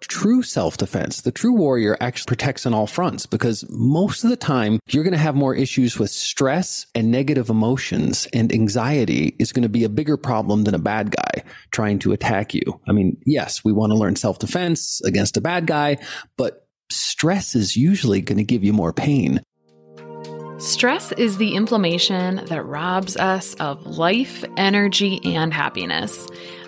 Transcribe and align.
true 0.00 0.42
self 0.42 0.76
defense, 0.76 1.20
the 1.22 1.32
true 1.32 1.52
warrior 1.52 1.96
actually 2.00 2.26
protects 2.26 2.66
on 2.66 2.74
all 2.74 2.86
fronts 2.86 3.26
because 3.26 3.64
most 3.70 4.24
of 4.24 4.30
the 4.30 4.36
time 4.36 4.78
you're 4.88 5.04
going 5.04 5.12
to 5.12 5.18
have 5.18 5.34
more 5.34 5.54
issues 5.54 5.98
with 5.98 6.10
stress 6.10 6.86
and 6.94 7.10
negative 7.10 7.50
emotions 7.50 8.26
and 8.32 8.52
anxiety 8.52 9.34
is 9.38 9.52
going 9.52 9.62
to 9.62 9.68
be 9.68 9.84
a 9.84 9.88
bigger 9.88 10.16
problem 10.16 10.64
than 10.64 10.74
a 10.74 10.78
bad 10.78 11.10
guy 11.10 11.42
trying 11.70 11.98
to 12.00 12.12
attack 12.12 12.54
you. 12.54 12.62
I 12.88 12.92
mean, 12.92 13.16
yes, 13.26 13.64
we 13.64 13.72
want 13.72 13.92
to 13.92 13.98
learn 13.98 14.16
self 14.16 14.38
defense 14.38 15.00
against 15.02 15.36
a 15.36 15.40
bad 15.40 15.66
guy, 15.66 15.98
but 16.36 16.66
stress 16.90 17.54
is 17.54 17.76
usually 17.76 18.20
going 18.20 18.38
to 18.38 18.44
give 18.44 18.64
you 18.64 18.72
more 18.72 18.92
pain. 18.92 19.40
Stress 20.58 21.12
is 21.12 21.36
the 21.36 21.54
inflammation 21.54 22.36
that 22.46 22.64
robs 22.64 23.14
us 23.18 23.52
of 23.54 23.84
life, 23.84 24.42
energy, 24.56 25.20
and 25.22 25.52
happiness. 25.52 26.28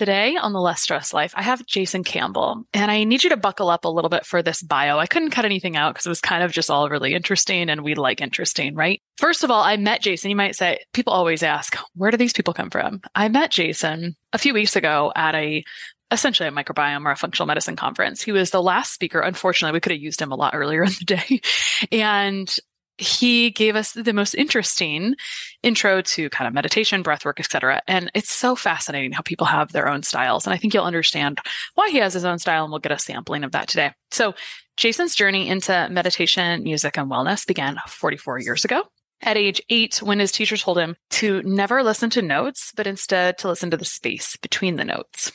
Today 0.00 0.38
on 0.38 0.54
the 0.54 0.62
Less 0.62 0.80
Stress 0.80 1.12
Life, 1.12 1.34
I 1.36 1.42
have 1.42 1.66
Jason 1.66 2.04
Campbell, 2.04 2.64
and 2.72 2.90
I 2.90 3.04
need 3.04 3.22
you 3.22 3.28
to 3.28 3.36
buckle 3.36 3.68
up 3.68 3.84
a 3.84 3.88
little 3.90 4.08
bit 4.08 4.24
for 4.24 4.42
this 4.42 4.62
bio. 4.62 4.98
I 4.98 5.04
couldn't 5.06 5.32
cut 5.32 5.44
anything 5.44 5.76
out 5.76 5.92
because 5.92 6.06
it 6.06 6.08
was 6.08 6.22
kind 6.22 6.42
of 6.42 6.52
just 6.52 6.70
all 6.70 6.88
really 6.88 7.12
interesting, 7.12 7.68
and 7.68 7.84
we 7.84 7.94
like 7.94 8.22
interesting, 8.22 8.74
right? 8.74 9.02
First 9.18 9.44
of 9.44 9.50
all, 9.50 9.62
I 9.62 9.76
met 9.76 10.00
Jason. 10.00 10.30
You 10.30 10.36
might 10.36 10.56
say, 10.56 10.78
people 10.94 11.12
always 11.12 11.42
ask, 11.42 11.76
where 11.96 12.10
do 12.10 12.16
these 12.16 12.32
people 12.32 12.54
come 12.54 12.70
from? 12.70 13.02
I 13.14 13.28
met 13.28 13.50
Jason 13.50 14.16
a 14.32 14.38
few 14.38 14.54
weeks 14.54 14.74
ago 14.74 15.12
at 15.14 15.34
a 15.34 15.62
essentially 16.10 16.48
a 16.48 16.52
microbiome 16.52 17.04
or 17.04 17.10
a 17.10 17.16
functional 17.16 17.46
medicine 17.46 17.76
conference. 17.76 18.22
He 18.22 18.32
was 18.32 18.52
the 18.52 18.62
last 18.62 18.94
speaker. 18.94 19.20
Unfortunately, 19.20 19.76
we 19.76 19.80
could 19.80 19.92
have 19.92 20.00
used 20.00 20.22
him 20.22 20.32
a 20.32 20.36
lot 20.36 20.54
earlier 20.54 20.82
in 20.82 20.92
the 20.98 21.04
day. 21.04 21.40
And 21.92 22.54
he 23.00 23.50
gave 23.50 23.76
us 23.76 23.92
the 23.92 24.12
most 24.12 24.34
interesting 24.34 25.14
intro 25.62 26.02
to 26.02 26.28
kind 26.30 26.46
of 26.46 26.54
meditation, 26.54 27.02
breath 27.02 27.24
work, 27.24 27.40
etc. 27.40 27.80
And 27.86 28.10
it's 28.14 28.30
so 28.30 28.54
fascinating 28.54 29.12
how 29.12 29.22
people 29.22 29.46
have 29.46 29.72
their 29.72 29.88
own 29.88 30.02
styles. 30.02 30.46
And 30.46 30.54
I 30.54 30.58
think 30.58 30.74
you'll 30.74 30.84
understand 30.84 31.40
why 31.74 31.90
he 31.90 31.98
has 31.98 32.14
his 32.14 32.24
own 32.24 32.38
style, 32.38 32.64
and 32.64 32.72
we'll 32.72 32.80
get 32.80 32.92
a 32.92 32.98
sampling 32.98 33.44
of 33.44 33.52
that 33.52 33.68
today. 33.68 33.92
So 34.10 34.34
Jason's 34.76 35.14
journey 35.14 35.48
into 35.48 35.88
meditation, 35.90 36.62
music, 36.62 36.98
and 36.98 37.10
wellness 37.10 37.46
began 37.46 37.78
44 37.86 38.40
years 38.40 38.64
ago. 38.64 38.84
At 39.22 39.36
age 39.36 39.60
eight, 39.68 40.02
when 40.02 40.18
his 40.18 40.32
teacher 40.32 40.56
told 40.56 40.78
him 40.78 40.96
to 41.10 41.42
never 41.42 41.82
listen 41.82 42.08
to 42.10 42.22
notes, 42.22 42.72
but 42.74 42.86
instead 42.86 43.36
to 43.38 43.48
listen 43.48 43.70
to 43.70 43.76
the 43.76 43.84
space 43.84 44.36
between 44.36 44.76
the 44.76 44.84
notes. 44.84 45.32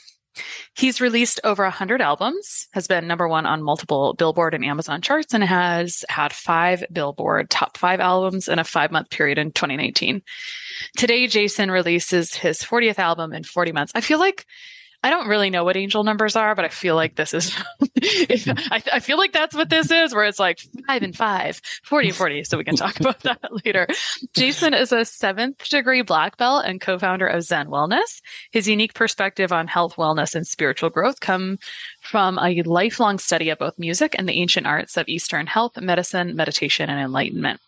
He's 0.76 1.02
released 1.02 1.40
over 1.44 1.64
100 1.64 2.02
albums, 2.02 2.68
has 2.74 2.88
been 2.88 3.08
number 3.08 3.28
one 3.28 3.46
on 3.46 3.64
multiple 3.64 4.14
Billboard 4.14 4.54
and 4.54 4.66
Amazon 4.66 5.02
charts, 5.02 5.34
and 5.34 5.44
has 5.44 6.04
had 6.10 6.34
five 6.34 6.84
Billboard 6.92 7.50
top 7.50 7.78
five 7.78 8.00
albums 8.00 8.48
in 8.48 8.60
a 8.60 8.64
five 8.64 8.92
month 8.92 9.10
period 9.10 9.38
in 9.38 9.52
2019. 9.52 10.22
Today, 10.98 11.28
Jason 11.28 11.72
releases 11.72 12.36
his 12.36 12.60
40th 12.60 13.00
album 13.00 13.34
in 13.34 13.44
40 13.44 13.72
months. 13.72 13.92
I 13.96 14.02
feel 14.02 14.20
like 14.20 14.46
I 15.06 15.12
don't 15.12 15.28
really 15.28 15.52
know 15.52 15.64
what 15.64 15.78
angel 15.78 16.04
numbers 16.04 16.36
are, 16.36 16.56
but 16.56 16.66
I 16.66 16.70
feel 16.70 16.96
like 16.96 17.14
this 17.14 17.36
is, 17.36 17.56
I, 18.02 18.82
I, 18.92 19.00
feel 19.00 19.20
like 19.20 19.34
that's 19.34 19.54
what 19.54 19.70
this 19.70 19.92
is, 19.92 20.16
where 20.16 20.26
it's 20.26 20.40
like 20.40 20.58
five 20.88 21.04
and 21.04 21.16
five, 21.16 21.62
40 21.84 22.08
and 22.08 22.18
40. 22.18 22.44
So 22.46 22.58
we 22.58 22.64
can 22.64 22.76
talk 22.76 23.00
about 23.00 23.20
that 23.20 23.40
later. 23.66 23.86
Jason 24.34 24.74
is 24.74 24.92
a 24.92 25.06
seventh 25.06 25.70
degree 25.70 26.02
black 26.02 26.38
belt 26.38 26.66
and 26.66 26.82
co-founder 26.82 27.28
of 27.28 27.44
Zen 27.44 27.68
Wellness. 27.68 28.24
His 28.50 28.68
unique 28.68 28.96
perspective 28.96 29.52
on 29.52 29.68
health, 29.68 29.96
wellness, 29.96 30.34
and 30.34 30.48
spiritual 30.48 30.90
growth 30.90 31.20
come 31.20 31.60
from 32.02 32.40
a 32.40 32.64
lifelong 32.64 33.20
study 33.20 33.52
of 33.52 33.60
both 33.60 33.78
music 33.78 34.16
and 34.18 34.28
the 34.28 34.42
ancient 34.42 34.66
arts 34.66 34.98
of 34.98 35.08
Eastern 35.08 35.46
health, 35.46 35.80
medicine, 35.80 36.36
meditation, 36.36 36.90
and 36.90 37.00
enlightenment. 37.00 37.62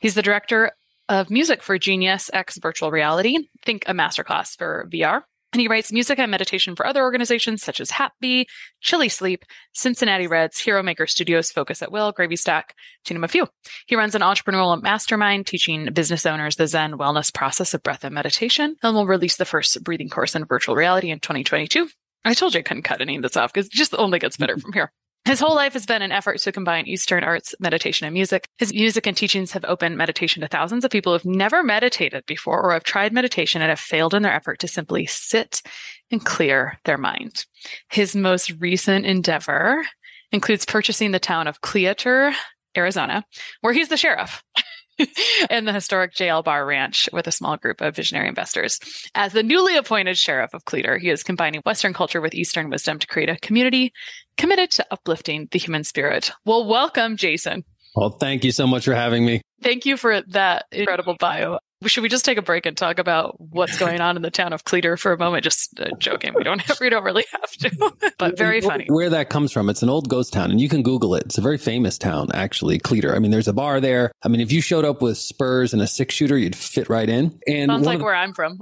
He's 0.00 0.14
the 0.14 0.22
director 0.22 0.70
of 1.10 1.28
music 1.28 1.62
for 1.62 1.76
Genius 1.76 2.30
X 2.32 2.56
Virtual 2.56 2.90
Reality. 2.90 3.48
Think 3.66 3.84
a 3.86 3.92
masterclass 3.92 4.56
for 4.56 4.88
VR. 4.90 5.24
And 5.52 5.60
he 5.60 5.68
writes 5.68 5.92
music 5.92 6.18
and 6.18 6.30
meditation 6.30 6.76
for 6.76 6.86
other 6.86 7.02
organizations 7.02 7.62
such 7.62 7.80
as 7.80 7.90
Happy, 7.90 8.46
Chili 8.80 9.08
Sleep, 9.08 9.44
Cincinnati 9.72 10.28
Reds, 10.28 10.60
Hero 10.60 10.82
Maker 10.82 11.06
Studios, 11.06 11.50
Focus 11.50 11.82
at 11.82 11.90
Will, 11.90 12.12
Gravy 12.12 12.36
Stack, 12.36 12.76
to 13.04 13.14
name 13.14 13.24
a 13.24 13.28
few. 13.28 13.48
He 13.86 13.96
runs 13.96 14.14
an 14.14 14.22
entrepreneurial 14.22 14.80
mastermind 14.80 15.46
teaching 15.46 15.92
business 15.92 16.24
owners 16.24 16.56
the 16.56 16.68
Zen 16.68 16.98
wellness 16.98 17.34
process 17.34 17.74
of 17.74 17.82
breath 17.82 18.04
and 18.04 18.14
meditation, 18.14 18.76
and 18.82 18.94
will 18.94 19.06
release 19.06 19.36
the 19.36 19.44
first 19.44 19.82
breathing 19.82 20.08
course 20.08 20.36
in 20.36 20.44
virtual 20.44 20.76
reality 20.76 21.10
in 21.10 21.18
2022. 21.18 21.88
I 22.24 22.34
told 22.34 22.54
you 22.54 22.60
I 22.60 22.62
couldn't 22.62 22.82
cut 22.82 23.00
any 23.00 23.16
of 23.16 23.22
this 23.22 23.36
off 23.36 23.52
because 23.52 23.66
it 23.66 23.72
just 23.72 23.94
only 23.94 24.18
gets 24.18 24.36
better 24.36 24.58
from 24.60 24.72
here. 24.72 24.92
His 25.30 25.38
whole 25.38 25.54
life 25.54 25.74
has 25.74 25.86
been 25.86 26.02
an 26.02 26.10
effort 26.10 26.40
to 26.40 26.50
combine 26.50 26.88
Eastern 26.88 27.22
arts, 27.22 27.54
meditation, 27.60 28.04
and 28.04 28.12
music. 28.12 28.48
His 28.58 28.72
music 28.72 29.06
and 29.06 29.16
teachings 29.16 29.52
have 29.52 29.64
opened 29.64 29.96
meditation 29.96 30.42
to 30.42 30.48
thousands 30.48 30.84
of 30.84 30.90
people 30.90 31.12
who've 31.12 31.24
never 31.24 31.62
meditated 31.62 32.26
before 32.26 32.60
or 32.60 32.72
have 32.72 32.82
tried 32.82 33.12
meditation 33.12 33.62
and 33.62 33.68
have 33.68 33.78
failed 33.78 34.12
in 34.12 34.24
their 34.24 34.32
effort 34.32 34.58
to 34.58 34.66
simply 34.66 35.06
sit 35.06 35.62
and 36.10 36.24
clear 36.24 36.80
their 36.84 36.98
mind. 36.98 37.46
His 37.90 38.16
most 38.16 38.50
recent 38.58 39.06
endeavor 39.06 39.84
includes 40.32 40.64
purchasing 40.64 41.12
the 41.12 41.20
town 41.20 41.46
of 41.46 41.60
Cleator, 41.60 42.32
Arizona, 42.76 43.24
where 43.60 43.72
he's 43.72 43.88
the 43.88 43.96
sheriff. 43.96 44.42
in 45.50 45.64
the 45.64 45.72
historic 45.72 46.14
JL 46.14 46.44
Bar 46.44 46.66
Ranch 46.66 47.08
with 47.12 47.26
a 47.26 47.32
small 47.32 47.56
group 47.56 47.80
of 47.80 47.96
visionary 47.96 48.28
investors. 48.28 48.78
As 49.14 49.32
the 49.32 49.42
newly 49.42 49.76
appointed 49.76 50.18
sheriff 50.18 50.54
of 50.54 50.64
Cleator, 50.64 50.98
he 50.98 51.10
is 51.10 51.22
combining 51.22 51.60
Western 51.62 51.92
culture 51.92 52.20
with 52.20 52.34
Eastern 52.34 52.70
wisdom 52.70 52.98
to 52.98 53.06
create 53.06 53.28
a 53.28 53.38
community 53.38 53.92
committed 54.36 54.70
to 54.72 54.86
uplifting 54.90 55.48
the 55.50 55.58
human 55.58 55.84
spirit. 55.84 56.32
Well, 56.44 56.66
welcome, 56.66 57.16
Jason. 57.16 57.64
Well, 57.94 58.10
thank 58.10 58.44
you 58.44 58.52
so 58.52 58.66
much 58.66 58.84
for 58.84 58.94
having 58.94 59.24
me. 59.24 59.42
Thank 59.62 59.84
you 59.84 59.96
for 59.96 60.22
that 60.28 60.66
incredible 60.72 61.16
bio. 61.18 61.58
Should 61.86 62.02
we 62.02 62.08
just 62.08 62.24
take 62.24 62.36
a 62.36 62.42
break 62.42 62.66
and 62.66 62.76
talk 62.76 62.98
about 62.98 63.40
what's 63.40 63.78
going 63.78 64.00
on 64.00 64.16
in 64.16 64.22
the 64.22 64.30
town 64.30 64.52
of 64.52 64.64
Cleator 64.64 64.98
for 64.98 65.12
a 65.12 65.18
moment? 65.18 65.44
Just 65.44 65.78
uh, 65.80 65.88
joking. 65.98 66.34
We 66.34 66.44
don't 66.44 66.60
have, 66.60 66.78
we 66.80 66.90
don't 66.90 67.04
really 67.04 67.24
have 67.32 67.50
to, 67.52 68.12
but 68.18 68.36
very 68.36 68.60
funny. 68.60 68.86
Where 68.88 69.10
that 69.10 69.30
comes 69.30 69.52
from. 69.52 69.70
It's 69.70 69.82
an 69.82 69.88
old 69.88 70.08
ghost 70.08 70.32
town 70.32 70.50
and 70.50 70.60
you 70.60 70.68
can 70.68 70.82
Google 70.82 71.14
it. 71.14 71.24
It's 71.24 71.38
a 71.38 71.42
very 71.42 71.58
famous 71.58 71.96
town, 71.96 72.28
actually, 72.34 72.78
Cleator. 72.78 73.14
I 73.14 73.18
mean, 73.18 73.30
there's 73.30 73.48
a 73.48 73.52
bar 73.52 73.80
there. 73.80 74.12
I 74.22 74.28
mean, 74.28 74.40
if 74.40 74.52
you 74.52 74.60
showed 74.60 74.84
up 74.84 75.00
with 75.00 75.16
spurs 75.16 75.72
and 75.72 75.80
a 75.80 75.86
six 75.86 76.14
shooter, 76.14 76.36
you'd 76.36 76.56
fit 76.56 76.88
right 76.88 77.08
in. 77.08 77.38
And 77.46 77.70
sounds 77.70 77.86
like 77.86 78.00
where 78.00 78.14
I'm 78.14 78.34
from. 78.34 78.60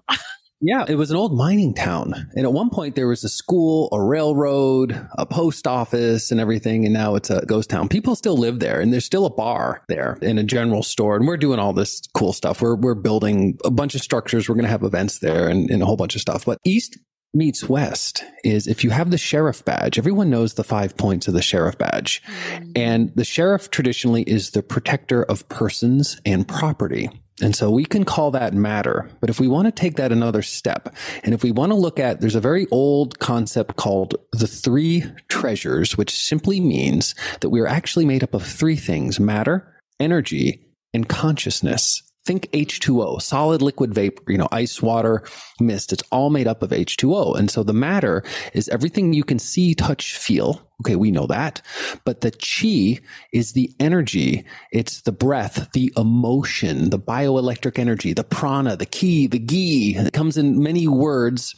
Yeah, 0.61 0.85
it 0.89 0.97
was 0.97 1.11
an 1.11 1.17
old 1.17 1.37
mining 1.37 1.73
town. 1.73 2.31
And 2.35 2.45
at 2.45 2.53
one 2.53 2.71
point 2.71 2.97
there 2.97 3.07
was 3.07 3.23
a 3.23 3.29
school, 3.29 3.89
a 3.93 4.03
railroad, 4.03 5.09
a 5.17 5.25
post 5.25 5.67
office 5.67 6.33
and 6.33 6.41
everything. 6.41 6.85
And 6.85 6.93
now 6.93 7.15
it's 7.15 7.31
a 7.31 7.45
ghost 7.47 7.71
town. 7.71 7.89
People 7.89 8.17
still 8.17 8.37
live 8.37 8.59
there 8.59 8.81
and 8.81 8.93
there's 8.93 9.05
still 9.05 9.25
a 9.25 9.31
bar 9.31 9.85
there 9.89 10.19
and 10.21 10.39
a 10.39 10.43
general 10.43 10.83
store. 10.83 11.17
And 11.17 11.27
we're 11.27 11.37
doing 11.37 11.61
all 11.61 11.73
this 11.73 12.03
cool 12.13 12.33
stuff. 12.33 12.61
We're, 12.61 12.75
we're 12.75 12.95
building 12.95 13.59
a 13.65 13.71
bunch 13.71 13.95
of 13.95 14.01
structures. 14.01 14.49
We're 14.49 14.57
going 14.57 14.65
to 14.65 14.71
have 14.71 14.83
events 14.83 15.21
there 15.21 15.49
and, 15.49 15.71
and 15.71 15.83
a 15.83 15.87
whole 15.87 15.97
bunch 15.97 16.17
of 16.17 16.21
stuff. 16.21 16.45
But 16.45 16.59
East 16.65 16.99
meets 17.35 17.69
West 17.69 18.25
is 18.43 18.67
if 18.67 18.83
you 18.83 18.91
have 18.91 19.11
the 19.11 19.19
sheriff 19.19 19.65
badge, 19.65 19.99
everyone 19.99 20.31
knows 20.31 20.55
the 20.55 20.65
five 20.65 20.97
points 20.97 21.29
of 21.29 21.35
the 21.35 21.43
sheriff 21.43 21.79
badge. 21.79 22.23
Mm. 22.55 22.73
And 22.75 23.13
the 23.15 23.25
sheriff 23.25 23.71
traditionally 23.71 24.23
is 24.23 24.51
the 24.51 24.63
protector 24.63 25.23
of 25.23 25.49
persons 25.49 26.21
and 26.25 26.49
property. 26.49 27.11
And 27.41 27.55
so 27.55 27.71
we 27.71 27.85
can 27.85 28.05
call 28.05 28.33
that 28.33 28.53
matter. 28.53 29.09
But 29.21 29.31
if 29.31 29.39
we 29.39 29.47
want 29.47 29.67
to 29.67 29.73
take 29.73 29.97
that 29.97 30.13
another 30.13 30.43
step, 30.43 30.95
and 31.23 31.35
if 31.35 31.43
we 31.43 31.53
want 31.53 31.71
to 31.71 31.77
look 31.77 32.01
at, 32.01 32.21
there's 32.21 32.35
a 32.35 32.41
very 32.41 32.67
old 32.71 33.19
concept 33.19 33.77
called 33.77 34.17
the 34.33 34.47
three 34.47 35.05
treasures, 35.29 35.97
which 35.97 36.11
simply 36.11 36.61
means 36.61 37.15
that 37.41 37.51
we 37.51 37.61
are 37.61 37.67
actually 37.69 38.07
made 38.07 38.25
up 38.25 38.35
of 38.35 38.45
three 38.45 38.77
things, 38.77 39.21
matter, 39.21 39.73
energy, 40.01 40.67
and 40.93 41.09
consciousness. 41.09 42.03
Think 42.29 42.51
H2O, 42.53 43.23
solid 43.23 43.63
liquid 43.63 43.95
vapor, 43.95 44.31
you 44.31 44.37
know, 44.37 44.49
ice, 44.53 44.83
water, 44.83 45.23
mist. 45.61 45.95
It's 45.95 46.03
all 46.13 46.29
made 46.29 46.47
up 46.47 46.63
of 46.63 46.69
H2O. 46.69 47.39
And 47.39 47.51
so 47.51 47.63
the 47.63 47.73
matter 47.73 48.23
is 48.53 48.69
everything 48.69 49.15
you 49.15 49.25
can 49.25 49.39
see, 49.39 49.75
touch, 49.75 50.15
feel. 50.15 50.61
Okay, 50.83 50.95
we 50.95 51.11
know 51.11 51.27
that. 51.29 51.63
But 52.05 52.21
the 52.21 52.31
chi 52.31 53.03
is 53.33 53.55
the 53.55 53.75
energy. 53.81 54.45
It's 54.73 55.01
the 55.01 55.11
breath, 55.11 55.73
the 55.73 55.91
emotion, 55.97 56.91
the 56.91 56.99
bioelectric 56.99 57.79
energy, 57.79 58.13
the 58.13 58.25
prana, 58.25 58.77
the 58.77 58.85
ki, 58.85 59.27
the 59.27 59.39
gi. 59.39 59.97
It 59.97 60.13
comes 60.13 60.37
in 60.37 60.63
many 60.63 60.87
words 60.87 61.55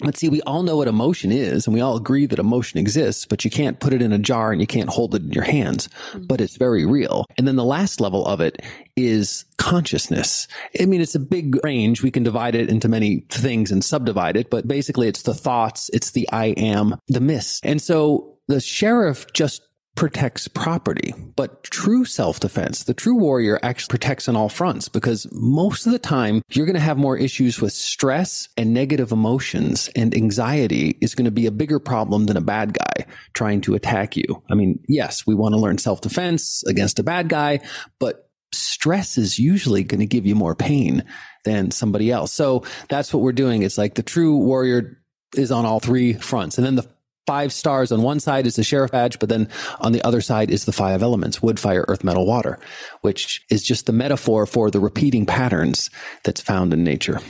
Let's 0.00 0.18
see, 0.18 0.28
we 0.28 0.42
all 0.42 0.62
know 0.62 0.76
what 0.76 0.88
emotion 0.88 1.30
is 1.30 1.66
and 1.66 1.74
we 1.74 1.80
all 1.80 1.96
agree 1.96 2.26
that 2.26 2.38
emotion 2.38 2.78
exists, 2.78 3.24
but 3.24 3.44
you 3.44 3.50
can't 3.50 3.78
put 3.78 3.92
it 3.92 4.02
in 4.02 4.12
a 4.12 4.18
jar 4.18 4.50
and 4.50 4.60
you 4.60 4.66
can't 4.66 4.88
hold 4.88 5.14
it 5.14 5.22
in 5.22 5.30
your 5.30 5.44
hands, 5.44 5.88
mm-hmm. 5.88 6.24
but 6.26 6.40
it's 6.40 6.56
very 6.56 6.84
real. 6.84 7.26
And 7.38 7.46
then 7.46 7.56
the 7.56 7.64
last 7.64 8.00
level 8.00 8.26
of 8.26 8.40
it 8.40 8.62
is 8.96 9.44
consciousness. 9.58 10.48
I 10.80 10.86
mean, 10.86 11.00
it's 11.00 11.14
a 11.14 11.20
big 11.20 11.62
range. 11.64 12.02
We 12.02 12.10
can 12.10 12.22
divide 12.22 12.54
it 12.54 12.68
into 12.68 12.88
many 12.88 13.20
things 13.28 13.70
and 13.70 13.84
subdivide 13.84 14.36
it, 14.36 14.50
but 14.50 14.66
basically 14.66 15.08
it's 15.08 15.22
the 15.22 15.34
thoughts, 15.34 15.88
it's 15.92 16.10
the 16.10 16.28
I 16.32 16.46
am, 16.46 16.96
the 17.08 17.20
mist. 17.20 17.64
And 17.64 17.80
so 17.80 18.38
the 18.48 18.60
sheriff 18.60 19.26
just 19.32 19.62
protects 19.94 20.48
property. 20.48 21.14
But 21.36 21.64
true 21.64 22.04
self-defense, 22.04 22.84
the 22.84 22.94
true 22.94 23.16
warrior 23.16 23.58
actually 23.62 23.90
protects 23.90 24.28
on 24.28 24.36
all 24.36 24.48
fronts 24.48 24.88
because 24.88 25.26
most 25.32 25.86
of 25.86 25.92
the 25.92 25.98
time 25.98 26.42
you're 26.50 26.66
going 26.66 26.74
to 26.74 26.80
have 26.80 26.96
more 26.96 27.16
issues 27.16 27.60
with 27.60 27.72
stress 27.72 28.48
and 28.56 28.72
negative 28.72 29.12
emotions 29.12 29.90
and 29.94 30.16
anxiety 30.16 30.96
is 31.00 31.14
going 31.14 31.26
to 31.26 31.30
be 31.30 31.46
a 31.46 31.50
bigger 31.50 31.78
problem 31.78 32.26
than 32.26 32.36
a 32.36 32.42
bad 32.42 32.72
guy 32.72 33.06
trying 33.34 33.60
to 33.62 33.74
attack 33.74 34.16
you. 34.16 34.42
I 34.50 34.54
mean, 34.54 34.80
yes, 34.88 35.26
we 35.26 35.34
want 35.34 35.54
to 35.54 35.60
learn 35.60 35.78
self-defense 35.78 36.64
against 36.64 36.98
a 36.98 37.04
bad 37.04 37.28
guy, 37.28 37.60
but 37.98 38.30
stress 38.54 39.18
is 39.18 39.38
usually 39.38 39.84
going 39.84 40.00
to 40.00 40.06
give 40.06 40.26
you 40.26 40.34
more 40.34 40.54
pain 40.54 41.04
than 41.44 41.70
somebody 41.70 42.10
else. 42.10 42.32
So 42.32 42.64
that's 42.88 43.12
what 43.12 43.22
we're 43.22 43.32
doing. 43.32 43.62
It's 43.62 43.78
like 43.78 43.94
the 43.94 44.02
true 44.02 44.36
warrior 44.36 45.02
is 45.36 45.50
on 45.50 45.64
all 45.64 45.80
three 45.80 46.14
fronts. 46.14 46.58
And 46.58 46.66
then 46.66 46.76
the 46.76 46.88
five 47.26 47.52
stars 47.52 47.92
on 47.92 48.02
one 48.02 48.20
side 48.20 48.46
is 48.46 48.56
the 48.56 48.64
sheriff 48.64 48.90
badge, 48.90 49.18
but 49.18 49.28
then 49.28 49.48
on 49.80 49.92
the 49.92 50.02
other 50.02 50.20
side 50.20 50.50
is 50.50 50.64
the 50.64 50.72
five 50.72 51.02
elements, 51.02 51.42
wood, 51.42 51.60
fire, 51.60 51.84
earth, 51.88 52.04
metal, 52.04 52.26
water, 52.26 52.58
which 53.02 53.44
is 53.50 53.62
just 53.62 53.86
the 53.86 53.92
metaphor 53.92 54.46
for 54.46 54.70
the 54.70 54.80
repeating 54.80 55.26
patterns 55.26 55.90
that's 56.24 56.40
found 56.40 56.72
in 56.72 56.84
nature. 56.84 57.20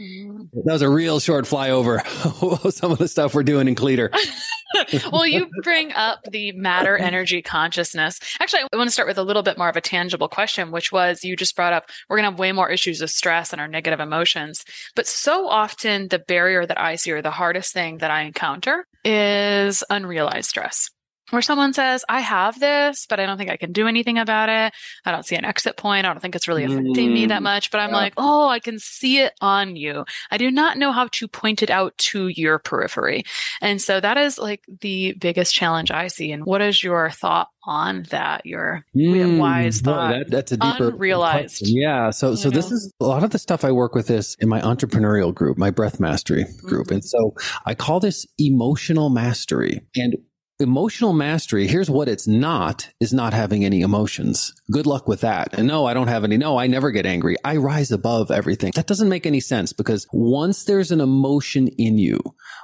Mm-hmm. 0.00 0.42
That 0.64 0.72
was 0.74 0.82
a 0.82 0.88
real 0.88 1.18
short 1.18 1.44
flyover. 1.44 2.06
Some 2.72 2.92
of 2.92 2.98
the 2.98 3.08
stuff 3.08 3.34
we're 3.34 3.42
doing 3.42 3.66
in 3.66 3.74
Cleator. 3.74 4.12
well, 5.12 5.26
you 5.26 5.48
bring 5.64 5.92
up 5.92 6.20
the 6.30 6.52
matter, 6.52 6.96
energy, 6.96 7.42
consciousness. 7.42 8.20
Actually, 8.40 8.62
I 8.72 8.76
want 8.76 8.86
to 8.86 8.92
start 8.92 9.08
with 9.08 9.18
a 9.18 9.24
little 9.24 9.42
bit 9.42 9.58
more 9.58 9.68
of 9.68 9.76
a 9.76 9.80
tangible 9.80 10.28
question, 10.28 10.70
which 10.70 10.92
was 10.92 11.24
you 11.24 11.34
just 11.34 11.56
brought 11.56 11.72
up 11.72 11.90
we're 12.08 12.16
going 12.16 12.26
to 12.26 12.30
have 12.30 12.38
way 12.38 12.52
more 12.52 12.70
issues 12.70 13.00
of 13.00 13.10
stress 13.10 13.52
and 13.52 13.60
our 13.60 13.66
negative 13.66 13.98
emotions. 13.98 14.64
But 14.94 15.08
so 15.08 15.48
often, 15.48 16.08
the 16.08 16.20
barrier 16.20 16.64
that 16.64 16.80
I 16.80 16.94
see 16.94 17.10
or 17.10 17.22
the 17.22 17.30
hardest 17.32 17.72
thing 17.72 17.98
that 17.98 18.12
I 18.12 18.22
encounter 18.22 18.86
is 19.04 19.84
unrealized 19.90 20.48
stress 20.48 20.90
where 21.30 21.42
someone 21.42 21.72
says, 21.72 22.04
I 22.08 22.20
have 22.20 22.58
this, 22.58 23.06
but 23.06 23.20
I 23.20 23.26
don't 23.26 23.38
think 23.38 23.50
I 23.50 23.56
can 23.56 23.72
do 23.72 23.86
anything 23.86 24.18
about 24.18 24.48
it. 24.48 24.72
I 25.04 25.10
don't 25.10 25.26
see 25.26 25.36
an 25.36 25.44
exit 25.44 25.76
point. 25.76 26.06
I 26.06 26.12
don't 26.12 26.20
think 26.20 26.34
it's 26.34 26.48
really 26.48 26.64
affecting 26.64 27.10
mm, 27.10 27.12
me 27.12 27.26
that 27.26 27.40
mm, 27.40 27.44
much, 27.44 27.70
but 27.70 27.80
I'm 27.80 27.90
yeah. 27.90 27.96
like, 27.96 28.14
oh, 28.16 28.48
I 28.48 28.60
can 28.60 28.78
see 28.78 29.18
it 29.18 29.34
on 29.40 29.76
you. 29.76 30.04
I 30.30 30.38
do 30.38 30.50
not 30.50 30.78
know 30.78 30.92
how 30.92 31.08
to 31.12 31.28
point 31.28 31.62
it 31.62 31.70
out 31.70 31.96
to 31.98 32.28
your 32.28 32.58
periphery. 32.58 33.24
And 33.60 33.80
so 33.80 34.00
that 34.00 34.16
is 34.16 34.38
like 34.38 34.64
the 34.80 35.12
biggest 35.12 35.54
challenge 35.54 35.90
I 35.90 36.08
see. 36.08 36.32
And 36.32 36.44
what 36.44 36.62
is 36.62 36.82
your 36.82 37.10
thought 37.10 37.48
on 37.64 38.04
that? 38.10 38.46
Your 38.46 38.84
mm, 38.96 39.38
wise 39.38 39.80
thought. 39.80 40.10
that, 40.10 40.30
that's 40.30 40.52
a 40.52 40.56
deeper 40.56 40.88
unrealized. 40.88 41.58
Question. 41.58 41.78
Yeah. 41.78 42.10
So, 42.10 42.34
so 42.34 42.50
this 42.50 42.72
is 42.72 42.92
a 43.00 43.04
lot 43.04 43.24
of 43.24 43.30
the 43.30 43.38
stuff 43.38 43.64
I 43.64 43.72
work 43.72 43.94
with 43.94 44.06
this 44.06 44.34
in 44.36 44.48
my 44.48 44.60
entrepreneurial 44.60 45.34
group, 45.34 45.58
my 45.58 45.70
breath 45.70 46.00
mastery 46.00 46.46
group. 46.62 46.86
Mm-hmm. 46.86 46.94
And 46.94 47.04
so 47.04 47.34
I 47.66 47.74
call 47.74 48.00
this 48.00 48.26
emotional 48.38 49.10
mastery. 49.10 49.82
And 49.94 50.16
emotional 50.60 51.12
mastery, 51.12 51.68
here's 51.68 51.88
what 51.88 52.08
it's 52.08 52.26
not, 52.26 52.90
is 53.00 53.12
not 53.12 53.32
having 53.32 53.64
any 53.64 53.80
emotions. 53.80 54.54
Good 54.70 54.86
luck 54.86 55.06
with 55.06 55.20
that. 55.20 55.54
And 55.54 55.68
no, 55.68 55.86
I 55.86 55.94
don't 55.94 56.08
have 56.08 56.24
any. 56.24 56.36
No, 56.36 56.58
I 56.58 56.66
never 56.66 56.90
get 56.90 57.06
angry. 57.06 57.36
I 57.44 57.56
rise 57.56 57.92
above 57.92 58.30
everything. 58.30 58.72
That 58.74 58.86
doesn't 58.86 59.08
make 59.08 59.26
any 59.26 59.40
sense 59.40 59.72
because 59.72 60.06
once 60.12 60.64
there's 60.64 60.90
an 60.90 61.00
emotion 61.00 61.68
in 61.68 61.98
you, 61.98 62.18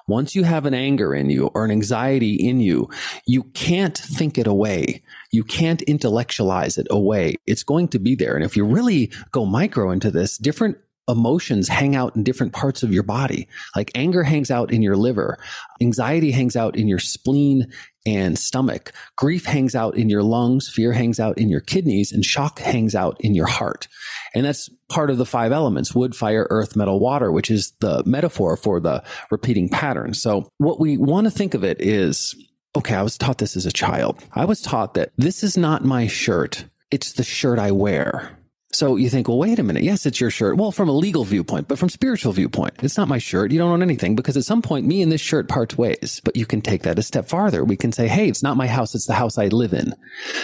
once 0.08 0.34
you 0.34 0.42
have 0.42 0.66
an 0.66 0.74
anger 0.74 1.14
in 1.14 1.30
you 1.30 1.46
or 1.54 1.64
an 1.64 1.70
anxiety 1.70 2.34
in 2.34 2.60
you, 2.60 2.90
you 3.26 3.44
can't 3.44 3.96
think 3.96 4.38
it 4.38 4.46
away. 4.46 5.02
You 5.30 5.44
can't 5.44 5.82
intellectualize 5.82 6.78
it 6.78 6.86
away. 6.90 7.36
It's 7.46 7.62
going 7.62 7.88
to 7.88 7.98
be 7.98 8.14
there. 8.14 8.34
And 8.34 8.44
if 8.44 8.56
you 8.56 8.64
really 8.64 9.12
go 9.30 9.44
micro 9.46 9.90
into 9.90 10.10
this, 10.10 10.36
different 10.36 10.78
emotions 11.08 11.68
hang 11.68 11.94
out 11.94 12.16
in 12.16 12.22
different 12.22 12.52
parts 12.52 12.82
of 12.82 12.92
your 12.92 13.02
body. 13.02 13.48
Like 13.76 13.90
anger 13.94 14.22
hangs 14.22 14.50
out 14.50 14.72
in 14.72 14.82
your 14.82 14.96
liver. 14.96 15.38
Anxiety 15.80 16.30
hangs 16.30 16.56
out 16.56 16.76
in 16.76 16.88
your 16.88 16.98
spleen 16.98 17.70
and 18.06 18.38
stomach. 18.38 18.92
Grief 19.16 19.44
hangs 19.44 19.74
out 19.74 19.96
in 19.96 20.10
your 20.10 20.22
lungs. 20.22 20.68
Fear 20.68 20.92
hangs 20.92 21.18
out 21.20 21.38
in 21.38 21.48
your 21.48 21.60
kidneys 21.60 22.12
and 22.12 22.24
shock 22.24 22.58
hangs 22.58 22.94
out 22.94 23.16
in 23.20 23.34
your 23.34 23.46
heart. 23.46 23.88
And 24.34 24.44
that's 24.44 24.68
part 24.88 25.10
of 25.10 25.18
the 25.18 25.26
five 25.26 25.52
elements, 25.52 25.94
wood, 25.94 26.14
fire, 26.14 26.46
earth, 26.50 26.76
metal, 26.76 27.00
water, 27.00 27.32
which 27.32 27.50
is 27.50 27.72
the 27.80 28.02
metaphor 28.04 28.56
for 28.56 28.80
the 28.80 29.02
repeating 29.30 29.68
pattern. 29.68 30.14
So 30.14 30.48
what 30.58 30.80
we 30.80 30.96
want 30.96 31.26
to 31.26 31.30
think 31.30 31.54
of 31.54 31.64
it 31.64 31.80
is, 31.80 32.34
okay, 32.76 32.94
I 32.94 33.02
was 33.02 33.16
taught 33.16 33.38
this 33.38 33.56
as 33.56 33.66
a 33.66 33.72
child. 33.72 34.22
I 34.32 34.44
was 34.44 34.60
taught 34.60 34.94
that 34.94 35.12
this 35.16 35.42
is 35.42 35.56
not 35.56 35.84
my 35.84 36.06
shirt. 36.06 36.64
It's 36.90 37.12
the 37.12 37.24
shirt 37.24 37.58
I 37.58 37.70
wear. 37.70 38.38
So 38.74 38.96
you 38.96 39.08
think, 39.08 39.28
well, 39.28 39.38
wait 39.38 39.60
a 39.60 39.62
minute. 39.62 39.84
Yes, 39.84 40.04
it's 40.04 40.20
your 40.20 40.30
shirt. 40.30 40.56
Well, 40.56 40.72
from 40.72 40.88
a 40.88 40.92
legal 40.92 41.24
viewpoint, 41.24 41.68
but 41.68 41.78
from 41.78 41.88
spiritual 41.88 42.32
viewpoint, 42.32 42.74
it's 42.82 42.96
not 42.96 43.06
my 43.06 43.18
shirt. 43.18 43.52
You 43.52 43.58
don't 43.58 43.70
own 43.70 43.82
anything 43.82 44.16
because 44.16 44.36
at 44.36 44.44
some 44.44 44.62
point, 44.62 44.84
me 44.84 45.00
and 45.00 45.12
this 45.12 45.20
shirt 45.20 45.48
parts 45.48 45.78
ways. 45.78 46.20
But 46.24 46.34
you 46.34 46.44
can 46.44 46.60
take 46.60 46.82
that 46.82 46.98
a 46.98 47.02
step 47.02 47.28
farther. 47.28 47.64
We 47.64 47.76
can 47.76 47.92
say, 47.92 48.08
hey, 48.08 48.28
it's 48.28 48.42
not 48.42 48.56
my 48.56 48.66
house. 48.66 48.94
It's 48.96 49.06
the 49.06 49.14
house 49.14 49.38
I 49.38 49.46
live 49.46 49.72
in. 49.72 49.94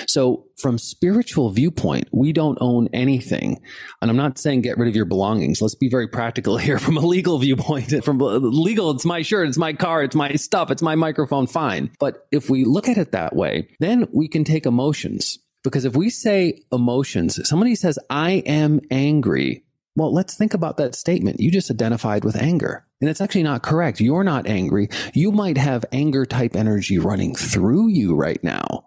So 0.07 0.47
from 0.57 0.79
spiritual 0.79 1.51
viewpoint, 1.51 2.09
we 2.13 2.33
don't 2.33 2.59
own 2.61 2.89
anything. 2.93 3.61
And 4.01 4.11
I'm 4.11 4.17
not 4.17 4.39
saying 4.39 4.61
get 4.61 4.79
rid 4.79 4.89
of 4.89 4.95
your 4.95 5.07
belongings. 5.07 5.61
Let's 5.61 5.75
be 5.75 5.89
very 5.89 6.07
practical 6.07 6.57
here. 6.59 6.79
From 6.79 6.97
a 6.97 7.01
legal 7.01 7.39
viewpoint, 7.39 8.05
from 8.05 8.19
legal, 8.21 8.93
it's 8.93 9.05
my 9.05 9.23
shirt, 9.23 9.49
it's 9.49 9.59
my 9.59 9.73
car, 9.73 10.05
it's 10.05 10.15
my 10.15 10.33
stuff, 10.35 10.71
it's 10.71 10.83
my 10.83 10.95
microphone. 10.95 11.49
Fine. 11.49 11.91
But 11.99 12.29
if 12.31 12.49
we 12.49 12.65
look 12.65 12.89
at 12.89 12.97
it 12.97 13.11
that 13.13 13.35
way, 13.35 13.69
then 13.81 14.07
we 14.13 14.29
can 14.29 14.45
take 14.45 14.67
emotions 14.67 15.39
because 15.63 15.85
if 15.85 15.97
we 15.97 16.11
say 16.11 16.61
emotions, 16.73 17.49
somebody 17.49 17.75
says, 17.75 17.99
I 18.09 18.43
am 18.47 18.81
angry. 18.91 19.65
Well, 19.97 20.13
let's 20.13 20.37
think 20.37 20.55
about 20.55 20.77
that 20.79 20.95
statement. 20.95 21.41
You 21.41 21.51
just 21.51 21.71
identified 21.71 22.25
with 22.25 22.37
anger. 22.37 22.87
And 23.01 23.11
it's 23.11 23.21
actually 23.21 23.43
not 23.43 23.63
correct. 23.63 24.01
You're 24.01 24.25
not 24.25 24.47
angry. 24.47 24.89
You 25.15 25.33
might 25.33 25.57
have 25.57 25.85
anger 25.93 26.25
type 26.27 26.55
energy 26.55 26.99
running 26.99 27.35
through 27.35 27.89
you 27.89 28.15
right 28.15 28.43
now 28.45 28.85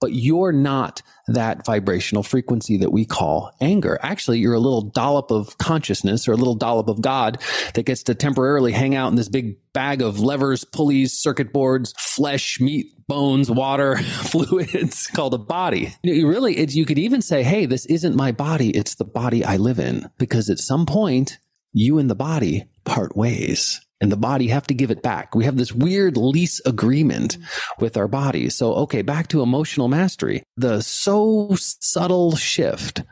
but 0.00 0.12
you're 0.12 0.52
not 0.52 1.02
that 1.28 1.64
vibrational 1.64 2.22
frequency 2.22 2.76
that 2.78 2.92
we 2.92 3.04
call 3.04 3.52
anger. 3.60 3.98
Actually, 4.02 4.38
you're 4.38 4.54
a 4.54 4.60
little 4.60 4.82
dollop 4.82 5.30
of 5.30 5.56
consciousness 5.58 6.28
or 6.28 6.32
a 6.32 6.36
little 6.36 6.54
dollop 6.54 6.88
of 6.88 7.00
God 7.00 7.40
that 7.74 7.86
gets 7.86 8.02
to 8.04 8.14
temporarily 8.14 8.72
hang 8.72 8.94
out 8.94 9.08
in 9.08 9.16
this 9.16 9.28
big 9.28 9.56
bag 9.72 10.02
of 10.02 10.20
levers, 10.20 10.64
pulleys, 10.64 11.12
circuit 11.12 11.52
boards, 11.52 11.94
flesh, 11.98 12.60
meat, 12.60 12.86
bones, 13.08 13.50
water, 13.50 13.96
fluids 14.02 15.06
called 15.14 15.34
a 15.34 15.38
body. 15.38 15.94
You 16.02 16.28
really, 16.28 16.62
you 16.70 16.84
could 16.84 16.98
even 16.98 17.22
say, 17.22 17.42
Hey, 17.42 17.66
this 17.66 17.86
isn't 17.86 18.16
my 18.16 18.32
body. 18.32 18.70
It's 18.70 18.96
the 18.96 19.04
body 19.04 19.44
I 19.44 19.56
live 19.56 19.78
in 19.78 20.10
because 20.18 20.50
at 20.50 20.58
some 20.58 20.86
point 20.86 21.38
you 21.72 21.98
and 21.98 22.08
the 22.08 22.14
body 22.14 22.64
part 22.84 23.16
ways 23.16 23.83
and 24.04 24.12
the 24.12 24.18
body 24.18 24.48
have 24.48 24.66
to 24.66 24.74
give 24.74 24.90
it 24.90 25.02
back. 25.02 25.34
We 25.34 25.46
have 25.46 25.56
this 25.56 25.72
weird 25.72 26.18
lease 26.18 26.60
agreement 26.66 27.38
with 27.80 27.96
our 27.96 28.06
bodies. 28.06 28.54
So, 28.54 28.74
okay, 28.74 29.00
back 29.00 29.28
to 29.28 29.40
emotional 29.40 29.88
mastery. 29.88 30.42
The 30.58 30.82
so 30.82 31.54
subtle 31.54 32.36
shift 32.36 33.02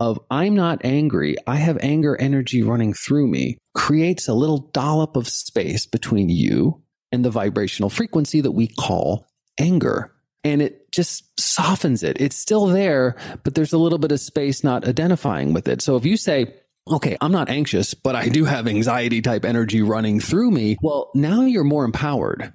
of 0.00 0.18
I'm 0.28 0.56
not 0.56 0.84
angry. 0.84 1.36
I 1.46 1.54
have 1.54 1.78
anger 1.80 2.16
energy 2.16 2.64
running 2.64 2.94
through 2.94 3.28
me. 3.28 3.58
creates 3.74 4.26
a 4.26 4.34
little 4.34 4.58
dollop 4.72 5.14
of 5.14 5.28
space 5.28 5.86
between 5.86 6.28
you 6.28 6.82
and 7.12 7.24
the 7.24 7.30
vibrational 7.30 7.88
frequency 7.88 8.40
that 8.40 8.50
we 8.50 8.66
call 8.66 9.28
anger. 9.56 10.12
And 10.42 10.60
it 10.60 10.90
just 10.90 11.38
softens 11.38 12.02
it. 12.02 12.20
It's 12.20 12.34
still 12.34 12.66
there, 12.66 13.14
but 13.44 13.54
there's 13.54 13.72
a 13.72 13.78
little 13.78 13.98
bit 13.98 14.10
of 14.10 14.18
space 14.18 14.64
not 14.64 14.88
identifying 14.88 15.52
with 15.52 15.68
it. 15.68 15.80
So 15.80 15.94
if 15.94 16.04
you 16.04 16.16
say, 16.16 16.56
okay, 16.88 17.16
I'm 17.20 17.32
not 17.32 17.48
anxious, 17.48 17.94
but 17.94 18.14
I 18.16 18.28
do 18.28 18.44
have 18.44 18.66
anxiety 18.66 19.22
type 19.22 19.44
energy 19.44 19.82
running 19.82 20.20
through 20.20 20.50
me. 20.50 20.76
Well, 20.82 21.10
now 21.14 21.42
you're 21.42 21.64
more 21.64 21.84
empowered 21.84 22.52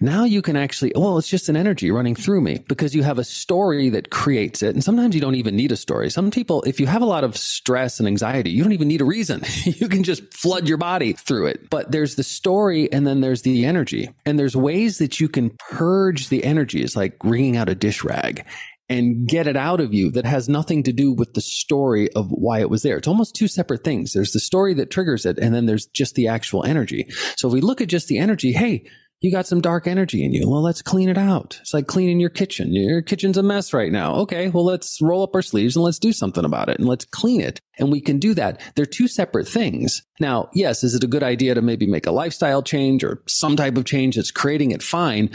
now 0.00 0.24
you 0.24 0.42
can 0.42 0.56
actually, 0.56 0.92
well, 0.94 1.18
it's 1.18 1.28
just 1.28 1.48
an 1.48 1.56
energy 1.56 1.90
running 1.90 2.14
through 2.14 2.40
me 2.40 2.64
because 2.68 2.94
you 2.94 3.02
have 3.02 3.18
a 3.18 3.24
story 3.24 3.88
that 3.90 4.10
creates 4.10 4.62
it. 4.62 4.74
And 4.74 4.82
sometimes 4.82 5.14
you 5.14 5.20
don't 5.20 5.34
even 5.34 5.56
need 5.56 5.72
a 5.72 5.76
story. 5.76 6.10
Some 6.10 6.30
people, 6.30 6.62
if 6.62 6.80
you 6.80 6.86
have 6.86 7.02
a 7.02 7.06
lot 7.06 7.24
of 7.24 7.36
stress 7.36 7.98
and 7.98 8.06
anxiety, 8.06 8.50
you 8.50 8.62
don't 8.62 8.72
even 8.72 8.88
need 8.88 9.00
a 9.00 9.06
reason. 9.06 9.42
you 9.64 9.88
can 9.88 10.04
just 10.04 10.32
flood 10.34 10.68
your 10.68 10.78
body 10.78 11.12
through 11.12 11.46
it. 11.46 11.70
But 11.70 11.90
there's 11.90 12.14
the 12.14 12.22
story 12.22 12.90
and 12.92 13.06
then 13.06 13.20
there's 13.20 13.42
the 13.42 13.66
energy. 13.66 14.10
And 14.24 14.38
there's 14.38 14.56
ways 14.56 14.98
that 14.98 15.20
you 15.20 15.28
can 15.28 15.50
purge 15.70 16.28
the 16.28 16.44
energy. 16.44 16.82
It's 16.82 16.96
like 16.96 17.16
wringing 17.24 17.56
out 17.56 17.68
a 17.68 17.74
dish 17.74 18.04
rag 18.04 18.44
and 18.88 19.28
get 19.28 19.46
it 19.46 19.56
out 19.56 19.80
of 19.80 19.92
you 19.92 20.10
that 20.12 20.24
has 20.24 20.48
nothing 20.48 20.82
to 20.84 20.92
do 20.92 21.12
with 21.12 21.34
the 21.34 21.40
story 21.40 22.10
of 22.12 22.30
why 22.30 22.60
it 22.60 22.70
was 22.70 22.82
there. 22.82 22.96
It's 22.96 23.08
almost 23.08 23.34
two 23.34 23.48
separate 23.48 23.84
things. 23.84 24.12
There's 24.12 24.32
the 24.32 24.40
story 24.40 24.74
that 24.74 24.90
triggers 24.90 25.26
it, 25.26 25.38
and 25.38 25.54
then 25.54 25.66
there's 25.66 25.86
just 25.86 26.14
the 26.14 26.28
actual 26.28 26.64
energy. 26.64 27.06
So 27.36 27.48
if 27.48 27.54
we 27.54 27.60
look 27.60 27.80
at 27.80 27.88
just 27.88 28.08
the 28.08 28.18
energy, 28.18 28.52
hey, 28.52 28.84
you 29.20 29.32
got 29.32 29.48
some 29.48 29.60
dark 29.60 29.88
energy 29.88 30.24
in 30.24 30.32
you. 30.32 30.48
Well, 30.48 30.62
let's 30.62 30.80
clean 30.80 31.08
it 31.08 31.18
out. 31.18 31.58
It's 31.60 31.74
like 31.74 31.88
cleaning 31.88 32.20
your 32.20 32.30
kitchen. 32.30 32.72
Your 32.72 33.02
kitchen's 33.02 33.36
a 33.36 33.42
mess 33.42 33.72
right 33.72 33.90
now. 33.90 34.14
Okay. 34.14 34.48
Well, 34.48 34.64
let's 34.64 35.02
roll 35.02 35.24
up 35.24 35.34
our 35.34 35.42
sleeves 35.42 35.74
and 35.74 35.84
let's 35.84 35.98
do 35.98 36.12
something 36.12 36.44
about 36.44 36.68
it 36.68 36.78
and 36.78 36.86
let's 36.86 37.04
clean 37.04 37.40
it. 37.40 37.60
And 37.80 37.90
we 37.90 38.00
can 38.00 38.20
do 38.20 38.32
that. 38.34 38.60
They're 38.76 38.86
two 38.86 39.08
separate 39.08 39.48
things. 39.48 40.02
Now, 40.20 40.50
yes, 40.54 40.84
is 40.84 40.94
it 40.94 41.02
a 41.02 41.08
good 41.08 41.24
idea 41.24 41.54
to 41.54 41.62
maybe 41.62 41.86
make 41.86 42.06
a 42.06 42.12
lifestyle 42.12 42.62
change 42.62 43.02
or 43.02 43.22
some 43.26 43.56
type 43.56 43.76
of 43.76 43.86
change 43.86 44.14
that's 44.14 44.30
creating 44.30 44.70
it? 44.70 44.84
Fine 44.84 45.30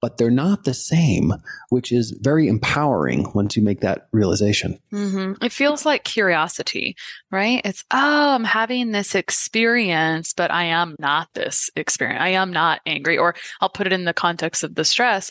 but 0.00 0.16
they're 0.16 0.30
not 0.30 0.64
the 0.64 0.74
same, 0.74 1.32
which 1.70 1.92
is 1.92 2.16
very 2.20 2.48
empowering 2.48 3.30
once 3.34 3.56
you 3.56 3.62
make 3.62 3.80
that 3.80 4.08
realization. 4.12 4.78
Mm-hmm. 4.92 5.44
It 5.44 5.52
feels 5.52 5.84
like 5.84 6.04
curiosity, 6.04 6.96
right? 7.30 7.60
It's, 7.64 7.84
oh, 7.90 8.34
I'm 8.34 8.44
having 8.44 8.92
this 8.92 9.14
experience, 9.14 10.32
but 10.32 10.50
I 10.50 10.64
am 10.64 10.94
not 10.98 11.28
this 11.34 11.70
experience. 11.74 12.20
I 12.20 12.30
am 12.30 12.52
not 12.52 12.80
angry. 12.86 13.18
Or 13.18 13.34
I'll 13.60 13.68
put 13.68 13.86
it 13.86 13.92
in 13.92 14.04
the 14.04 14.14
context 14.14 14.62
of 14.62 14.74
the 14.74 14.84
stress. 14.84 15.30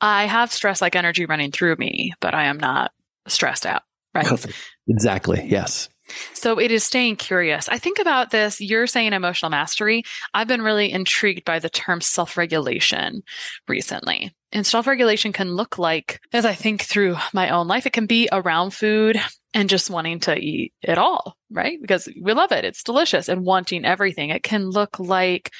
I 0.00 0.26
have 0.26 0.52
stress 0.52 0.82
like 0.82 0.96
energy 0.96 1.26
running 1.26 1.52
through 1.52 1.76
me, 1.76 2.12
but 2.20 2.34
I 2.34 2.44
am 2.44 2.58
not 2.58 2.92
stressed 3.28 3.66
out, 3.66 3.82
right? 4.14 4.26
Perfect. 4.26 4.54
Exactly. 4.88 5.46
Yes. 5.46 5.88
So 6.34 6.58
it 6.58 6.70
is 6.70 6.84
staying 6.84 7.16
curious. 7.16 7.68
I 7.68 7.78
think 7.78 7.98
about 7.98 8.30
this. 8.30 8.60
You're 8.60 8.86
saying 8.86 9.12
emotional 9.12 9.50
mastery. 9.50 10.04
I've 10.34 10.48
been 10.48 10.62
really 10.62 10.92
intrigued 10.92 11.44
by 11.44 11.58
the 11.58 11.70
term 11.70 12.00
self 12.00 12.36
regulation 12.36 13.22
recently. 13.68 14.34
And 14.52 14.66
self 14.66 14.86
regulation 14.86 15.32
can 15.32 15.54
look 15.54 15.78
like, 15.78 16.20
as 16.32 16.44
I 16.44 16.54
think 16.54 16.82
through 16.82 17.16
my 17.32 17.50
own 17.50 17.68
life, 17.68 17.86
it 17.86 17.92
can 17.92 18.06
be 18.06 18.28
around 18.30 18.74
food 18.74 19.20
and 19.54 19.68
just 19.68 19.90
wanting 19.90 20.20
to 20.20 20.36
eat 20.36 20.72
it 20.82 20.98
all, 20.98 21.36
right? 21.50 21.78
Because 21.80 22.08
we 22.20 22.32
love 22.32 22.52
it. 22.52 22.64
It's 22.64 22.82
delicious 22.82 23.28
and 23.28 23.44
wanting 23.44 23.84
everything. 23.84 24.30
It 24.30 24.42
can 24.42 24.68
look 24.68 24.98
like 24.98 25.50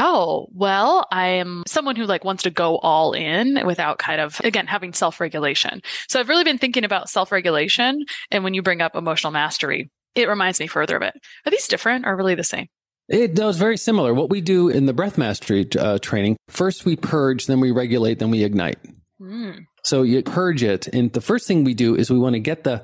Oh, 0.00 0.46
well, 0.52 1.06
I'm 1.10 1.64
someone 1.66 1.96
who 1.96 2.04
like 2.04 2.24
wants 2.24 2.44
to 2.44 2.50
go 2.50 2.78
all 2.78 3.12
in 3.12 3.66
without 3.66 3.98
kind 3.98 4.20
of, 4.20 4.40
again, 4.44 4.68
having 4.68 4.92
self 4.92 5.20
regulation. 5.20 5.82
So 6.08 6.20
I've 6.20 6.28
really 6.28 6.44
been 6.44 6.58
thinking 6.58 6.84
about 6.84 7.08
self 7.08 7.32
regulation. 7.32 8.04
And 8.30 8.44
when 8.44 8.54
you 8.54 8.62
bring 8.62 8.80
up 8.80 8.94
emotional 8.94 9.32
mastery, 9.32 9.90
it 10.18 10.28
reminds 10.28 10.60
me 10.60 10.66
further 10.66 10.96
of 10.96 11.02
it. 11.02 11.14
Are 11.46 11.50
these 11.50 11.68
different 11.68 12.06
or 12.06 12.16
really 12.16 12.34
the 12.34 12.44
same? 12.44 12.68
It 13.08 13.34
does 13.34 13.56
very 13.56 13.78
similar. 13.78 14.12
What 14.12 14.28
we 14.28 14.40
do 14.40 14.68
in 14.68 14.86
the 14.86 14.92
breath 14.92 15.16
mastery 15.16 15.66
uh, 15.78 15.98
training, 15.98 16.36
first 16.48 16.84
we 16.84 16.94
purge, 16.94 17.46
then 17.46 17.60
we 17.60 17.70
regulate, 17.70 18.18
then 18.18 18.30
we 18.30 18.44
ignite. 18.44 18.78
Mm. 19.20 19.64
So 19.82 20.02
you 20.02 20.22
purge 20.22 20.62
it. 20.62 20.88
And 20.88 21.12
the 21.12 21.22
first 21.22 21.46
thing 21.46 21.64
we 21.64 21.74
do 21.74 21.94
is 21.94 22.10
we 22.10 22.18
want 22.18 22.34
to 22.34 22.40
get 22.40 22.64
the 22.64 22.82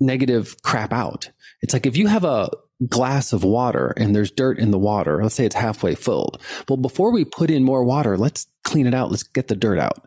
negative 0.00 0.56
crap 0.62 0.92
out. 0.92 1.30
It's 1.62 1.72
like 1.72 1.86
if 1.86 1.96
you 1.96 2.08
have 2.08 2.24
a 2.24 2.50
glass 2.88 3.32
of 3.32 3.44
water 3.44 3.94
and 3.96 4.14
there's 4.14 4.30
dirt 4.30 4.58
in 4.58 4.70
the 4.70 4.78
water, 4.78 5.22
let's 5.22 5.34
say 5.34 5.46
it's 5.46 5.54
halfway 5.54 5.94
filled. 5.94 6.42
Well, 6.68 6.76
before 6.76 7.12
we 7.12 7.24
put 7.24 7.50
in 7.50 7.64
more 7.64 7.84
water, 7.84 8.18
let's 8.18 8.46
clean 8.64 8.86
it 8.86 8.94
out. 8.94 9.10
Let's 9.10 9.22
get 9.22 9.48
the 9.48 9.56
dirt 9.56 9.78
out. 9.78 10.06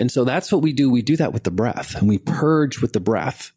And 0.00 0.10
so 0.10 0.24
that's 0.24 0.50
what 0.50 0.62
we 0.62 0.72
do. 0.72 0.90
We 0.90 1.02
do 1.02 1.16
that 1.16 1.32
with 1.32 1.44
the 1.44 1.50
breath 1.50 1.94
and 1.94 2.08
we 2.08 2.18
purge 2.18 2.80
with 2.80 2.92
the 2.92 3.00
breath. 3.00 3.52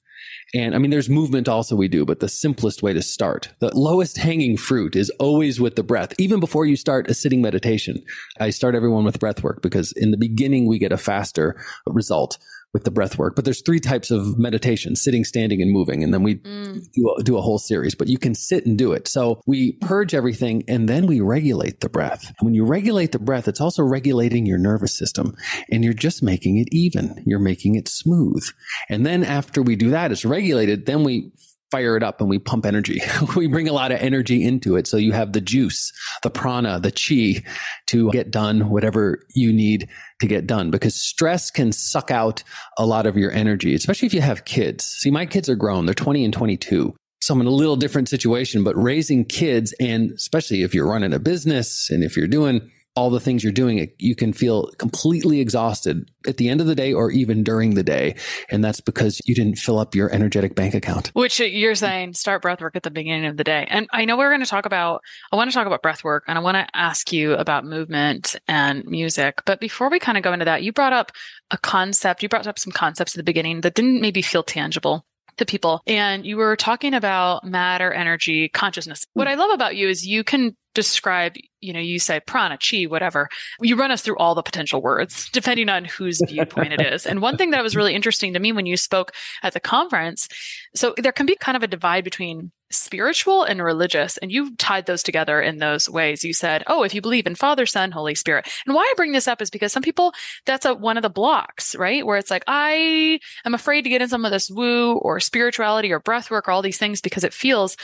And 0.53 0.73
I 0.73 0.79
mean, 0.79 0.89
there's 0.89 1.09
movement 1.09 1.47
also 1.47 1.75
we 1.75 1.87
do, 1.87 2.05
but 2.05 2.21
the 2.21 2.29
simplest 2.29 2.81
way 2.81 2.93
to 2.93 3.01
start, 3.01 3.49
the 3.59 3.75
lowest 3.75 4.17
hanging 4.17 4.57
fruit 4.57 4.95
is 4.95 5.11
always 5.19 5.59
with 5.59 5.75
the 5.75 5.83
breath. 5.83 6.13
Even 6.17 6.39
before 6.39 6.65
you 6.65 6.75
start 6.75 7.09
a 7.09 7.13
sitting 7.13 7.41
meditation, 7.41 8.03
I 8.39 8.49
start 8.49 8.73
everyone 8.73 9.03
with 9.03 9.19
breath 9.19 9.43
work 9.43 9.61
because 9.61 9.91
in 9.91 10.11
the 10.11 10.17
beginning 10.17 10.67
we 10.67 10.79
get 10.79 10.91
a 10.91 10.97
faster 10.97 11.55
result 11.85 12.39
with 12.73 12.83
the 12.83 12.91
breath 12.91 13.17
work. 13.17 13.35
But 13.35 13.45
there's 13.45 13.61
three 13.61 13.79
types 13.79 14.11
of 14.11 14.37
meditation, 14.37 14.95
sitting, 14.95 15.23
standing, 15.23 15.61
and 15.61 15.71
moving. 15.71 16.03
And 16.03 16.13
then 16.13 16.23
we 16.23 16.35
mm. 16.35 16.91
do, 16.91 17.15
a, 17.17 17.23
do 17.23 17.37
a 17.37 17.41
whole 17.41 17.57
series, 17.57 17.95
but 17.95 18.07
you 18.07 18.17
can 18.17 18.35
sit 18.35 18.65
and 18.65 18.77
do 18.77 18.91
it. 18.91 19.07
So 19.07 19.41
we 19.47 19.73
purge 19.73 20.13
everything 20.13 20.63
and 20.67 20.87
then 20.87 21.07
we 21.07 21.19
regulate 21.19 21.81
the 21.81 21.89
breath. 21.89 22.27
And 22.39 22.45
when 22.45 22.53
you 22.53 22.65
regulate 22.65 23.11
the 23.11 23.19
breath, 23.19 23.47
it's 23.47 23.61
also 23.61 23.83
regulating 23.83 24.45
your 24.45 24.59
nervous 24.59 24.95
system 24.95 25.35
and 25.71 25.83
you're 25.83 25.93
just 25.93 26.21
making 26.21 26.57
it 26.57 26.67
even. 26.71 27.23
You're 27.25 27.39
making 27.39 27.75
it 27.75 27.87
smooth. 27.87 28.47
And 28.87 29.05
then 29.05 29.23
after 29.23 29.61
we 29.61 29.75
do 29.75 29.89
that, 29.89 30.11
it's 30.11 30.25
regulated. 30.25 30.85
Then 30.85 31.03
we 31.03 31.31
fire 31.71 31.95
it 31.95 32.03
up 32.03 32.19
and 32.19 32.29
we 32.29 32.39
pump 32.39 32.65
energy. 32.65 33.01
we 33.35 33.47
bring 33.47 33.67
a 33.67 33.73
lot 33.73 33.91
of 33.91 33.99
energy 33.99 34.43
into 34.43 34.75
it. 34.75 34.87
So 34.87 34.97
you 34.97 35.11
have 35.11 35.33
the 35.33 35.41
juice, 35.41 35.91
the 36.23 36.29
prana, 36.29 36.79
the 36.79 36.91
chi 36.91 37.43
to 37.87 38.11
get 38.11 38.31
done 38.31 38.69
whatever 38.69 39.25
you 39.33 39.53
need 39.53 39.89
to 40.19 40.27
get 40.27 40.47
done 40.47 40.71
because 40.71 40.95
stress 40.95 41.51
can 41.51 41.71
suck 41.71 42.11
out 42.11 42.43
a 42.77 42.85
lot 42.85 43.05
of 43.05 43.17
your 43.17 43.31
energy, 43.31 43.73
especially 43.73 44.07
if 44.07 44.13
you 44.13 44.21
have 44.21 44.45
kids. 44.45 44.85
See, 44.85 45.11
my 45.11 45.25
kids 45.25 45.49
are 45.49 45.55
grown. 45.55 45.85
They're 45.85 45.95
20 45.95 46.25
and 46.25 46.33
22. 46.33 46.95
So 47.21 47.33
I'm 47.33 47.41
in 47.41 47.47
a 47.47 47.51
little 47.51 47.75
different 47.75 48.09
situation, 48.09 48.63
but 48.63 48.75
raising 48.75 49.25
kids 49.25 49.73
and 49.79 50.11
especially 50.11 50.63
if 50.63 50.73
you're 50.73 50.89
running 50.89 51.13
a 51.13 51.19
business 51.19 51.89
and 51.89 52.03
if 52.03 52.15
you're 52.15 52.27
doing 52.27 52.71
all 52.99 53.09
the 53.09 53.19
things 53.21 53.45
you're 53.45 53.53
doing, 53.53 53.89
you 53.97 54.13
can 54.13 54.33
feel 54.33 54.67
completely 54.77 55.39
exhausted 55.39 56.11
at 56.27 56.35
the 56.35 56.49
end 56.49 56.59
of 56.59 56.67
the 56.67 56.75
day 56.75 56.91
or 56.91 57.11
even 57.11 57.45
during 57.45 57.75
the 57.75 57.81
day. 57.81 58.13
And 58.51 58.61
that's 58.61 58.81
because 58.81 59.21
you 59.23 59.33
didn't 59.33 59.55
fill 59.55 59.79
up 59.79 59.95
your 59.95 60.13
energetic 60.13 60.53
bank 60.53 60.73
account. 60.73 61.07
Which 61.13 61.39
you're 61.39 61.75
saying 61.75 62.15
start 62.15 62.41
breath 62.41 62.59
work 62.59 62.75
at 62.75 62.83
the 62.83 62.91
beginning 62.91 63.27
of 63.27 63.37
the 63.37 63.45
day. 63.45 63.65
And 63.69 63.87
I 63.93 64.03
know 64.03 64.17
we're 64.17 64.31
going 64.31 64.43
to 64.43 64.45
talk 64.45 64.65
about, 64.65 65.01
I 65.31 65.37
want 65.37 65.49
to 65.49 65.53
talk 65.53 65.65
about 65.65 65.81
breath 65.81 66.03
work 66.03 66.25
and 66.27 66.37
I 66.37 66.41
want 66.41 66.55
to 66.55 66.67
ask 66.73 67.13
you 67.13 67.35
about 67.35 67.63
movement 67.63 68.35
and 68.49 68.83
music. 68.83 69.43
But 69.45 69.61
before 69.61 69.89
we 69.89 69.99
kind 69.99 70.17
of 70.17 70.23
go 70.25 70.33
into 70.33 70.43
that, 70.43 70.63
you 70.63 70.73
brought 70.73 70.91
up 70.91 71.13
a 71.51 71.57
concept, 71.57 72.21
you 72.21 72.27
brought 72.27 72.47
up 72.47 72.59
some 72.59 72.73
concepts 72.73 73.15
at 73.15 73.17
the 73.17 73.23
beginning 73.23 73.61
that 73.61 73.75
didn't 73.75 74.01
maybe 74.01 74.21
feel 74.21 74.43
tangible 74.43 75.05
to 75.39 75.45
people. 75.45 75.81
And 75.87 76.25
you 76.25 76.37
were 76.37 76.55
talking 76.55 76.93
about 76.93 77.43
matter, 77.43 77.91
energy, 77.91 78.49
consciousness. 78.49 79.05
What 79.13 79.27
hmm. 79.27 79.31
I 79.31 79.35
love 79.35 79.51
about 79.51 79.75
you 79.75 79.89
is 79.89 80.05
you 80.05 80.23
can 80.23 80.55
describe, 80.75 81.33
you 81.61 81.73
know, 81.73 81.79
you 81.79 81.99
say 81.99 82.19
prana, 82.19 82.57
chi, 82.57 82.83
whatever. 82.83 83.27
You 83.59 83.75
run 83.75 83.91
us 83.91 84.01
through 84.01 84.17
all 84.17 84.35
the 84.35 84.43
potential 84.43 84.81
words, 84.81 85.29
depending 85.33 85.69
on 85.69 85.85
whose 85.85 86.21
viewpoint 86.27 86.73
it 86.73 86.81
is. 86.81 87.05
And 87.05 87.21
one 87.21 87.37
thing 87.37 87.51
that 87.51 87.63
was 87.63 87.75
really 87.75 87.95
interesting 87.95 88.33
to 88.33 88.39
me 88.39 88.51
when 88.51 88.65
you 88.65 88.77
spoke 88.77 89.11
at 89.43 89.53
the 89.53 89.59
conference, 89.59 90.27
so 90.75 90.93
there 90.97 91.11
can 91.11 91.25
be 91.25 91.35
kind 91.35 91.57
of 91.57 91.63
a 91.63 91.67
divide 91.67 92.03
between 92.03 92.51
spiritual 92.71 93.43
and 93.43 93.63
religious. 93.63 94.17
And 94.17 94.31
you 94.31 94.55
tied 94.55 94.85
those 94.85 95.03
together 95.03 95.41
in 95.41 95.57
those 95.57 95.89
ways. 95.89 96.23
You 96.23 96.33
said, 96.33 96.63
Oh, 96.67 96.83
if 96.83 96.93
you 96.93 97.01
believe 97.01 97.27
in 97.27 97.35
Father, 97.35 97.65
Son, 97.65 97.91
Holy 97.91 98.15
Spirit. 98.15 98.47
And 98.65 98.75
why 98.75 98.81
I 98.81 98.93
bring 98.95 99.11
this 99.11 99.27
up 99.27 99.41
is 99.41 99.49
because 99.49 99.71
some 99.73 99.83
people, 99.83 100.13
that's 100.45 100.65
a, 100.65 100.73
one 100.73 100.97
of 100.97 101.03
the 101.03 101.09
blocks, 101.09 101.75
right? 101.75 102.05
Where 102.05 102.17
it's 102.17 102.31
like, 102.31 102.43
I 102.47 103.19
am 103.45 103.53
afraid 103.53 103.83
to 103.83 103.89
get 103.89 104.01
in 104.01 104.09
some 104.09 104.25
of 104.25 104.31
this 104.31 104.49
woo 104.49 104.95
or 104.95 105.19
spirituality 105.19 105.91
or 105.91 105.99
breath 105.99 106.29
work 106.29 106.47
or 106.47 106.51
all 106.51 106.61
these 106.61 106.77
things 106.77 107.01
because 107.01 107.23
it 107.23 107.33
feels 107.33 107.75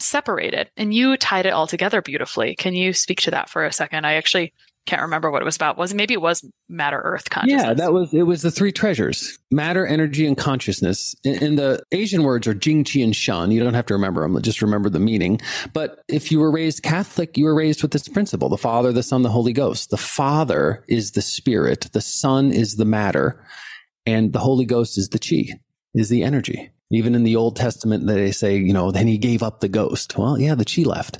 separated 0.00 0.70
and 0.76 0.94
you 0.94 1.16
tied 1.16 1.46
it 1.46 1.52
all 1.52 1.66
together 1.66 2.00
beautifully. 2.00 2.54
Can 2.54 2.74
you 2.74 2.92
speak 2.92 3.20
to 3.22 3.32
that 3.32 3.48
for 3.48 3.64
a 3.64 3.72
second? 3.72 4.06
I 4.06 4.14
actually 4.14 4.54
can't 4.88 5.02
remember 5.02 5.30
what 5.30 5.42
it 5.42 5.44
was 5.44 5.56
about. 5.56 5.76
Was 5.76 5.92
maybe 5.92 6.14
it 6.14 6.20
was 6.20 6.44
matter, 6.68 6.98
earth, 6.98 7.28
consciousness? 7.28 7.62
Yeah, 7.62 7.74
that 7.74 7.92
was 7.92 8.12
it. 8.14 8.22
Was 8.22 8.42
the 8.42 8.50
three 8.50 8.72
treasures: 8.72 9.38
matter, 9.50 9.86
energy, 9.86 10.26
and 10.26 10.36
consciousness. 10.36 11.14
And 11.24 11.58
the 11.58 11.82
Asian 11.92 12.22
words 12.22 12.46
are 12.46 12.54
Jing, 12.54 12.84
Qi, 12.84 13.04
and 13.04 13.14
Shen. 13.14 13.50
You 13.50 13.62
don't 13.62 13.74
have 13.74 13.86
to 13.86 13.94
remember 13.94 14.22
them; 14.22 14.40
just 14.42 14.62
remember 14.62 14.88
the 14.88 14.98
meaning. 14.98 15.40
But 15.74 16.02
if 16.08 16.32
you 16.32 16.40
were 16.40 16.50
raised 16.50 16.82
Catholic, 16.82 17.36
you 17.36 17.44
were 17.44 17.54
raised 17.54 17.82
with 17.82 17.92
this 17.92 18.08
principle: 18.08 18.48
the 18.48 18.56
Father, 18.56 18.92
the 18.92 19.02
Son, 19.02 19.22
the 19.22 19.28
Holy 19.28 19.52
Ghost. 19.52 19.90
The 19.90 19.98
Father 19.98 20.84
is 20.88 21.12
the 21.12 21.22
Spirit, 21.22 21.88
the 21.92 22.00
Son 22.00 22.50
is 22.50 22.76
the 22.76 22.86
matter, 22.86 23.44
and 24.06 24.32
the 24.32 24.40
Holy 24.40 24.64
Ghost 24.64 24.96
is 24.96 25.10
the 25.10 25.18
Qi, 25.18 25.50
is 25.94 26.08
the 26.08 26.22
energy. 26.22 26.72
Even 26.90 27.14
in 27.14 27.22
the 27.22 27.36
Old 27.36 27.54
Testament, 27.54 28.06
they 28.06 28.32
say, 28.32 28.56
you 28.56 28.72
know, 28.72 28.90
then 28.90 29.06
he 29.06 29.18
gave 29.18 29.42
up 29.42 29.60
the 29.60 29.68
ghost. 29.68 30.16
Well, 30.16 30.38
yeah, 30.38 30.54
the 30.54 30.64
chi 30.64 30.88
left. 30.88 31.18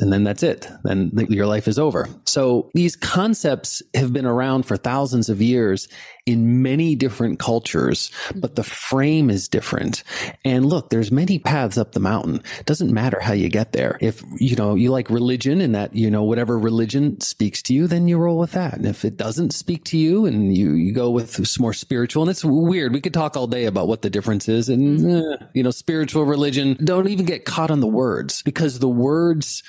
And 0.00 0.12
then 0.12 0.24
that's 0.24 0.42
it. 0.42 0.68
Then 0.82 1.12
your 1.28 1.46
life 1.46 1.68
is 1.68 1.78
over. 1.78 2.08
So 2.24 2.70
these 2.74 2.96
concepts 2.96 3.82
have 3.94 4.12
been 4.12 4.26
around 4.26 4.64
for 4.64 4.76
thousands 4.76 5.28
of 5.28 5.40
years 5.40 5.88
in 6.26 6.62
many 6.62 6.94
different 6.94 7.38
cultures, 7.38 8.10
but 8.34 8.56
the 8.56 8.64
frame 8.64 9.28
is 9.28 9.46
different. 9.46 10.02
And 10.44 10.66
look, 10.66 10.88
there's 10.88 11.12
many 11.12 11.38
paths 11.38 11.76
up 11.76 11.92
the 11.92 12.00
mountain. 12.00 12.42
It 12.58 12.66
doesn't 12.66 12.92
matter 12.92 13.20
how 13.20 13.34
you 13.34 13.48
get 13.48 13.72
there. 13.72 13.98
If, 14.00 14.22
you 14.38 14.56
know, 14.56 14.74
you 14.74 14.90
like 14.90 15.10
religion 15.10 15.60
and 15.60 15.74
that, 15.74 15.94
you 15.94 16.10
know, 16.10 16.24
whatever 16.24 16.58
religion 16.58 17.20
speaks 17.20 17.62
to 17.62 17.74
you, 17.74 17.86
then 17.86 18.08
you 18.08 18.18
roll 18.18 18.38
with 18.38 18.52
that. 18.52 18.74
And 18.74 18.86
if 18.86 19.04
it 19.04 19.16
doesn't 19.16 19.52
speak 19.52 19.84
to 19.84 19.98
you 19.98 20.24
and 20.24 20.56
you, 20.56 20.72
you 20.72 20.92
go 20.92 21.10
with 21.10 21.38
more 21.60 21.74
spiritual, 21.74 22.22
and 22.22 22.30
it's 22.30 22.44
weird. 22.44 22.94
We 22.94 23.00
could 23.00 23.14
talk 23.14 23.36
all 23.36 23.46
day 23.46 23.66
about 23.66 23.86
what 23.86 24.02
the 24.02 24.10
difference 24.10 24.48
is. 24.48 24.68
And, 24.68 24.98
mm-hmm. 25.00 25.42
eh, 25.42 25.46
you 25.52 25.62
know, 25.62 25.70
spiritual 25.70 26.24
religion, 26.24 26.76
don't 26.82 27.08
even 27.08 27.26
get 27.26 27.44
caught 27.44 27.70
on 27.70 27.80
the 27.80 27.86
words 27.86 28.42
because 28.42 28.78
the 28.78 28.88
words, 28.88 29.62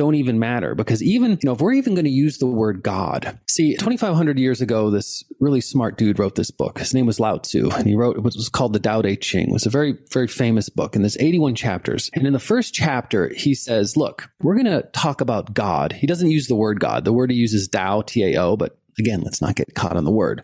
don't 0.00 0.14
even 0.14 0.38
matter 0.38 0.74
because 0.74 1.02
even, 1.02 1.32
you 1.32 1.38
know, 1.44 1.52
if 1.52 1.60
we're 1.60 1.74
even 1.74 1.94
going 1.94 2.06
to 2.06 2.10
use 2.10 2.38
the 2.38 2.46
word 2.46 2.82
God, 2.82 3.38
see, 3.46 3.76
2,500 3.76 4.38
years 4.38 4.62
ago, 4.62 4.88
this 4.88 5.22
really 5.40 5.60
smart 5.60 5.98
dude 5.98 6.18
wrote 6.18 6.36
this 6.36 6.50
book. 6.50 6.78
His 6.78 6.94
name 6.94 7.04
was 7.04 7.20
Lao 7.20 7.36
Tzu 7.36 7.68
and 7.68 7.86
he 7.86 7.94
wrote 7.94 8.16
what 8.16 8.34
was 8.34 8.48
called 8.48 8.72
the 8.72 8.78
Tao 8.78 9.02
Te 9.02 9.14
Ching. 9.16 9.50
It 9.50 9.52
was 9.52 9.66
a 9.66 9.70
very, 9.70 9.98
very 10.10 10.26
famous 10.26 10.70
book 10.70 10.96
and 10.96 11.04
there's 11.04 11.18
81 11.18 11.54
chapters. 11.54 12.08
And 12.14 12.26
in 12.26 12.32
the 12.32 12.38
first 12.38 12.72
chapter, 12.72 13.30
he 13.36 13.54
says, 13.54 13.94
look, 13.94 14.30
we're 14.40 14.54
going 14.54 14.64
to 14.64 14.88
talk 14.94 15.20
about 15.20 15.52
God. 15.52 15.92
He 15.92 16.06
doesn't 16.06 16.30
use 16.30 16.46
the 16.46 16.54
word 16.54 16.80
God. 16.80 17.04
The 17.04 17.12
word 17.12 17.30
he 17.30 17.36
uses 17.36 17.68
Tao, 17.68 18.00
T-A-O, 18.00 18.56
but 18.56 18.78
again, 18.98 19.20
let's 19.20 19.42
not 19.42 19.54
get 19.54 19.74
caught 19.74 19.98
on 19.98 20.04
the 20.04 20.10
word. 20.10 20.42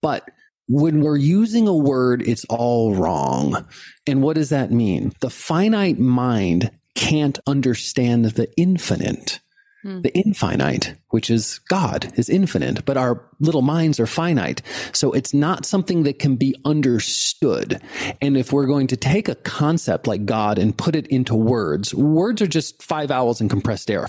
But 0.00 0.28
when 0.68 1.00
we're 1.00 1.16
using 1.16 1.66
a 1.66 1.74
word, 1.74 2.22
it's 2.22 2.44
all 2.44 2.94
wrong. 2.94 3.66
And 4.06 4.22
what 4.22 4.36
does 4.36 4.50
that 4.50 4.70
mean? 4.70 5.12
The 5.20 5.28
finite 5.28 5.98
mind 5.98 6.70
can't 7.02 7.38
understand 7.48 8.24
the 8.26 8.48
infinite. 8.56 9.40
Hmm. 9.82 10.02
The 10.02 10.14
infinite, 10.16 10.94
which 11.12 11.30
is 11.30 11.58
God, 11.68 12.12
is 12.16 12.28
infinite, 12.28 12.84
but 12.84 12.96
our 12.96 13.24
little 13.40 13.62
minds 13.62 14.00
are 14.00 14.06
finite. 14.06 14.62
So 14.92 15.12
it's 15.12 15.34
not 15.34 15.66
something 15.66 16.04
that 16.04 16.18
can 16.18 16.36
be 16.36 16.54
understood. 16.64 17.80
And 18.20 18.36
if 18.36 18.52
we're 18.52 18.66
going 18.66 18.86
to 18.88 18.96
take 18.96 19.28
a 19.28 19.34
concept 19.34 20.06
like 20.06 20.24
God 20.26 20.58
and 20.58 20.76
put 20.76 20.94
it 20.94 21.06
into 21.08 21.34
words, 21.34 21.94
words 21.94 22.40
are 22.40 22.46
just 22.46 22.82
five 22.82 23.08
vowels 23.08 23.40
and 23.40 23.50
compressed 23.50 23.90
air. 23.90 24.08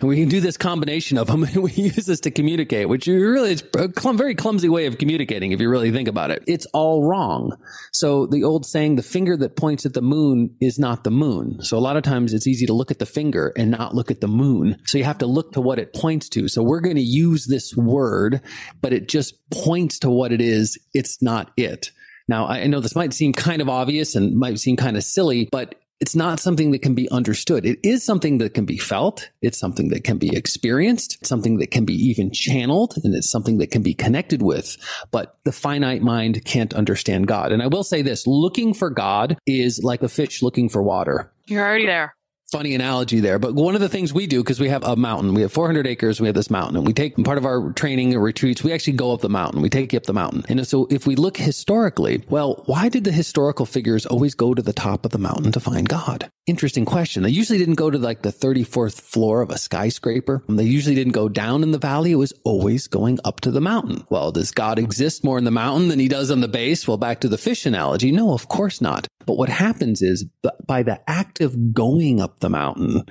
And 0.00 0.08
we 0.08 0.16
can 0.16 0.28
do 0.28 0.40
this 0.40 0.56
combination 0.56 1.18
of 1.18 1.26
them 1.26 1.44
and 1.44 1.62
we 1.62 1.72
use 1.72 2.06
this 2.06 2.20
to 2.20 2.30
communicate, 2.30 2.88
which 2.88 3.06
really 3.06 3.52
is 3.52 3.64
a 3.76 4.12
very 4.14 4.34
clumsy 4.34 4.68
way 4.68 4.86
of 4.86 4.98
communicating 4.98 5.52
if 5.52 5.60
you 5.60 5.68
really 5.68 5.90
think 5.90 6.08
about 6.08 6.30
it. 6.30 6.44
It's 6.46 6.66
all 6.66 7.04
wrong. 7.04 7.56
So 7.92 8.26
the 8.26 8.44
old 8.44 8.66
saying, 8.66 8.96
the 8.96 9.02
finger 9.02 9.36
that 9.36 9.56
points 9.56 9.86
at 9.86 9.94
the 9.94 10.02
moon 10.02 10.56
is 10.60 10.78
not 10.78 11.04
the 11.04 11.10
moon. 11.10 11.62
So 11.62 11.76
a 11.76 11.80
lot 11.80 11.96
of 11.96 12.02
times 12.02 12.32
it's 12.32 12.46
easy 12.46 12.66
to 12.66 12.72
look 12.72 12.90
at 12.90 12.98
the 12.98 13.06
finger 13.06 13.52
and 13.56 13.70
not 13.70 13.94
look 13.94 14.10
at 14.10 14.20
the 14.20 14.28
moon 14.28 14.44
moon. 14.44 14.76
So 14.84 14.98
you 14.98 15.04
have 15.04 15.18
to 15.18 15.26
look 15.26 15.52
to 15.52 15.60
what 15.60 15.73
it 15.78 15.94
points 15.94 16.28
to. 16.30 16.48
So 16.48 16.62
we're 16.62 16.80
going 16.80 16.96
to 16.96 17.02
use 17.02 17.46
this 17.46 17.76
word, 17.76 18.40
but 18.80 18.92
it 18.92 19.08
just 19.08 19.34
points 19.50 19.98
to 20.00 20.10
what 20.10 20.32
it 20.32 20.40
is. 20.40 20.78
It's 20.92 21.22
not 21.22 21.52
it. 21.56 21.90
Now, 22.28 22.46
I 22.46 22.66
know 22.66 22.80
this 22.80 22.96
might 22.96 23.12
seem 23.12 23.32
kind 23.32 23.60
of 23.60 23.68
obvious 23.68 24.14
and 24.14 24.36
might 24.36 24.58
seem 24.58 24.76
kind 24.76 24.96
of 24.96 25.04
silly, 25.04 25.48
but 25.52 25.74
it's 26.00 26.16
not 26.16 26.40
something 26.40 26.72
that 26.72 26.80
can 26.82 26.94
be 26.94 27.08
understood. 27.10 27.64
It 27.64 27.78
is 27.82 28.02
something 28.02 28.38
that 28.38 28.54
can 28.54 28.64
be 28.64 28.78
felt. 28.78 29.30
It's 29.42 29.58
something 29.58 29.88
that 29.88 30.04
can 30.04 30.18
be 30.18 30.34
experienced, 30.36 31.24
something 31.24 31.58
that 31.58 31.70
can 31.70 31.84
be 31.84 31.94
even 31.94 32.32
channeled, 32.32 32.94
and 33.04 33.14
it's 33.14 33.30
something 33.30 33.58
that 33.58 33.70
can 33.70 33.82
be 33.82 33.94
connected 33.94 34.42
with. 34.42 34.76
But 35.10 35.38
the 35.44 35.52
finite 35.52 36.02
mind 36.02 36.44
can't 36.44 36.74
understand 36.74 37.26
God. 37.26 37.52
And 37.52 37.62
I 37.62 37.68
will 37.68 37.84
say 37.84 38.02
this 38.02 38.26
looking 38.26 38.74
for 38.74 38.90
God 38.90 39.38
is 39.46 39.82
like 39.82 40.02
a 40.02 40.08
fish 40.08 40.42
looking 40.42 40.68
for 40.68 40.82
water. 40.82 41.30
You're 41.46 41.64
already 41.64 41.86
there 41.86 42.14
funny 42.54 42.76
analogy 42.76 43.18
there, 43.18 43.40
but 43.40 43.52
one 43.52 43.74
of 43.74 43.80
the 43.80 43.88
things 43.88 44.12
we 44.12 44.28
do 44.28 44.40
because 44.40 44.60
we 44.60 44.68
have 44.68 44.84
a 44.84 44.94
mountain, 44.94 45.34
we 45.34 45.42
have 45.42 45.50
400 45.50 45.88
acres, 45.88 46.20
we 46.20 46.28
have 46.28 46.36
this 46.36 46.50
mountain, 46.50 46.76
and 46.76 46.86
we 46.86 46.92
take 46.92 47.16
part 47.24 47.36
of 47.36 47.44
our 47.44 47.72
training 47.72 48.14
or 48.14 48.20
retreats, 48.20 48.62
we 48.62 48.72
actually 48.72 48.92
go 48.92 49.10
up 49.10 49.22
the 49.22 49.28
mountain, 49.28 49.60
we 49.60 49.68
take 49.68 49.92
you 49.92 49.96
up 49.96 50.04
the 50.04 50.12
mountain. 50.12 50.44
And 50.48 50.64
so 50.64 50.86
if 50.88 51.04
we 51.04 51.16
look 51.16 51.36
historically, 51.36 52.22
well, 52.28 52.62
why 52.66 52.88
did 52.88 53.02
the 53.02 53.10
historical 53.10 53.66
figures 53.66 54.06
always 54.06 54.36
go 54.36 54.54
to 54.54 54.62
the 54.62 54.72
top 54.72 55.04
of 55.04 55.10
the 55.10 55.18
mountain 55.18 55.50
to 55.50 55.58
find 55.58 55.88
God? 55.88 56.30
Interesting 56.46 56.84
question. 56.84 57.24
They 57.24 57.30
usually 57.30 57.58
didn't 57.58 57.74
go 57.74 57.90
to 57.90 57.98
like 57.98 58.22
the 58.22 58.32
34th 58.32 59.00
floor 59.00 59.40
of 59.40 59.50
a 59.50 59.58
skyscraper. 59.58 60.44
They 60.48 60.62
usually 60.62 60.94
didn't 60.94 61.14
go 61.14 61.28
down 61.28 61.64
in 61.64 61.72
the 61.72 61.78
valley. 61.78 62.12
It 62.12 62.16
was 62.16 62.34
always 62.44 62.86
going 62.86 63.18
up 63.24 63.40
to 63.40 63.50
the 63.50 63.62
mountain. 63.62 64.06
Well, 64.10 64.30
does 64.30 64.52
God 64.52 64.78
exist 64.78 65.24
more 65.24 65.38
in 65.38 65.44
the 65.44 65.50
mountain 65.50 65.88
than 65.88 65.98
he 65.98 66.06
does 66.06 66.30
on 66.30 66.40
the 66.40 66.48
base? 66.48 66.86
Well, 66.86 66.98
back 66.98 67.20
to 67.22 67.28
the 67.28 67.38
fish 67.38 67.66
analogy. 67.66 68.12
No, 68.12 68.32
of 68.32 68.46
course 68.46 68.80
not. 68.80 69.08
But 69.26 69.38
what 69.38 69.48
happens 69.48 70.02
is 70.02 70.26
by 70.66 70.82
the 70.82 71.00
act 71.08 71.40
of 71.40 71.72
going 71.72 72.20
up 72.20 72.40
the 72.44 72.50
mountain, 72.50 73.02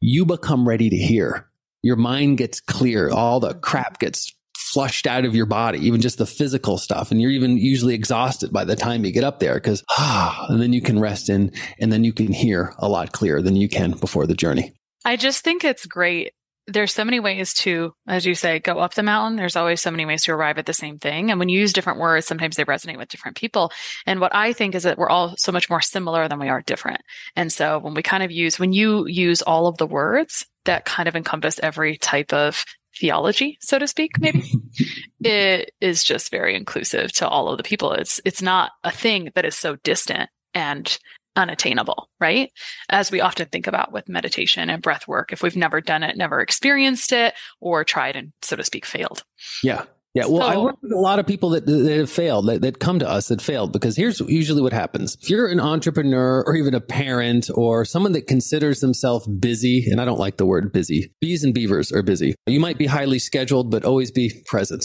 you 0.00 0.26
become 0.26 0.66
ready 0.66 0.90
to 0.90 0.96
hear. 0.96 1.48
Your 1.82 1.96
mind 1.96 2.38
gets 2.38 2.60
clear. 2.60 3.10
All 3.10 3.38
the 3.38 3.54
crap 3.54 4.00
gets 4.00 4.34
flushed 4.56 5.06
out 5.06 5.24
of 5.24 5.34
your 5.34 5.46
body, 5.46 5.78
even 5.86 6.00
just 6.00 6.18
the 6.18 6.26
physical 6.26 6.78
stuff. 6.78 7.10
And 7.10 7.20
you're 7.20 7.30
even 7.30 7.56
usually 7.56 7.94
exhausted 7.94 8.52
by 8.52 8.64
the 8.64 8.76
time 8.76 9.04
you 9.04 9.12
get 9.12 9.24
up 9.24 9.40
there 9.40 9.54
because, 9.54 9.82
ah, 9.90 10.46
and 10.48 10.60
then 10.60 10.72
you 10.72 10.80
can 10.80 10.98
rest 10.98 11.28
in 11.28 11.52
and 11.78 11.92
then 11.92 12.04
you 12.04 12.12
can 12.12 12.32
hear 12.32 12.74
a 12.78 12.88
lot 12.88 13.12
clearer 13.12 13.42
than 13.42 13.56
you 13.56 13.68
can 13.68 13.92
before 13.92 14.26
the 14.26 14.34
journey. 14.34 14.74
I 15.04 15.16
just 15.16 15.44
think 15.44 15.64
it's 15.64 15.86
great 15.86 16.32
there's 16.72 16.92
so 16.92 17.04
many 17.04 17.20
ways 17.20 17.54
to, 17.54 17.94
as 18.06 18.24
you 18.24 18.34
say, 18.34 18.58
go 18.58 18.78
up 18.78 18.94
the 18.94 19.02
mountain. 19.02 19.36
There's 19.36 19.56
always 19.56 19.80
so 19.80 19.90
many 19.90 20.06
ways 20.06 20.24
to 20.24 20.32
arrive 20.32 20.58
at 20.58 20.66
the 20.66 20.72
same 20.72 20.98
thing. 20.98 21.30
And 21.30 21.38
when 21.38 21.48
you 21.48 21.58
use 21.58 21.72
different 21.72 21.98
words, 21.98 22.26
sometimes 22.26 22.56
they 22.56 22.64
resonate 22.64 22.96
with 22.96 23.08
different 23.08 23.36
people. 23.36 23.72
And 24.06 24.20
what 24.20 24.34
I 24.34 24.52
think 24.52 24.74
is 24.74 24.84
that 24.84 24.98
we're 24.98 25.08
all 25.08 25.34
so 25.36 25.52
much 25.52 25.68
more 25.68 25.80
similar 25.80 26.28
than 26.28 26.38
we 26.38 26.48
are 26.48 26.62
different. 26.62 27.00
And 27.36 27.52
so 27.52 27.78
when 27.78 27.94
we 27.94 28.02
kind 28.02 28.22
of 28.22 28.30
use, 28.30 28.58
when 28.58 28.72
you 28.72 29.06
use 29.06 29.42
all 29.42 29.66
of 29.66 29.78
the 29.78 29.86
words 29.86 30.46
that 30.64 30.84
kind 30.84 31.08
of 31.08 31.16
encompass 31.16 31.58
every 31.60 31.96
type 31.96 32.32
of 32.32 32.64
theology, 32.98 33.58
so 33.60 33.78
to 33.78 33.86
speak, 33.86 34.18
maybe 34.18 34.52
it 35.20 35.72
is 35.80 36.04
just 36.04 36.30
very 36.30 36.56
inclusive 36.56 37.12
to 37.12 37.28
all 37.28 37.48
of 37.48 37.56
the 37.56 37.62
people. 37.62 37.92
It's, 37.92 38.20
it's 38.24 38.42
not 38.42 38.72
a 38.84 38.90
thing 38.90 39.30
that 39.34 39.44
is 39.44 39.56
so 39.56 39.76
distant 39.76 40.30
and 40.54 40.98
unattainable, 41.36 42.08
right? 42.20 42.50
As 42.88 43.10
we 43.10 43.20
often 43.20 43.46
think 43.46 43.66
about 43.66 43.92
with 43.92 44.08
meditation 44.08 44.70
and 44.70 44.82
breath 44.82 45.06
work, 45.06 45.32
if 45.32 45.42
we've 45.42 45.56
never 45.56 45.80
done 45.80 46.02
it, 46.02 46.16
never 46.16 46.40
experienced 46.40 47.12
it, 47.12 47.34
or 47.60 47.84
tried 47.84 48.16
and, 48.16 48.32
so 48.42 48.56
to 48.56 48.64
speak, 48.64 48.84
failed. 48.84 49.24
Yeah. 49.62 49.84
Yeah, 50.12 50.26
well, 50.26 50.40
so, 50.40 50.48
I 50.48 50.56
work 50.56 50.76
with 50.82 50.90
a 50.90 50.98
lot 50.98 51.20
of 51.20 51.26
people 51.28 51.50
that, 51.50 51.66
that 51.66 51.96
have 51.98 52.10
failed, 52.10 52.48
that, 52.48 52.62
that 52.62 52.80
come 52.80 52.98
to 52.98 53.08
us 53.08 53.28
that 53.28 53.40
failed, 53.40 53.72
because 53.72 53.96
here's 53.96 54.18
usually 54.18 54.60
what 54.60 54.72
happens. 54.72 55.16
If 55.22 55.30
you're 55.30 55.46
an 55.46 55.60
entrepreneur 55.60 56.42
or 56.44 56.56
even 56.56 56.74
a 56.74 56.80
parent 56.80 57.48
or 57.54 57.84
someone 57.84 58.10
that 58.12 58.26
considers 58.26 58.80
themselves 58.80 59.28
busy, 59.28 59.88
and 59.88 60.00
I 60.00 60.04
don't 60.04 60.18
like 60.18 60.36
the 60.36 60.46
word 60.46 60.72
busy, 60.72 61.14
bees 61.20 61.44
and 61.44 61.54
beavers 61.54 61.92
are 61.92 62.02
busy. 62.02 62.34
You 62.46 62.58
might 62.58 62.76
be 62.76 62.86
highly 62.86 63.20
scheduled, 63.20 63.70
but 63.70 63.84
always 63.84 64.10
be 64.10 64.42
present. 64.46 64.84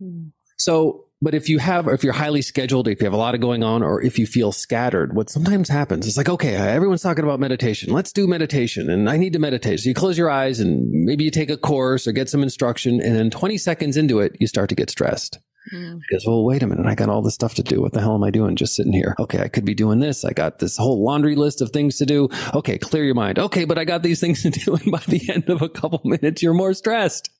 Hmm. 0.00 0.28
So 0.56 1.08
but 1.24 1.34
if 1.34 1.48
you 1.48 1.58
have, 1.58 1.88
if 1.88 2.04
you're 2.04 2.12
highly 2.12 2.42
scheduled, 2.42 2.86
if 2.86 3.00
you 3.00 3.06
have 3.06 3.14
a 3.14 3.18
lot 3.18 3.34
of 3.34 3.40
going 3.40 3.62
on, 3.62 3.82
or 3.82 4.02
if 4.02 4.18
you 4.18 4.26
feel 4.26 4.52
scattered, 4.52 5.16
what 5.16 5.30
sometimes 5.30 5.70
happens 5.70 6.06
is 6.06 6.18
like, 6.18 6.28
okay, 6.28 6.54
everyone's 6.54 7.02
talking 7.02 7.24
about 7.24 7.40
meditation. 7.40 7.92
Let's 7.92 8.12
do 8.12 8.26
meditation. 8.26 8.90
And 8.90 9.08
I 9.08 9.16
need 9.16 9.32
to 9.32 9.38
meditate. 9.38 9.80
So 9.80 9.88
you 9.88 9.94
close 9.94 10.18
your 10.18 10.30
eyes 10.30 10.60
and 10.60 10.86
maybe 10.90 11.24
you 11.24 11.30
take 11.30 11.48
a 11.48 11.56
course 11.56 12.06
or 12.06 12.12
get 12.12 12.28
some 12.28 12.42
instruction. 12.42 13.00
And 13.00 13.16
then 13.16 13.30
20 13.30 13.56
seconds 13.56 13.96
into 13.96 14.20
it, 14.20 14.36
you 14.38 14.46
start 14.46 14.68
to 14.68 14.74
get 14.74 14.90
stressed. 14.90 15.38
Mm. 15.72 15.98
Because, 15.98 16.26
well, 16.26 16.44
wait 16.44 16.62
a 16.62 16.66
minute. 16.66 16.84
I 16.84 16.94
got 16.94 17.08
all 17.08 17.22
this 17.22 17.34
stuff 17.34 17.54
to 17.54 17.62
do. 17.62 17.80
What 17.80 17.94
the 17.94 18.00
hell 18.00 18.14
am 18.14 18.22
I 18.22 18.30
doing 18.30 18.54
just 18.54 18.76
sitting 18.76 18.92
here? 18.92 19.14
Okay. 19.18 19.40
I 19.40 19.48
could 19.48 19.64
be 19.64 19.74
doing 19.74 20.00
this. 20.00 20.26
I 20.26 20.32
got 20.34 20.58
this 20.58 20.76
whole 20.76 21.02
laundry 21.02 21.36
list 21.36 21.62
of 21.62 21.70
things 21.70 21.96
to 21.98 22.06
do. 22.06 22.28
Okay. 22.52 22.76
Clear 22.76 23.04
your 23.04 23.14
mind. 23.14 23.38
Okay. 23.38 23.64
But 23.64 23.78
I 23.78 23.84
got 23.84 24.02
these 24.02 24.20
things 24.24 24.42
to 24.42 24.50
do. 24.50 24.74
And 24.74 24.92
by 24.92 25.02
the 25.08 25.32
end 25.32 25.48
of 25.48 25.62
a 25.62 25.70
couple 25.70 26.02
minutes, 26.04 26.42
you're 26.42 26.52
more 26.52 26.74
stressed. 26.74 27.30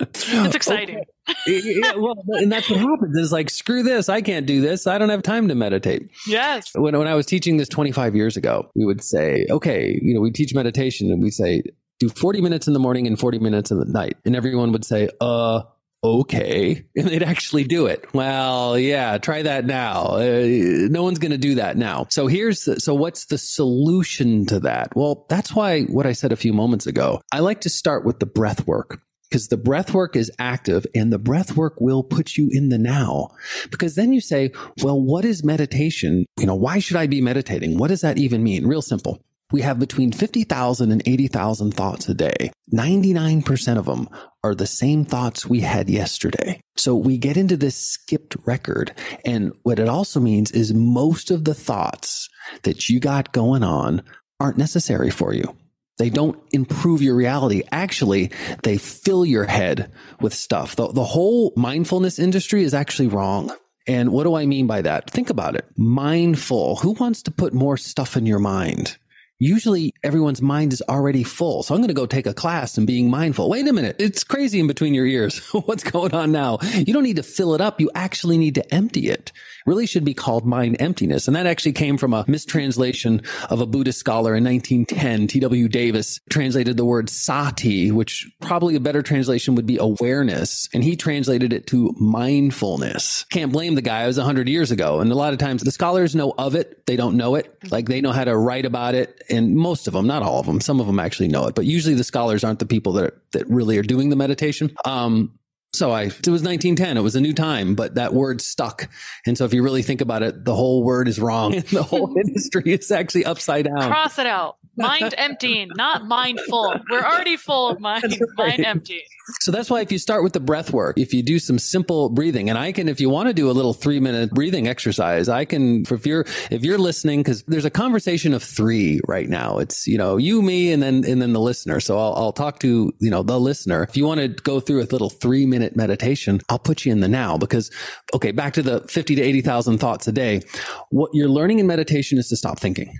It's 0.00 0.54
exciting. 0.54 1.04
yeah, 1.46 1.94
well, 1.96 2.14
and 2.28 2.50
that's 2.50 2.70
what 2.70 2.78
happens 2.78 3.16
is 3.16 3.32
like, 3.32 3.50
screw 3.50 3.82
this. 3.82 4.08
I 4.08 4.20
can't 4.20 4.46
do 4.46 4.60
this. 4.60 4.86
I 4.86 4.98
don't 4.98 5.08
have 5.08 5.22
time 5.22 5.48
to 5.48 5.54
meditate. 5.54 6.10
Yes. 6.26 6.72
When, 6.74 6.96
when 6.96 7.08
I 7.08 7.14
was 7.14 7.26
teaching 7.26 7.56
this 7.56 7.68
25 7.68 8.14
years 8.14 8.36
ago, 8.36 8.70
we 8.74 8.84
would 8.84 9.02
say, 9.02 9.46
okay, 9.50 9.98
you 10.00 10.14
know, 10.14 10.20
we 10.20 10.30
teach 10.30 10.54
meditation 10.54 11.10
and 11.10 11.22
we 11.22 11.30
say, 11.30 11.62
do 11.98 12.08
40 12.08 12.40
minutes 12.40 12.66
in 12.66 12.74
the 12.74 12.78
morning 12.78 13.06
and 13.06 13.18
40 13.18 13.38
minutes 13.38 13.70
in 13.70 13.78
the 13.78 13.86
night. 13.86 14.16
And 14.24 14.36
everyone 14.36 14.72
would 14.72 14.84
say, 14.84 15.08
uh, 15.20 15.62
okay. 16.04 16.84
And 16.96 17.08
they'd 17.08 17.22
actually 17.22 17.64
do 17.64 17.86
it. 17.86 18.12
Well, 18.14 18.78
yeah, 18.78 19.18
try 19.18 19.42
that 19.42 19.64
now. 19.64 20.16
Uh, 20.16 20.88
no 20.90 21.02
one's 21.02 21.18
going 21.18 21.32
to 21.32 21.38
do 21.38 21.56
that 21.56 21.76
now. 21.76 22.06
So 22.10 22.26
here's, 22.26 22.64
the, 22.64 22.80
so 22.80 22.94
what's 22.94 23.26
the 23.26 23.38
solution 23.38 24.46
to 24.46 24.60
that? 24.60 24.94
Well, 24.94 25.26
that's 25.28 25.54
why 25.54 25.82
what 25.82 26.06
I 26.06 26.12
said 26.12 26.32
a 26.32 26.36
few 26.36 26.52
moments 26.52 26.86
ago, 26.86 27.22
I 27.32 27.40
like 27.40 27.62
to 27.62 27.70
start 27.70 28.04
with 28.04 28.18
the 28.20 28.26
breath 28.26 28.66
work 28.66 29.00
because 29.28 29.48
the 29.48 29.56
breath 29.56 29.92
work 29.92 30.16
is 30.16 30.30
active 30.38 30.86
and 30.94 31.12
the 31.12 31.18
breath 31.18 31.56
work 31.56 31.80
will 31.80 32.02
put 32.02 32.36
you 32.36 32.48
in 32.50 32.68
the 32.68 32.78
now. 32.78 33.28
Because 33.70 33.94
then 33.94 34.12
you 34.12 34.20
say, 34.20 34.52
well, 34.82 35.00
what 35.00 35.24
is 35.24 35.44
meditation? 35.44 36.24
You 36.38 36.46
know, 36.46 36.54
why 36.54 36.78
should 36.78 36.96
I 36.96 37.06
be 37.06 37.20
meditating? 37.20 37.78
What 37.78 37.88
does 37.88 38.00
that 38.02 38.18
even 38.18 38.42
mean? 38.42 38.66
Real 38.66 38.82
simple. 38.82 39.22
We 39.52 39.62
have 39.62 39.78
between 39.78 40.10
50,000 40.10 40.90
and 40.90 41.02
80,000 41.06 41.72
thoughts 41.72 42.08
a 42.08 42.14
day. 42.14 42.50
99% 42.74 43.78
of 43.78 43.86
them 43.86 44.08
are 44.42 44.56
the 44.56 44.66
same 44.66 45.04
thoughts 45.04 45.46
we 45.46 45.60
had 45.60 45.88
yesterday. 45.88 46.60
So 46.76 46.96
we 46.96 47.16
get 47.16 47.36
into 47.36 47.56
this 47.56 47.76
skipped 47.76 48.36
record. 48.44 48.92
And 49.24 49.52
what 49.62 49.78
it 49.78 49.88
also 49.88 50.18
means 50.18 50.50
is 50.50 50.74
most 50.74 51.30
of 51.30 51.44
the 51.44 51.54
thoughts 51.54 52.28
that 52.62 52.88
you 52.88 52.98
got 52.98 53.32
going 53.32 53.62
on 53.62 54.02
aren't 54.40 54.58
necessary 54.58 55.10
for 55.10 55.32
you. 55.32 55.56
They 55.98 56.10
don't 56.10 56.38
improve 56.52 57.00
your 57.00 57.14
reality. 57.14 57.62
Actually, 57.72 58.30
they 58.62 58.76
fill 58.76 59.24
your 59.24 59.44
head 59.44 59.90
with 60.20 60.34
stuff. 60.34 60.76
The, 60.76 60.92
the 60.92 61.04
whole 61.04 61.52
mindfulness 61.56 62.18
industry 62.18 62.64
is 62.64 62.74
actually 62.74 63.08
wrong. 63.08 63.50
And 63.86 64.10
what 64.12 64.24
do 64.24 64.34
I 64.34 64.46
mean 64.46 64.66
by 64.66 64.82
that? 64.82 65.10
Think 65.10 65.30
about 65.30 65.54
it. 65.54 65.64
Mindful. 65.76 66.76
Who 66.76 66.92
wants 66.92 67.22
to 67.22 67.30
put 67.30 67.54
more 67.54 67.76
stuff 67.76 68.16
in 68.16 68.26
your 68.26 68.40
mind? 68.40 68.98
Usually 69.38 69.92
everyone's 70.02 70.40
mind 70.40 70.72
is 70.72 70.82
already 70.88 71.22
full. 71.22 71.62
So 71.62 71.74
I'm 71.74 71.80
going 71.80 71.88
to 71.88 71.94
go 71.94 72.06
take 72.06 72.26
a 72.26 72.32
class 72.34 72.78
in 72.78 72.86
being 72.86 73.10
mindful. 73.10 73.50
Wait 73.50 73.68
a 73.68 73.72
minute. 73.72 73.96
It's 73.98 74.24
crazy 74.24 74.60
in 74.60 74.66
between 74.66 74.94
your 74.94 75.06
ears. 75.06 75.38
What's 75.52 75.84
going 75.84 76.14
on 76.14 76.32
now? 76.32 76.58
You 76.74 76.94
don't 76.94 77.02
need 77.02 77.16
to 77.16 77.22
fill 77.22 77.54
it 77.54 77.60
up. 77.60 77.80
You 77.80 77.90
actually 77.94 78.38
need 78.38 78.54
to 78.54 78.74
empty 78.74 79.08
it 79.08 79.32
really 79.66 79.86
should 79.86 80.04
be 80.04 80.14
called 80.14 80.46
mind 80.46 80.76
emptiness. 80.80 81.26
And 81.26 81.36
that 81.36 81.46
actually 81.46 81.72
came 81.72 81.98
from 81.98 82.14
a 82.14 82.24
mistranslation 82.26 83.22
of 83.50 83.60
a 83.60 83.66
Buddhist 83.66 83.98
scholar 83.98 84.34
in 84.36 84.44
1910. 84.44 85.26
T.W. 85.26 85.68
Davis 85.68 86.20
translated 86.30 86.76
the 86.76 86.84
word 86.84 87.10
sati, 87.10 87.90
which 87.90 88.30
probably 88.40 88.76
a 88.76 88.80
better 88.80 89.02
translation 89.02 89.56
would 89.56 89.66
be 89.66 89.76
awareness. 89.78 90.68
And 90.72 90.82
he 90.82 90.96
translated 90.96 91.52
it 91.52 91.66
to 91.68 91.94
mindfulness. 91.98 93.24
Can't 93.24 93.52
blame 93.52 93.74
the 93.74 93.82
guy. 93.82 94.04
It 94.04 94.06
was 94.06 94.18
100 94.18 94.48
years 94.48 94.70
ago. 94.70 95.00
And 95.00 95.10
a 95.10 95.16
lot 95.16 95.32
of 95.32 95.38
times 95.38 95.62
the 95.62 95.72
scholars 95.72 96.14
know 96.14 96.32
of 96.38 96.54
it. 96.54 96.86
They 96.86 96.96
don't 96.96 97.16
know 97.16 97.34
it. 97.34 97.52
Like 97.70 97.88
they 97.88 98.00
know 98.00 98.12
how 98.12 98.24
to 98.24 98.36
write 98.36 98.64
about 98.64 98.94
it. 98.94 99.20
And 99.30 99.56
most 99.56 99.86
of 99.86 99.94
them, 99.94 100.06
not 100.06 100.22
all 100.22 100.40
of 100.40 100.46
them, 100.46 100.60
some 100.60 100.80
of 100.80 100.86
them 100.86 100.98
actually 100.98 101.28
know 101.28 101.46
it. 101.46 101.54
But 101.54 101.64
usually 101.64 101.94
the 101.94 102.04
scholars 102.04 102.44
aren't 102.44 102.58
the 102.58 102.66
people 102.66 102.92
that, 102.94 103.14
that 103.32 103.48
really 103.48 103.78
are 103.78 103.82
doing 103.82 104.10
the 104.10 104.16
meditation. 104.16 104.74
Um, 104.84 105.38
so 105.72 105.90
I, 105.90 106.04
it 106.04 106.28
was 106.28 106.42
1910. 106.42 106.96
It 106.96 107.00
was 107.00 107.16
a 107.16 107.20
new 107.20 107.34
time, 107.34 107.74
but 107.74 107.96
that 107.96 108.14
word 108.14 108.40
stuck. 108.40 108.88
And 109.26 109.36
so 109.36 109.44
if 109.44 109.52
you 109.52 109.62
really 109.62 109.82
think 109.82 110.00
about 110.00 110.22
it, 110.22 110.44
the 110.44 110.54
whole 110.54 110.82
word 110.82 111.06
is 111.06 111.20
wrong. 111.20 111.52
the 111.72 111.82
whole 111.82 112.14
industry 112.26 112.62
is 112.72 112.90
actually 112.90 113.24
upside 113.24 113.66
down. 113.66 113.90
Cross 113.90 114.18
it 114.18 114.26
out. 114.26 114.56
Mind 114.76 115.14
emptying, 115.16 115.70
not 115.76 116.04
mindful. 116.06 116.74
We're 116.90 117.02
already 117.02 117.36
full 117.36 117.70
of 117.70 117.80
mind, 117.80 118.04
right. 118.38 118.58
mind 118.58 118.64
empty. 118.64 119.02
So 119.40 119.50
that's 119.50 119.68
why 119.68 119.80
if 119.80 119.90
you 119.90 119.98
start 119.98 120.22
with 120.22 120.34
the 120.34 120.40
breath 120.40 120.72
work, 120.72 120.98
if 120.98 121.12
you 121.12 121.22
do 121.22 121.38
some 121.38 121.58
simple 121.58 122.08
breathing, 122.08 122.48
and 122.48 122.58
I 122.58 122.70
can, 122.72 122.88
if 122.88 123.00
you 123.00 123.10
want 123.10 123.28
to 123.28 123.34
do 123.34 123.50
a 123.50 123.52
little 123.52 123.72
three 123.72 123.98
minute 123.98 124.30
breathing 124.30 124.68
exercise, 124.68 125.28
I 125.28 125.44
can, 125.44 125.84
if 125.90 126.06
you're, 126.06 126.26
if 126.50 126.62
you're 126.62 126.78
listening, 126.78 127.24
cause 127.24 127.42
there's 127.48 127.64
a 127.64 127.70
conversation 127.70 128.34
of 128.34 128.42
three 128.42 129.00
right 129.08 129.28
now. 129.28 129.58
It's, 129.58 129.86
you 129.86 129.98
know, 129.98 130.16
you, 130.16 130.42
me, 130.42 130.72
and 130.72 130.82
then, 130.82 131.04
and 131.04 131.20
then 131.20 131.32
the 131.32 131.40
listener. 131.40 131.80
So 131.80 131.98
I'll, 131.98 132.14
I'll 132.14 132.32
talk 132.32 132.60
to, 132.60 132.92
you 133.00 133.10
know, 133.10 133.22
the 133.22 133.40
listener. 133.40 133.82
If 133.82 133.96
you 133.96 134.06
want 134.06 134.20
to 134.20 134.28
go 134.28 134.60
through 134.60 134.82
a 134.82 134.86
little 134.86 135.10
three 135.10 135.46
minute 135.46 135.74
meditation, 135.74 136.40
I'll 136.48 136.58
put 136.58 136.84
you 136.84 136.92
in 136.92 137.00
the 137.00 137.08
now 137.08 137.36
because, 137.36 137.70
okay, 138.14 138.30
back 138.30 138.52
to 138.54 138.62
the 138.62 138.80
50 138.82 139.16
to 139.16 139.22
80,000 139.22 139.78
thoughts 139.78 140.06
a 140.06 140.12
day. 140.12 140.42
What 140.90 141.10
you're 141.14 141.28
learning 141.28 141.58
in 141.58 141.66
meditation 141.66 142.18
is 142.18 142.28
to 142.28 142.36
stop 142.36 142.60
thinking. 142.60 142.92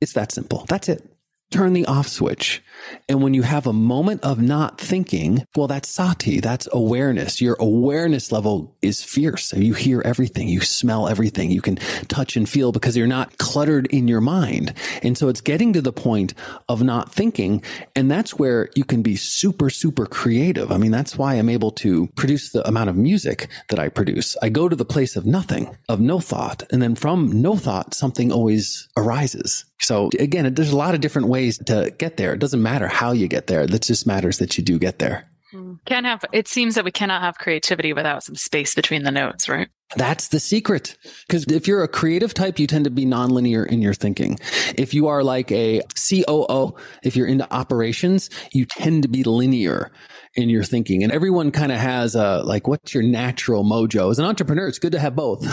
It's 0.00 0.12
that 0.14 0.32
simple. 0.32 0.66
That's 0.68 0.88
it 0.88 1.13
turn 1.54 1.72
the 1.72 1.86
off 1.86 2.08
switch. 2.08 2.60
And 3.08 3.22
when 3.22 3.32
you 3.32 3.42
have 3.42 3.68
a 3.68 3.72
moment 3.72 4.24
of 4.24 4.42
not 4.42 4.80
thinking, 4.80 5.46
well, 5.54 5.68
that's 5.68 5.88
sati. 5.88 6.40
That's 6.40 6.68
awareness. 6.72 7.40
Your 7.40 7.56
awareness 7.60 8.32
level 8.32 8.76
is 8.82 9.04
fierce. 9.04 9.52
You 9.52 9.72
hear 9.72 10.02
everything. 10.04 10.48
You 10.48 10.60
smell 10.60 11.06
everything. 11.06 11.52
You 11.52 11.60
can 11.60 11.76
touch 12.08 12.36
and 12.36 12.48
feel 12.48 12.72
because 12.72 12.96
you're 12.96 13.06
not 13.06 13.38
cluttered 13.38 13.86
in 13.86 14.08
your 14.08 14.20
mind. 14.20 14.74
And 15.04 15.16
so 15.16 15.28
it's 15.28 15.40
getting 15.40 15.72
to 15.74 15.80
the 15.80 15.92
point 15.92 16.34
of 16.68 16.82
not 16.82 17.12
thinking. 17.12 17.62
And 17.94 18.10
that's 18.10 18.36
where 18.36 18.68
you 18.74 18.82
can 18.84 19.02
be 19.02 19.14
super, 19.14 19.70
super 19.70 20.06
creative. 20.06 20.72
I 20.72 20.76
mean, 20.76 20.90
that's 20.90 21.16
why 21.16 21.34
I'm 21.34 21.48
able 21.48 21.70
to 21.70 22.08
produce 22.16 22.50
the 22.50 22.66
amount 22.66 22.90
of 22.90 22.96
music 22.96 23.46
that 23.68 23.78
I 23.78 23.88
produce. 23.90 24.36
I 24.42 24.48
go 24.48 24.68
to 24.68 24.74
the 24.74 24.84
place 24.84 25.14
of 25.14 25.24
nothing, 25.24 25.76
of 25.88 26.00
no 26.00 26.18
thought. 26.18 26.64
And 26.72 26.82
then 26.82 26.96
from 26.96 27.40
no 27.40 27.56
thought, 27.56 27.94
something 27.94 28.32
always 28.32 28.88
arises. 28.96 29.64
So 29.84 30.08
again, 30.18 30.54
there's 30.54 30.72
a 30.72 30.76
lot 30.76 30.94
of 30.94 31.02
different 31.02 31.28
ways 31.28 31.58
to 31.66 31.94
get 31.98 32.16
there. 32.16 32.32
It 32.32 32.38
doesn't 32.38 32.62
matter 32.62 32.88
how 32.88 33.12
you 33.12 33.28
get 33.28 33.48
there. 33.48 33.62
It 33.62 33.82
just 33.82 34.06
matters 34.06 34.38
that 34.38 34.56
you 34.56 34.64
do 34.64 34.78
get 34.78 34.98
there. 34.98 35.28
Hmm. 35.50 35.74
Can't 35.84 36.06
have, 36.06 36.24
it 36.32 36.48
seems 36.48 36.74
that 36.74 36.86
we 36.86 36.90
cannot 36.90 37.20
have 37.20 37.36
creativity 37.38 37.92
without 37.92 38.24
some 38.24 38.34
space 38.34 38.74
between 38.74 39.04
the 39.04 39.10
notes, 39.10 39.48
right? 39.48 39.68
That's 39.94 40.28
the 40.28 40.40
secret. 40.40 40.96
Because 41.26 41.44
if 41.44 41.68
you're 41.68 41.82
a 41.82 41.88
creative 41.88 42.32
type, 42.32 42.58
you 42.58 42.66
tend 42.66 42.84
to 42.84 42.90
be 42.90 43.04
nonlinear 43.04 43.66
in 43.66 43.82
your 43.82 43.94
thinking. 43.94 44.38
If 44.76 44.94
you 44.94 45.06
are 45.06 45.22
like 45.22 45.52
a 45.52 45.82
COO, 46.08 46.74
if 47.02 47.14
you're 47.14 47.26
into 47.26 47.52
operations, 47.54 48.30
you 48.52 48.64
tend 48.64 49.02
to 49.02 49.08
be 49.08 49.22
linear 49.22 49.92
in 50.36 50.48
your 50.48 50.64
thinking. 50.64 51.02
And 51.02 51.12
everyone 51.12 51.50
kind 51.50 51.70
of 51.70 51.78
has 51.78 52.14
a, 52.14 52.42
like, 52.44 52.66
what's 52.66 52.92
your 52.92 53.02
natural 53.02 53.64
mojo? 53.64 54.10
As 54.10 54.18
an 54.18 54.24
entrepreneur, 54.24 54.66
it's 54.66 54.78
good 54.78 54.92
to 54.92 54.98
have 54.98 55.14
both. 55.14 55.44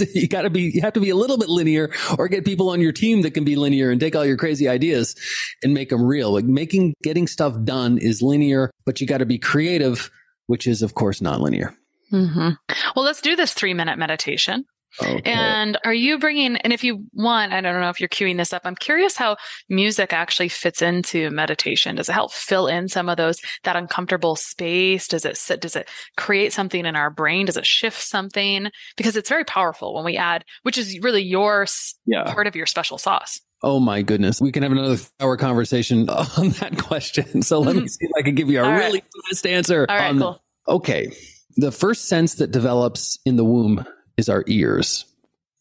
you 0.14 0.28
gotta 0.28 0.50
be, 0.50 0.72
you 0.74 0.80
have 0.80 0.94
to 0.94 1.00
be 1.00 1.10
a 1.10 1.16
little 1.16 1.38
bit 1.38 1.48
linear 1.48 1.90
or 2.18 2.28
get 2.28 2.44
people 2.44 2.70
on 2.70 2.80
your 2.80 2.92
team 2.92 3.22
that 3.22 3.32
can 3.32 3.44
be 3.44 3.56
linear 3.56 3.90
and 3.90 4.00
take 4.00 4.16
all 4.16 4.26
your 4.26 4.36
crazy 4.36 4.68
ideas 4.68 5.14
and 5.62 5.72
make 5.72 5.90
them 5.90 6.04
real. 6.04 6.32
Like 6.32 6.44
making, 6.44 6.94
getting 7.02 7.26
stuff 7.26 7.54
done 7.64 7.98
is 7.98 8.22
linear, 8.22 8.70
but 8.84 9.00
you 9.00 9.06
gotta 9.06 9.26
be 9.26 9.38
creative, 9.38 10.10
which 10.46 10.66
is 10.66 10.82
of 10.82 10.94
course 10.94 11.20
nonlinear. 11.20 11.74
Mm-hmm. 12.12 12.50
Well, 12.94 13.04
let's 13.04 13.20
do 13.20 13.36
this 13.36 13.54
three 13.54 13.74
minute 13.74 13.98
meditation. 13.98 14.64
Okay. 15.02 15.20
And 15.24 15.78
are 15.84 15.94
you 15.94 16.18
bringing, 16.18 16.56
and 16.58 16.72
if 16.72 16.84
you 16.84 17.04
want, 17.12 17.52
I 17.52 17.60
don't 17.60 17.80
know 17.80 17.88
if 17.88 18.00
you're 18.00 18.08
queuing 18.08 18.36
this 18.36 18.52
up, 18.52 18.62
I'm 18.64 18.76
curious 18.76 19.16
how 19.16 19.36
music 19.68 20.12
actually 20.12 20.48
fits 20.48 20.82
into 20.82 21.30
meditation. 21.30 21.96
Does 21.96 22.08
it 22.08 22.12
help 22.12 22.32
fill 22.32 22.66
in 22.66 22.88
some 22.88 23.08
of 23.08 23.16
those, 23.16 23.40
that 23.64 23.76
uncomfortable 23.76 24.36
space? 24.36 25.08
Does 25.08 25.24
it 25.24 25.36
sit, 25.36 25.60
does 25.60 25.76
it 25.76 25.88
create 26.16 26.52
something 26.52 26.84
in 26.84 26.96
our 26.96 27.10
brain? 27.10 27.46
Does 27.46 27.56
it 27.56 27.66
shift 27.66 28.00
something? 28.00 28.68
Because 28.96 29.16
it's 29.16 29.28
very 29.28 29.44
powerful 29.44 29.94
when 29.94 30.04
we 30.04 30.16
add, 30.16 30.44
which 30.62 30.78
is 30.78 30.98
really 31.00 31.22
your 31.22 31.66
yeah. 32.06 32.32
part 32.32 32.46
of 32.46 32.54
your 32.54 32.66
special 32.66 32.98
sauce. 32.98 33.40
Oh 33.62 33.80
my 33.80 34.02
goodness. 34.02 34.40
We 34.40 34.52
can 34.52 34.62
have 34.62 34.72
another 34.72 34.98
hour 35.20 35.36
conversation 35.36 36.08
on 36.36 36.50
that 36.60 36.76
question. 36.78 37.42
So 37.42 37.60
let 37.60 37.74
me 37.74 37.82
mm-hmm. 37.82 37.88
see 37.88 38.04
if 38.04 38.10
I 38.16 38.22
can 38.22 38.34
give 38.34 38.50
you 38.50 38.60
a 38.60 38.64
All 38.64 38.72
really 38.72 39.00
right. 39.00 39.04
honest 39.26 39.46
answer. 39.46 39.86
All 39.88 39.96
right, 39.96 40.16
cool. 40.16 40.42
Okay. 40.68 41.10
The 41.56 41.72
first 41.72 42.06
sense 42.06 42.34
that 42.36 42.50
develops 42.50 43.18
in 43.24 43.36
the 43.36 43.44
womb 43.44 43.86
is 44.16 44.28
our 44.28 44.44
ears. 44.46 45.06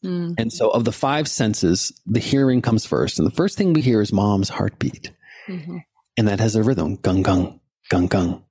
Mm. 0.03 0.35
And 0.37 0.51
so, 0.51 0.69
of 0.69 0.85
the 0.85 0.91
five 0.91 1.27
senses, 1.27 1.93
the 2.05 2.19
hearing 2.19 2.61
comes 2.61 2.85
first. 2.85 3.19
And 3.19 3.25
the 3.25 3.35
first 3.35 3.57
thing 3.57 3.73
we 3.73 3.81
hear 3.81 4.01
is 4.01 4.11
mom's 4.11 4.49
heartbeat. 4.49 5.11
Mm-hmm. 5.47 5.77
And 6.17 6.27
that 6.27 6.39
has 6.39 6.55
a 6.55 6.63
rhythm 6.63 6.97
gung, 6.97 7.23
gung, 7.23 7.59
gung, 7.91 8.09
gung, 8.09 8.43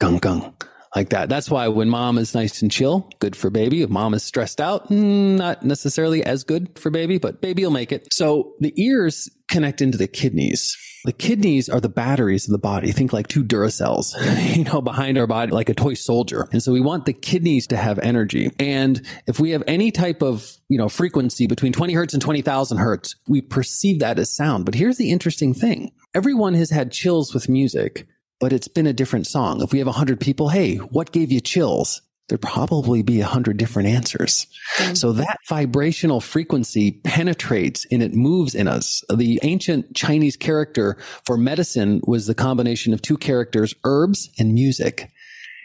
gung, 0.00 0.20
gung, 0.20 0.54
like 0.94 1.10
that. 1.10 1.28
That's 1.28 1.50
why 1.50 1.68
when 1.68 1.88
mom 1.88 2.18
is 2.18 2.34
nice 2.34 2.62
and 2.62 2.70
chill, 2.70 3.10
good 3.18 3.36
for 3.36 3.50
baby. 3.50 3.82
If 3.82 3.90
mom 3.90 4.14
is 4.14 4.22
stressed 4.22 4.60
out, 4.60 4.88
mm, 4.90 5.36
not 5.36 5.62
necessarily 5.64 6.24
as 6.24 6.44
good 6.44 6.78
for 6.78 6.90
baby, 6.90 7.18
but 7.18 7.40
baby 7.40 7.64
will 7.64 7.70
make 7.70 7.92
it. 7.92 8.08
So, 8.12 8.54
the 8.60 8.72
ears 8.80 9.28
connect 9.48 9.82
into 9.82 9.98
the 9.98 10.08
kidneys. 10.08 10.76
The 11.04 11.12
kidneys 11.12 11.68
are 11.68 11.80
the 11.80 11.90
batteries 11.90 12.48
of 12.48 12.52
the 12.52 12.58
body. 12.58 12.90
Think 12.90 13.12
like 13.12 13.28
two 13.28 13.44
Duracells, 13.44 14.14
you 14.56 14.64
know, 14.64 14.80
behind 14.80 15.18
our 15.18 15.26
body, 15.26 15.52
like 15.52 15.68
a 15.68 15.74
toy 15.74 15.94
soldier. 15.94 16.48
And 16.50 16.62
so 16.62 16.72
we 16.72 16.80
want 16.80 17.04
the 17.04 17.12
kidneys 17.12 17.66
to 17.66 17.76
have 17.76 17.98
energy. 17.98 18.50
And 18.58 19.06
if 19.26 19.38
we 19.38 19.50
have 19.50 19.62
any 19.66 19.90
type 19.90 20.22
of, 20.22 20.50
you 20.68 20.78
know, 20.78 20.88
frequency 20.88 21.46
between 21.46 21.74
20 21.74 21.92
hertz 21.92 22.14
and 22.14 22.22
20,000 22.22 22.78
hertz, 22.78 23.16
we 23.28 23.42
perceive 23.42 23.98
that 23.98 24.18
as 24.18 24.34
sound. 24.34 24.64
But 24.64 24.74
here's 24.74 24.96
the 24.96 25.10
interesting 25.10 25.52
thing. 25.52 25.92
Everyone 26.14 26.54
has 26.54 26.70
had 26.70 26.90
chills 26.90 27.34
with 27.34 27.50
music, 27.50 28.06
but 28.40 28.52
it's 28.52 28.68
been 28.68 28.86
a 28.86 28.92
different 28.92 29.26
song. 29.26 29.62
If 29.62 29.72
we 29.72 29.78
have 29.78 29.86
100 29.86 30.20
people, 30.20 30.48
hey, 30.48 30.76
what 30.76 31.12
gave 31.12 31.32
you 31.32 31.40
chills? 31.40 32.02
there'd 32.28 32.40
probably 32.40 33.02
be 33.02 33.20
a 33.20 33.26
hundred 33.26 33.56
different 33.56 33.88
answers. 33.88 34.46
Mm-hmm. 34.78 34.94
So 34.94 35.12
that 35.12 35.38
vibrational 35.48 36.20
frequency 36.20 36.92
penetrates 37.04 37.86
and 37.90 38.02
it 38.02 38.14
moves 38.14 38.54
in 38.54 38.66
us. 38.66 39.02
The 39.14 39.38
ancient 39.42 39.94
Chinese 39.94 40.36
character 40.36 40.96
for 41.26 41.36
medicine 41.36 42.00
was 42.06 42.26
the 42.26 42.34
combination 42.34 42.92
of 42.92 43.02
two 43.02 43.18
characters, 43.18 43.74
herbs 43.84 44.30
and 44.38 44.54
music. 44.54 45.10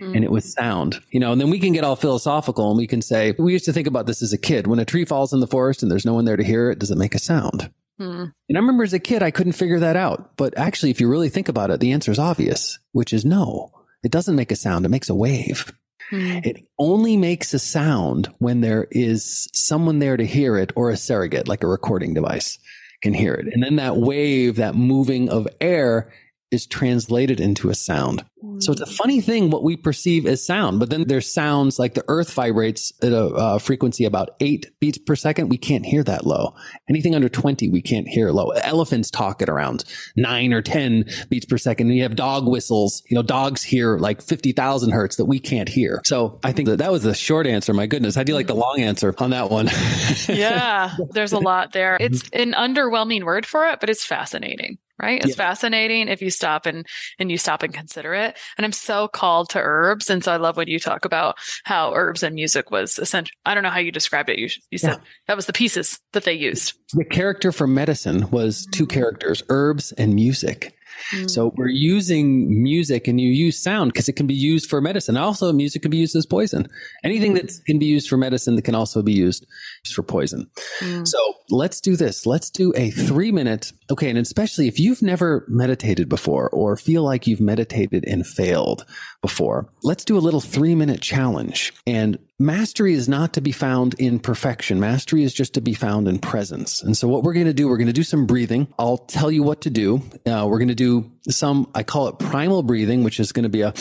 Mm-hmm. 0.02 0.16
And 0.16 0.24
it 0.24 0.32
was 0.32 0.54
sound, 0.54 1.02
you 1.12 1.20
know, 1.20 1.34
and 1.34 1.42
then 1.42 1.50
we 1.50 1.60
can 1.60 1.74
get 1.74 1.84
all 1.84 1.98
philosophical 1.98 2.70
and 2.70 2.78
we 2.78 2.88
can 2.88 3.02
say, 3.02 3.36
we 3.38 3.52
used 3.52 3.66
to 3.66 3.74
think 3.74 3.88
about 3.88 4.06
this 4.06 4.22
as 4.22 4.32
a 4.32 4.38
kid. 4.38 4.66
When 4.66 4.80
a 4.80 4.86
tree 4.86 5.04
falls 5.04 5.34
in 5.34 5.42
the 5.42 5.48
forest 5.48 5.84
and 5.84 5.92
there's 5.92 6.06
no 6.06 6.14
one 6.14 6.24
there 6.24 6.38
to 6.38 6.44
hear 6.44 6.72
it, 6.72 6.80
does 6.80 6.92
it 6.92 6.98
make 6.98 7.16
a 7.16 7.20
sound? 7.20 7.70
Mm. 8.00 8.32
And 8.50 8.58
I 8.58 8.60
remember 8.60 8.84
as 8.84 8.94
a 8.94 9.00
kid, 9.00 9.22
I 9.22 9.32
couldn't 9.32 9.54
figure 9.54 9.80
that 9.80 9.96
out. 9.96 10.38
But 10.38 10.58
actually, 10.58 10.92
if 10.92 11.02
you 11.02 11.10
really 11.10 11.30
think 11.30 11.50
about 11.50 11.70
it, 11.72 11.80
the 11.80 11.92
answer 11.92 12.12
is 12.12 12.20
obvious, 12.20 12.80
which 12.92 13.14
is 13.14 13.26
no. 13.26 13.72
It 14.04 14.12
doesn't 14.12 14.36
make 14.36 14.52
a 14.52 14.56
sound. 14.56 14.86
It 14.86 14.90
makes 14.90 15.10
a 15.10 15.16
wave. 15.16 15.72
Hmm. 16.10 16.40
It 16.44 16.66
only 16.80 17.18
makes 17.18 17.54
a 17.54 17.60
sound 17.60 18.34
when 18.40 18.62
there 18.62 18.88
is 18.90 19.48
someone 19.54 20.00
there 20.00 20.18
to 20.18 20.26
hear 20.26 20.58
it 20.58 20.72
or 20.76 20.90
a 20.90 20.98
surrogate, 20.98 21.48
like 21.48 21.64
a 21.64 21.68
recording 21.68 22.14
device 22.14 22.58
can 23.02 23.14
hear 23.14 23.34
it. 23.34 23.48
And 23.54 23.64
then 23.64 23.76
that 23.78 23.98
wave, 23.98 24.58
that 24.58 24.76
moving 24.76 25.30
of 25.30 25.48
air 25.62 26.12
is 26.52 26.66
translated 26.66 27.40
into 27.40 27.70
a 27.70 27.76
sound. 27.76 28.24
So 28.60 28.72
it's 28.72 28.82
a 28.82 28.86
funny 28.86 29.22
thing 29.22 29.50
what 29.50 29.64
we 29.64 29.76
perceive 29.76 30.26
as 30.26 30.46
sound, 30.46 30.80
but 30.80 30.90
then 30.90 31.06
there's 31.08 31.32
sounds 31.32 31.78
like 31.78 31.94
the 31.94 32.04
earth 32.08 32.34
vibrates 32.34 32.94
at 33.02 33.12
a 33.12 33.26
uh, 33.26 33.60
frequency 33.60 34.06
about 34.06 34.36
eight 34.40 34.72
beats 34.80 34.98
per 34.98 35.16
second. 35.16 35.50
We 35.50 35.58
can't 35.58 35.86
hear 35.86 36.04
that 36.04 36.26
low. 36.26 36.56
Anything 36.90 37.16
under 37.16 37.30
20, 37.30 37.70
we 37.70 37.82
can't 37.82 38.08
hear 38.08 38.32
low. 38.32 38.50
Elephants 38.52 39.12
talk 39.12 39.42
at 39.42 39.50
around 39.50 39.84
nine 40.16 40.54
or 40.54 40.62
10 40.62 41.06
beats 41.30 41.46
per 41.46 41.58
second. 41.58 41.88
And 41.88 41.98
you 41.98 42.04
have 42.04 42.16
dog 42.16 42.48
whistles. 42.48 43.04
You 43.10 43.16
know, 43.16 43.24
dogs 43.24 43.62
hear 43.62 43.98
like 43.98 44.22
50,000 44.22 44.92
hertz 44.92 45.18
that 45.18 45.26
we 45.26 45.40
can't 45.40 45.70
hear. 45.70 46.02
So 46.06 46.40
I 46.44 46.54
think 46.54 46.70
that 46.70 46.78
that 46.78 46.92
was 46.92 47.04
the 47.04 47.14
short 47.14 47.46
answer. 47.46 47.74
My 47.74 47.88
goodness. 47.88 48.16
How 48.16 48.24
do 48.24 48.32
you 48.32 48.36
like 48.36 48.48
the 48.48 48.56
long 48.56 48.80
answer 48.80 49.14
on 49.18 49.32
that 49.32 49.50
one? 49.50 49.70
yeah, 50.30 50.96
there's 51.12 51.34
a 51.34 51.40
lot 51.40 51.74
there. 51.74 51.98
It's 52.00 52.30
an 52.32 52.54
underwhelming 52.54 53.24
word 53.24 53.46
for 53.46 53.68
it, 53.68 53.80
but 53.80 53.90
it's 53.90 54.06
fascinating. 54.06 54.78
Right? 55.02 55.20
It's 55.20 55.30
Yeah. 55.30 55.46
fascinating 55.46 56.08
if 56.08 56.22
you 56.22 56.30
stop 56.30 56.66
and 56.66 56.86
and 57.18 57.32
you 57.32 57.38
stop 57.38 57.64
and 57.64 57.74
consider 57.74 58.14
it. 58.14 58.38
And 58.58 58.66
I'm 58.66 58.72
so 58.72 59.08
called 59.08 59.50
to 59.52 59.60
herbs, 59.60 60.10
and 60.10 60.24
so 60.24 60.32
I 60.32 60.38
love 60.38 60.58
when 60.58 60.68
you 60.68 60.80
talk 60.80 61.06
about 61.06 61.38
how 61.64 61.94
herbs 61.94 62.24
and 62.24 62.36
music 62.36 62.72
was 62.72 63.00
essential. 63.00 63.36
I 63.46 63.54
don't 63.54 63.64
know 63.64 63.70
how 63.70 63.80
you 63.80 63.92
described 63.92 64.30
it. 64.30 64.40
You 64.40 64.50
you 64.72 64.78
said 64.78 64.92
Yeah. 64.94 65.00
that 65.28 65.36
was 65.36 65.46
the 65.46 65.54
pieces 65.54 66.00
that 66.14 66.24
they 66.24 66.34
used. 66.34 66.74
The 66.94 67.06
character 67.06 67.52
for 67.52 67.68
medicine 67.68 68.30
was 68.32 68.68
two 68.72 68.86
mm-hmm. 68.86 69.00
characters, 69.00 69.44
herbs 69.50 69.92
and 69.94 70.14
music. 70.16 70.76
Mm. 71.14 71.30
So 71.30 71.54
we're 71.56 71.68
using 71.68 72.62
music 72.62 73.08
and 73.08 73.20
you 73.20 73.30
use 73.30 73.62
sound 73.62 73.94
because 73.94 74.10
it 74.10 74.14
can 74.14 74.28
be 74.28 74.34
used 74.34 74.70
for 74.70 74.82
medicine. 74.82 75.18
Also, 75.18 75.52
music 75.52 75.82
can 75.82 75.92
be 75.92 75.98
used 75.98 76.16
as 76.16 76.26
poison. 76.26 76.68
Anything 77.04 77.34
that 77.34 77.52
can 77.66 77.80
be 77.80 77.86
used 77.86 78.10
for 78.10 78.18
medicine 78.18 78.56
that 78.56 78.64
can 78.64 78.76
also 78.76 79.02
be 79.02 79.14
used 79.14 79.46
for 79.94 80.04
poison. 80.04 80.50
Mm. 80.80 81.08
So 81.08 81.18
let's 81.50 81.82
do 81.82 81.96
this. 81.96 82.26
Let's 82.26 82.50
do 82.50 82.74
a 82.76 82.92
three 82.92 83.32
minute. 83.32 83.72
Okay. 83.90 84.10
And 84.10 84.18
especially 84.18 84.68
if 84.68 84.80
you've 84.80 85.02
never 85.02 85.46
meditated 85.48 86.10
before 86.10 86.50
or 86.50 86.76
feel 86.78 87.04
like 87.04 87.28
you've 87.28 87.42
meditated 87.42 88.06
and 88.08 88.26
failed 88.26 88.86
before, 89.22 89.70
let's 89.84 90.06
do 90.06 90.18
a 90.18 90.20
little 90.20 90.42
three 90.42 90.76
minute 90.76 91.02
challenge. 91.02 91.74
And 91.86 92.18
mastery 92.40 92.94
is 92.94 93.10
not 93.10 93.34
to 93.34 93.42
be 93.42 93.52
found 93.52 93.94
in 93.96 94.20
perfection. 94.20 94.80
Mastery 94.80 95.24
is 95.24 95.34
just 95.34 95.54
to 95.56 95.62
be 95.62 95.74
found 95.74 96.08
in 96.08 96.18
presence. 96.20 96.82
And 96.82 96.98
so 96.98 97.08
what 97.08 97.24
we're 97.24 97.34
going 97.34 97.46
to 97.46 97.54
do, 97.54 97.68
we're 97.68 97.78
going 97.78 97.88
to 97.88 97.94
do 97.94 98.04
some 98.04 98.26
breathing. 98.26 98.68
I'll 98.80 98.98
tell 98.98 99.30
you 99.30 99.44
what 99.44 99.62
to 99.62 99.70
do. 99.70 100.02
Uh, 100.26 100.48
we're 100.50 100.60
going 100.60 100.70
to 100.70 100.76
do 100.76 101.12
some, 101.30 101.70
I 101.76 101.84
call 101.84 102.08
it 102.08 102.18
primal 102.18 102.64
breathing, 102.64 103.04
which 103.04 103.20
is 103.20 103.32
going 103.34 103.44
to 103.44 103.50
be 103.50 103.62
a 103.62 103.74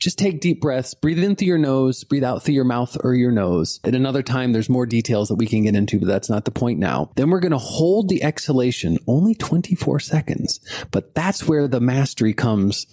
just 0.00 0.18
take 0.18 0.40
deep 0.40 0.60
breaths, 0.60 0.94
breathe 0.94 1.22
in 1.22 1.36
through 1.36 1.46
your 1.46 1.58
nose, 1.58 2.04
breathe 2.04 2.24
out 2.24 2.42
through 2.42 2.54
your 2.54 2.64
mouth 2.64 2.96
or 3.04 3.14
your 3.14 3.30
nose. 3.30 3.80
At 3.84 3.94
another 3.94 4.22
time, 4.22 4.52
there's 4.52 4.70
more 4.70 4.86
details 4.86 5.28
that 5.28 5.36
we 5.36 5.46
can 5.46 5.64
get 5.64 5.76
into, 5.76 5.98
but 6.00 6.08
that's 6.08 6.30
not 6.30 6.46
the 6.46 6.50
point 6.50 6.78
now. 6.78 7.12
Then 7.16 7.28
we're 7.30 7.40
going 7.40 7.52
to 7.52 7.58
hold 7.58 8.08
the 8.08 8.22
exhalation 8.22 8.98
only 9.06 9.34
24 9.34 10.00
seconds, 10.00 10.60
but 10.90 11.14
that's 11.14 11.46
where 11.46 11.68
the 11.68 11.80
mastery 11.80 12.32
comes 12.32 12.86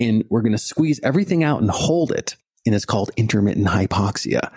in. 0.00 0.24
We're 0.28 0.42
going 0.42 0.52
to 0.52 0.58
squeeze 0.58 1.00
everything 1.02 1.44
out 1.44 1.60
and 1.60 1.70
hold 1.70 2.10
it. 2.10 2.36
And 2.68 2.74
it's 2.74 2.84
called 2.84 3.10
intermittent 3.16 3.66
hypoxia. 3.66 4.52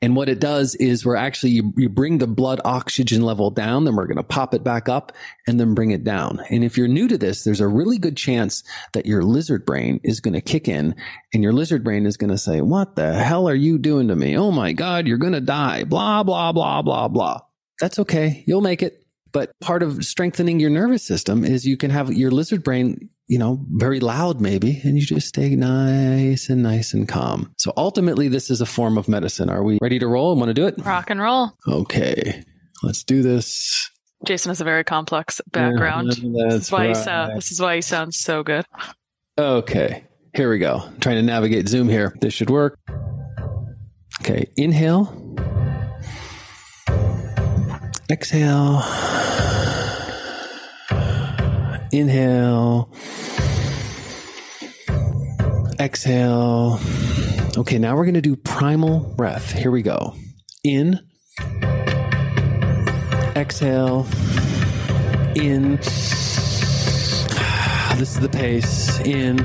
And 0.00 0.14
what 0.14 0.28
it 0.28 0.38
does 0.38 0.76
is 0.76 1.04
we're 1.04 1.16
actually, 1.16 1.50
you, 1.50 1.72
you 1.76 1.88
bring 1.88 2.18
the 2.18 2.28
blood 2.28 2.60
oxygen 2.64 3.22
level 3.22 3.50
down, 3.50 3.82
then 3.82 3.96
we're 3.96 4.06
going 4.06 4.18
to 4.18 4.22
pop 4.22 4.54
it 4.54 4.62
back 4.62 4.88
up 4.88 5.10
and 5.48 5.58
then 5.58 5.74
bring 5.74 5.90
it 5.90 6.04
down. 6.04 6.38
And 6.48 6.62
if 6.62 6.78
you're 6.78 6.86
new 6.86 7.08
to 7.08 7.18
this, 7.18 7.42
there's 7.42 7.60
a 7.60 7.66
really 7.66 7.98
good 7.98 8.16
chance 8.16 8.62
that 8.92 9.04
your 9.04 9.24
lizard 9.24 9.66
brain 9.66 9.98
is 10.04 10.20
going 10.20 10.34
to 10.34 10.40
kick 10.40 10.68
in 10.68 10.94
and 11.34 11.42
your 11.42 11.52
lizard 11.52 11.82
brain 11.82 12.06
is 12.06 12.16
going 12.16 12.30
to 12.30 12.38
say, 12.38 12.60
what 12.60 12.94
the 12.94 13.14
hell 13.14 13.48
are 13.48 13.54
you 13.56 13.78
doing 13.78 14.06
to 14.06 14.14
me? 14.14 14.38
Oh 14.38 14.52
my 14.52 14.72
God, 14.72 15.08
you're 15.08 15.18
going 15.18 15.32
to 15.32 15.40
die. 15.40 15.82
Blah, 15.82 16.22
blah, 16.22 16.52
blah, 16.52 16.82
blah, 16.82 17.08
blah. 17.08 17.40
That's 17.80 17.98
okay. 17.98 18.44
You'll 18.46 18.60
make 18.60 18.80
it. 18.80 19.04
But 19.32 19.50
part 19.60 19.82
of 19.82 20.04
strengthening 20.04 20.60
your 20.60 20.70
nervous 20.70 21.02
system 21.02 21.44
is 21.44 21.66
you 21.66 21.76
can 21.76 21.90
have 21.90 22.12
your 22.12 22.30
lizard 22.30 22.62
brain, 22.62 23.10
you 23.28 23.38
know, 23.38 23.64
very 23.70 24.00
loud 24.00 24.40
maybe, 24.40 24.80
and 24.84 24.96
you 24.96 25.04
just 25.04 25.28
stay 25.28 25.56
nice 25.56 26.48
and 26.48 26.62
nice 26.62 26.94
and 26.94 27.08
calm. 27.08 27.52
So 27.58 27.72
ultimately, 27.76 28.28
this 28.28 28.50
is 28.50 28.60
a 28.60 28.66
form 28.66 28.96
of 28.96 29.08
medicine. 29.08 29.50
Are 29.50 29.62
we 29.62 29.78
ready 29.80 29.98
to 29.98 30.06
roll? 30.06 30.34
Want 30.36 30.48
to 30.48 30.54
do 30.54 30.66
it? 30.66 30.74
Rock 30.84 31.10
and 31.10 31.20
roll. 31.20 31.52
Okay. 31.66 32.42
Let's 32.82 33.02
do 33.02 33.22
this. 33.22 33.90
Jason 34.24 34.50
has 34.50 34.60
a 34.60 34.64
very 34.64 34.84
complex 34.84 35.40
background. 35.50 36.16
Yeah, 36.18 36.44
this 36.48 36.64
is 36.64 36.72
why 36.72 36.88
he 36.88 36.94
sound. 36.94 37.36
This 37.36 37.52
is 37.52 37.60
why 37.60 37.76
he 37.76 37.82
sounds 37.82 38.18
so 38.18 38.42
good. 38.42 38.64
Okay, 39.38 40.04
here 40.34 40.50
we 40.50 40.58
go. 40.58 40.82
I'm 40.84 41.00
trying 41.00 41.16
to 41.16 41.22
navigate 41.22 41.68
Zoom 41.68 41.88
here. 41.88 42.16
This 42.20 42.32
should 42.32 42.50
work. 42.50 42.78
Okay, 44.20 44.46
inhale. 44.56 45.12
Exhale. 48.10 48.82
Inhale. 51.96 52.90
Exhale. 55.80 56.78
Okay, 57.56 57.78
now 57.78 57.96
we're 57.96 58.04
going 58.04 58.12
to 58.14 58.20
do 58.20 58.36
primal 58.36 59.00
breath. 59.16 59.52
Here 59.52 59.70
we 59.70 59.80
go. 59.80 60.14
In. 60.62 61.00
Exhale. 63.34 64.06
In. 65.36 65.78
This 67.96 68.14
is 68.14 68.20
the 68.20 68.28
pace. 68.28 69.00
In. 69.00 69.38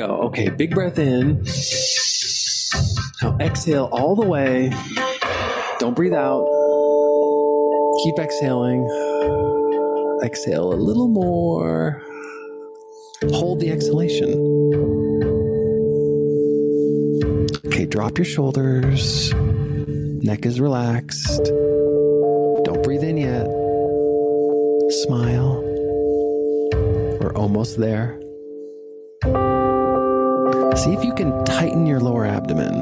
Go. 0.00 0.22
Okay, 0.28 0.48
big 0.48 0.70
breath 0.74 0.98
in. 0.98 1.44
Now 3.22 3.36
exhale 3.40 3.88
all 3.92 4.16
the 4.16 4.26
way. 4.26 4.70
Don't 5.78 5.94
breathe 5.94 6.14
out. 6.14 6.44
Keep 8.04 8.18
exhaling. 8.18 8.84
Exhale 10.22 10.72
a 10.72 10.78
little 10.88 11.08
more. 11.08 12.02
Hold 13.32 13.60
the 13.60 13.70
exhalation. 13.70 14.32
Okay, 17.66 17.84
drop 17.84 18.16
your 18.16 18.24
shoulders. 18.24 19.34
Neck 20.22 20.46
is 20.46 20.60
relaxed. 20.60 21.44
Don't 22.64 22.82
breathe 22.82 23.02
in 23.02 23.18
yet. 23.18 23.46
Smile. 25.04 25.62
We're 27.20 27.34
almost 27.34 27.78
there. 27.78 28.19
See 30.80 30.94
if 30.94 31.04
you 31.04 31.12
can 31.12 31.44
tighten 31.44 31.84
your 31.84 32.00
lower 32.00 32.24
abdomen. 32.24 32.72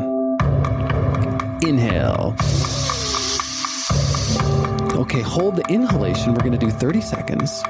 Inhale. 1.67 2.37
Okay, 5.01 5.21
hold 5.21 5.57
the 5.57 5.65
inhalation. 5.69 6.33
We're 6.33 6.45
going 6.45 6.53
to 6.53 6.59
do 6.59 6.71
30 6.71 7.01
seconds. 7.01 7.61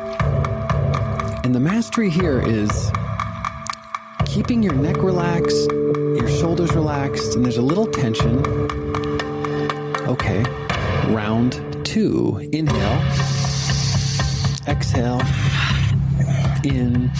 And 1.45 1.55
the 1.55 1.61
mastery 1.61 2.11
here 2.11 2.43
is 2.43 2.93
keeping 4.27 4.63
your 4.63 4.75
neck 4.75 4.99
relaxed, 4.99 5.71
your 5.71 6.29
shoulders 6.29 6.75
relaxed, 6.75 7.35
and 7.35 7.43
there's 7.43 7.57
a 7.57 7.63
little 7.63 7.87
tension. 7.87 8.45
Okay, 10.07 10.43
round 11.09 11.87
two. 11.87 12.47
Inhale. 12.53 13.01
Exhale. 14.67 15.23
In. 16.65 17.11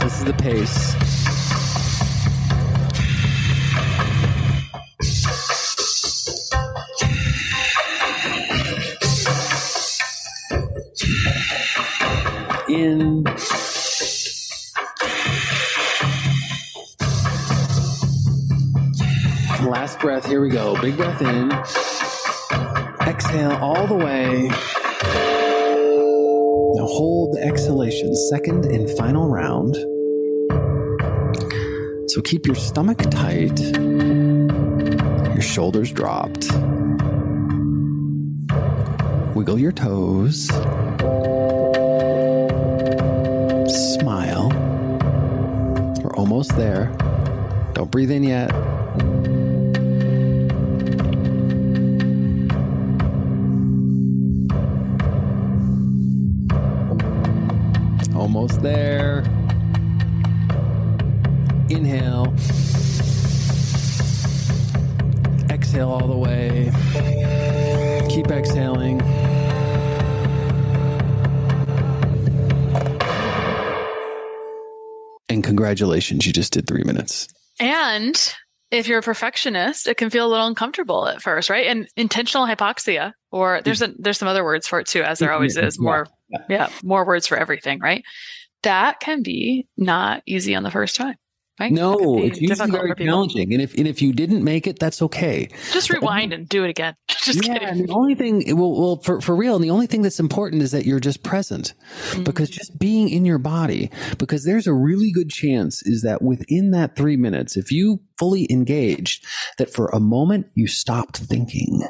This 0.00 0.18
is 0.18 0.24
the 0.24 0.32
pace. 0.32 0.94
In. 12.68 13.24
Last 19.68 19.98
breath. 20.00 20.26
Here 20.26 20.40
we 20.40 20.48
go. 20.48 20.80
Big 20.80 20.96
breath 20.96 21.20
in. 21.22 21.50
Exhale 23.08 23.52
all 23.60 23.86
the 23.86 23.94
way. 23.94 24.50
Second 27.68 28.64
and 28.64 28.88
final 28.96 29.28
round. 29.28 29.74
So 32.10 32.22
keep 32.22 32.46
your 32.46 32.56
stomach 32.56 32.98
tight, 33.10 33.60
your 33.60 35.42
shoulders 35.42 35.92
dropped. 35.92 36.50
Wiggle 39.34 39.58
your 39.58 39.72
toes. 39.72 40.46
Smile. 43.98 44.48
We're 46.02 46.16
almost 46.16 46.56
there. 46.56 46.86
Don't 47.74 47.90
breathe 47.90 48.10
in 48.10 48.22
yet. 48.22 48.50
Congratulations, 75.68 76.26
you 76.26 76.32
just 76.32 76.52
did 76.52 76.66
three 76.66 76.82
minutes. 76.82 77.28
And 77.60 78.34
if 78.70 78.88
you're 78.88 79.00
a 79.00 79.02
perfectionist, 79.02 79.86
it 79.86 79.98
can 79.98 80.08
feel 80.08 80.26
a 80.26 80.30
little 80.30 80.46
uncomfortable 80.46 81.06
at 81.06 81.20
first, 81.20 81.50
right? 81.50 81.66
And 81.66 81.86
intentional 81.94 82.46
hypoxia, 82.46 83.12
or 83.30 83.60
there's 83.62 83.82
a 83.82 83.92
there's 83.98 84.16
some 84.16 84.28
other 84.28 84.44
words 84.44 84.66
for 84.66 84.80
it 84.80 84.86
too, 84.86 85.02
as 85.02 85.18
there 85.18 85.32
always 85.32 85.56
is. 85.58 85.78
More, 85.78 86.06
yeah, 86.30 86.38
yeah 86.48 86.68
more 86.82 87.06
words 87.06 87.26
for 87.26 87.36
everything, 87.36 87.80
right? 87.80 88.02
That 88.62 89.00
can 89.00 89.22
be 89.22 89.66
not 89.76 90.22
easy 90.26 90.54
on 90.54 90.62
the 90.62 90.70
first 90.70 90.96
time. 90.96 91.16
Right? 91.58 91.72
No, 91.72 92.18
it's 92.22 92.40
usually 92.40 92.70
very 92.70 92.94
challenging. 92.94 93.52
And 93.52 93.60
if 93.60 93.74
and 93.76 93.88
if 93.88 94.00
you 94.00 94.12
didn't 94.12 94.44
make 94.44 94.66
it, 94.66 94.78
that's 94.78 95.02
okay. 95.02 95.48
Just 95.72 95.90
rewind 95.90 96.32
and 96.32 96.48
do 96.48 96.64
it 96.64 96.70
again. 96.70 96.94
just 97.08 97.44
yeah, 97.44 97.58
kidding. 97.58 97.86
the 97.86 97.92
only 97.92 98.14
thing, 98.14 98.56
well, 98.56 98.80
well, 98.80 98.96
for 98.98 99.20
for 99.20 99.34
real, 99.34 99.56
and 99.56 99.64
the 99.64 99.70
only 99.70 99.88
thing 99.88 100.02
that's 100.02 100.20
important 100.20 100.62
is 100.62 100.70
that 100.70 100.86
you're 100.86 101.00
just 101.00 101.22
present, 101.24 101.74
mm-hmm. 102.10 102.22
because 102.22 102.48
just 102.48 102.78
being 102.78 103.08
in 103.08 103.24
your 103.24 103.38
body. 103.38 103.90
Because 104.18 104.44
there's 104.44 104.66
a 104.66 104.72
really 104.72 105.10
good 105.10 105.30
chance 105.30 105.82
is 105.82 106.02
that 106.02 106.22
within 106.22 106.70
that 106.70 106.94
three 106.94 107.16
minutes, 107.16 107.56
if 107.56 107.72
you 107.72 108.00
fully 108.18 108.46
engaged, 108.50 109.26
that 109.58 109.72
for 109.72 109.88
a 109.88 110.00
moment 110.00 110.46
you 110.54 110.68
stopped 110.68 111.16
thinking 111.16 111.82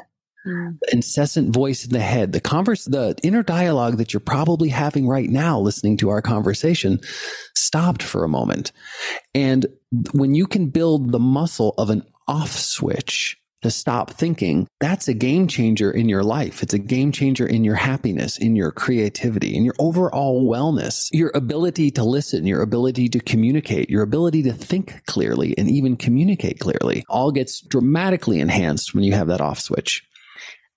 Mm. 0.49 0.77
Incessant 0.91 1.53
voice 1.53 1.85
in 1.85 1.91
the 1.91 1.99
head, 1.99 2.31
the 2.31 2.41
converse, 2.41 2.85
the 2.85 3.15
inner 3.23 3.43
dialogue 3.43 3.97
that 3.97 4.13
you're 4.13 4.19
probably 4.19 4.69
having 4.69 5.07
right 5.07 5.29
now, 5.29 5.59
listening 5.59 5.97
to 5.97 6.09
our 6.09 6.21
conversation, 6.21 6.99
stopped 7.55 8.03
for 8.03 8.23
a 8.23 8.29
moment. 8.29 8.71
And 9.35 9.67
when 10.13 10.33
you 10.35 10.47
can 10.47 10.69
build 10.69 11.11
the 11.11 11.19
muscle 11.19 11.73
of 11.77 11.89
an 11.89 12.03
off 12.27 12.51
switch, 12.51 13.39
to 13.61 13.69
stop 13.69 14.11
thinking, 14.11 14.67
that's 14.79 15.07
a 15.07 15.13
game 15.13 15.47
changer 15.47 15.91
in 15.91 16.07
your 16.07 16.23
life. 16.23 16.63
It's 16.63 16.73
a 16.73 16.79
game 16.79 17.11
changer 17.11 17.45
in 17.45 17.63
your 17.63 17.75
happiness, 17.75 18.37
in 18.37 18.55
your 18.55 18.71
creativity, 18.71 19.55
in 19.55 19.65
your 19.65 19.75
overall 19.79 20.49
wellness, 20.49 21.09
your 21.11 21.31
ability 21.35 21.91
to 21.91 22.03
listen, 22.03 22.45
your 22.45 22.61
ability 22.61 23.09
to 23.09 23.19
communicate, 23.19 23.89
your 23.89 24.03
ability 24.03 24.43
to 24.43 24.53
think 24.53 25.05
clearly 25.05 25.57
and 25.57 25.69
even 25.69 25.97
communicate 25.97 26.59
clearly 26.59 27.03
all 27.09 27.31
gets 27.31 27.59
dramatically 27.59 28.39
enhanced 28.39 28.93
when 28.93 29.03
you 29.03 29.13
have 29.13 29.27
that 29.27 29.41
off 29.41 29.59
switch. 29.59 30.03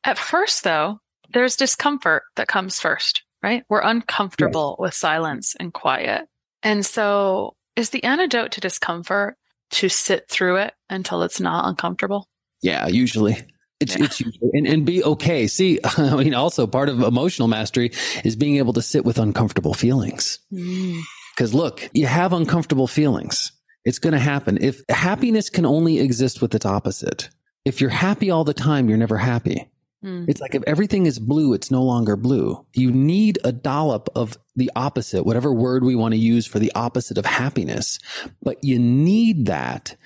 At 0.04 0.18
first, 0.18 0.64
though, 0.64 0.98
there's 1.32 1.56
discomfort 1.56 2.24
that 2.36 2.48
comes 2.48 2.80
first, 2.80 3.22
right? 3.42 3.64
We're 3.68 3.82
uncomfortable 3.82 4.76
yes. 4.78 4.82
with 4.82 4.94
silence 4.94 5.54
and 5.58 5.72
quiet. 5.72 6.26
And 6.62 6.84
so, 6.84 7.56
is 7.76 7.90
the 7.90 8.04
antidote 8.04 8.52
to 8.52 8.60
discomfort 8.60 9.36
to 9.72 9.88
sit 9.88 10.28
through 10.28 10.56
it 10.56 10.74
until 10.90 11.22
it's 11.22 11.40
not 11.40 11.68
uncomfortable? 11.68 12.28
Yeah, 12.62 12.86
usually. 12.86 13.36
It's, 13.80 13.98
yeah. 13.98 14.04
it's 14.04 14.20
usually, 14.20 14.50
and, 14.52 14.66
and 14.66 14.86
be 14.86 15.02
okay. 15.02 15.46
See, 15.46 15.80
I 15.96 16.14
mean, 16.16 16.34
also 16.34 16.66
part 16.66 16.88
of 16.88 17.00
emotional 17.00 17.48
mastery 17.48 17.92
is 18.24 18.36
being 18.36 18.56
able 18.56 18.72
to 18.74 18.82
sit 18.82 19.04
with 19.04 19.18
uncomfortable 19.18 19.74
feelings. 19.74 20.38
Because 20.50 21.52
mm. 21.52 21.54
look, 21.54 21.88
you 21.92 22.06
have 22.06 22.32
uncomfortable 22.32 22.86
feelings. 22.86 23.52
It's 23.84 23.98
going 23.98 24.12
to 24.12 24.20
happen. 24.20 24.58
If 24.60 24.82
happiness 24.88 25.50
can 25.50 25.66
only 25.66 25.98
exist 25.98 26.40
with 26.40 26.54
its 26.54 26.64
opposite, 26.64 27.30
if 27.64 27.80
you're 27.80 27.90
happy 27.90 28.30
all 28.30 28.44
the 28.44 28.54
time, 28.54 28.88
you're 28.88 28.98
never 28.98 29.18
happy. 29.18 29.68
Mm. 30.04 30.28
It's 30.28 30.40
like 30.40 30.54
if 30.54 30.62
everything 30.66 31.06
is 31.06 31.18
blue, 31.18 31.52
it's 31.52 31.70
no 31.70 31.82
longer 31.82 32.16
blue. 32.16 32.64
You 32.74 32.90
need 32.90 33.38
a 33.44 33.52
dollop 33.52 34.08
of 34.14 34.36
the 34.56 34.70
opposite, 34.74 35.24
whatever 35.24 35.52
word 35.52 35.84
we 35.84 35.94
want 35.94 36.12
to 36.14 36.18
use 36.18 36.46
for 36.46 36.58
the 36.58 36.72
opposite 36.74 37.18
of 37.18 37.26
happiness. 37.26 37.98
But 38.42 38.58
you 38.62 38.78
need 38.78 39.46
that 39.46 39.96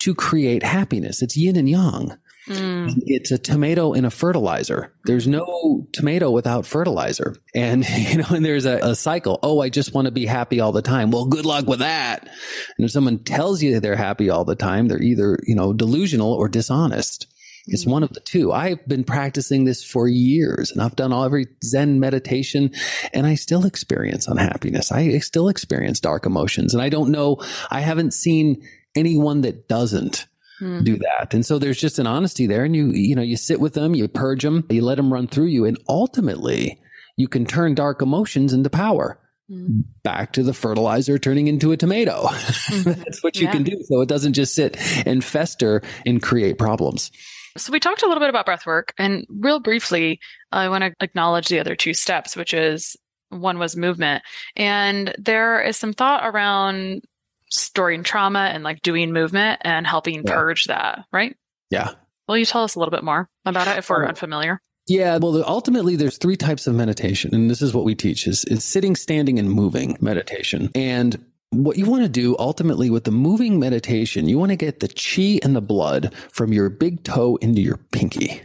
to 0.00 0.14
create 0.14 0.62
happiness. 0.62 1.22
It's 1.22 1.36
yin 1.36 1.56
and 1.56 1.68
yang. 1.68 2.16
Mm. 2.48 2.94
It's 3.06 3.30
a 3.30 3.38
tomato 3.38 3.92
in 3.92 4.04
a 4.04 4.10
fertilizer. 4.10 4.92
There's 5.04 5.28
no 5.28 5.86
tomato 5.92 6.30
without 6.30 6.66
fertilizer. 6.66 7.36
And, 7.54 7.88
you 7.96 8.18
know, 8.18 8.26
and 8.30 8.44
there's 8.44 8.64
a, 8.64 8.78
a, 8.78 8.94
cycle. 8.94 9.38
Oh, 9.42 9.60
I 9.60 9.68
just 9.68 9.94
want 9.94 10.06
to 10.06 10.10
be 10.10 10.26
happy 10.26 10.58
all 10.58 10.72
the 10.72 10.82
time. 10.82 11.10
Well, 11.10 11.26
good 11.26 11.44
luck 11.44 11.66
with 11.66 11.80
that. 11.80 12.28
And 12.76 12.84
if 12.84 12.90
someone 12.90 13.18
tells 13.18 13.62
you 13.62 13.78
they're 13.78 13.94
happy 13.94 14.30
all 14.30 14.44
the 14.44 14.56
time, 14.56 14.88
they're 14.88 15.02
either, 15.02 15.38
you 15.46 15.54
know, 15.54 15.72
delusional 15.72 16.32
or 16.32 16.48
dishonest. 16.48 17.26
It's 17.66 17.86
one 17.86 18.02
of 18.02 18.12
the 18.12 18.20
two. 18.20 18.52
I've 18.52 18.86
been 18.86 19.04
practicing 19.04 19.64
this 19.64 19.84
for 19.84 20.08
years 20.08 20.70
and 20.70 20.82
I've 20.82 20.96
done 20.96 21.12
all 21.12 21.24
every 21.24 21.46
Zen 21.62 22.00
meditation 22.00 22.72
and 23.12 23.26
I 23.26 23.34
still 23.34 23.66
experience 23.66 24.26
unhappiness. 24.26 24.90
I 24.90 25.18
still 25.18 25.48
experience 25.48 26.00
dark 26.00 26.26
emotions 26.26 26.74
and 26.74 26.82
I 26.82 26.88
don't 26.88 27.10
know, 27.10 27.38
I 27.70 27.80
haven't 27.80 28.14
seen 28.14 28.66
anyone 28.96 29.42
that 29.42 29.68
doesn't 29.68 30.26
mm. 30.60 30.84
do 30.84 30.98
that. 30.98 31.34
And 31.34 31.44
so 31.44 31.58
there's 31.58 31.80
just 31.80 31.98
an 31.98 32.06
honesty 32.06 32.46
there 32.46 32.64
and 32.64 32.74
you, 32.74 32.90
you 32.90 33.14
know, 33.14 33.22
you 33.22 33.36
sit 33.36 33.60
with 33.60 33.74
them, 33.74 33.94
you 33.94 34.08
purge 34.08 34.42
them, 34.42 34.66
you 34.70 34.82
let 34.82 34.96
them 34.96 35.12
run 35.12 35.28
through 35.28 35.46
you 35.46 35.64
and 35.64 35.78
ultimately 35.88 36.80
you 37.16 37.28
can 37.28 37.44
turn 37.44 37.74
dark 37.74 38.02
emotions 38.02 38.52
into 38.52 38.70
power. 38.70 39.18
Mm. 39.50 39.84
Back 40.04 40.32
to 40.34 40.42
the 40.42 40.54
fertilizer 40.54 41.18
turning 41.18 41.48
into 41.48 41.72
a 41.72 41.76
tomato. 41.76 42.22
Mm-hmm. 42.22 42.90
That's 43.02 43.22
what 43.22 43.36
you 43.36 43.46
yeah. 43.46 43.52
can 43.52 43.64
do. 43.64 43.82
So 43.84 44.00
it 44.00 44.08
doesn't 44.08 44.34
just 44.34 44.54
sit 44.54 44.76
and 45.06 45.24
fester 45.24 45.82
and 46.06 46.22
create 46.22 46.56
problems. 46.56 47.10
So 47.56 47.72
we 47.72 47.80
talked 47.80 48.02
a 48.02 48.06
little 48.06 48.20
bit 48.20 48.30
about 48.30 48.46
breath 48.46 48.66
work 48.66 48.94
and 48.98 49.26
real 49.28 49.60
briefly, 49.60 50.20
I 50.52 50.68
want 50.68 50.84
to 50.84 50.94
acknowledge 51.00 51.48
the 51.48 51.60
other 51.60 51.74
two 51.74 51.94
steps, 51.94 52.36
which 52.36 52.54
is 52.54 52.96
one 53.30 53.58
was 53.58 53.76
movement. 53.76 54.22
And 54.56 55.14
there 55.18 55.62
is 55.62 55.76
some 55.76 55.92
thought 55.92 56.26
around 56.26 57.02
storing 57.50 58.02
trauma 58.02 58.50
and 58.52 58.62
like 58.62 58.82
doing 58.82 59.12
movement 59.12 59.60
and 59.64 59.86
helping 59.86 60.22
yeah. 60.24 60.34
purge 60.34 60.64
that, 60.64 61.04
right? 61.12 61.36
Yeah. 61.70 61.92
Will 62.28 62.38
you 62.38 62.46
tell 62.46 62.62
us 62.62 62.76
a 62.76 62.78
little 62.78 62.92
bit 62.92 63.02
more 63.02 63.28
about 63.44 63.66
it 63.66 63.78
if 63.78 63.90
we're 63.90 64.04
um, 64.04 64.10
unfamiliar? 64.10 64.60
Yeah, 64.86 65.18
well, 65.18 65.44
ultimately, 65.46 65.94
there's 65.94 66.18
three 66.18 66.36
types 66.36 66.66
of 66.66 66.74
meditation, 66.74 67.32
and 67.34 67.48
this 67.48 67.62
is 67.62 67.72
what 67.72 67.84
we 67.84 67.94
teach: 67.94 68.26
is, 68.26 68.44
is 68.46 68.64
sitting, 68.64 68.96
standing, 68.96 69.38
and 69.38 69.48
moving 69.48 69.96
meditation. 70.00 70.68
And 70.74 71.24
what 71.50 71.76
you 71.76 71.86
want 71.86 72.02
to 72.02 72.08
do 72.08 72.36
ultimately 72.38 72.90
with 72.90 73.04
the 73.04 73.10
moving 73.10 73.58
meditation, 73.58 74.28
you 74.28 74.38
want 74.38 74.50
to 74.50 74.56
get 74.56 74.80
the 74.80 74.88
chi 74.88 75.40
and 75.44 75.54
the 75.54 75.60
blood 75.60 76.14
from 76.30 76.52
your 76.52 76.68
big 76.68 77.02
toe 77.02 77.36
into 77.36 77.60
your 77.60 77.76
pinky. 77.76 78.42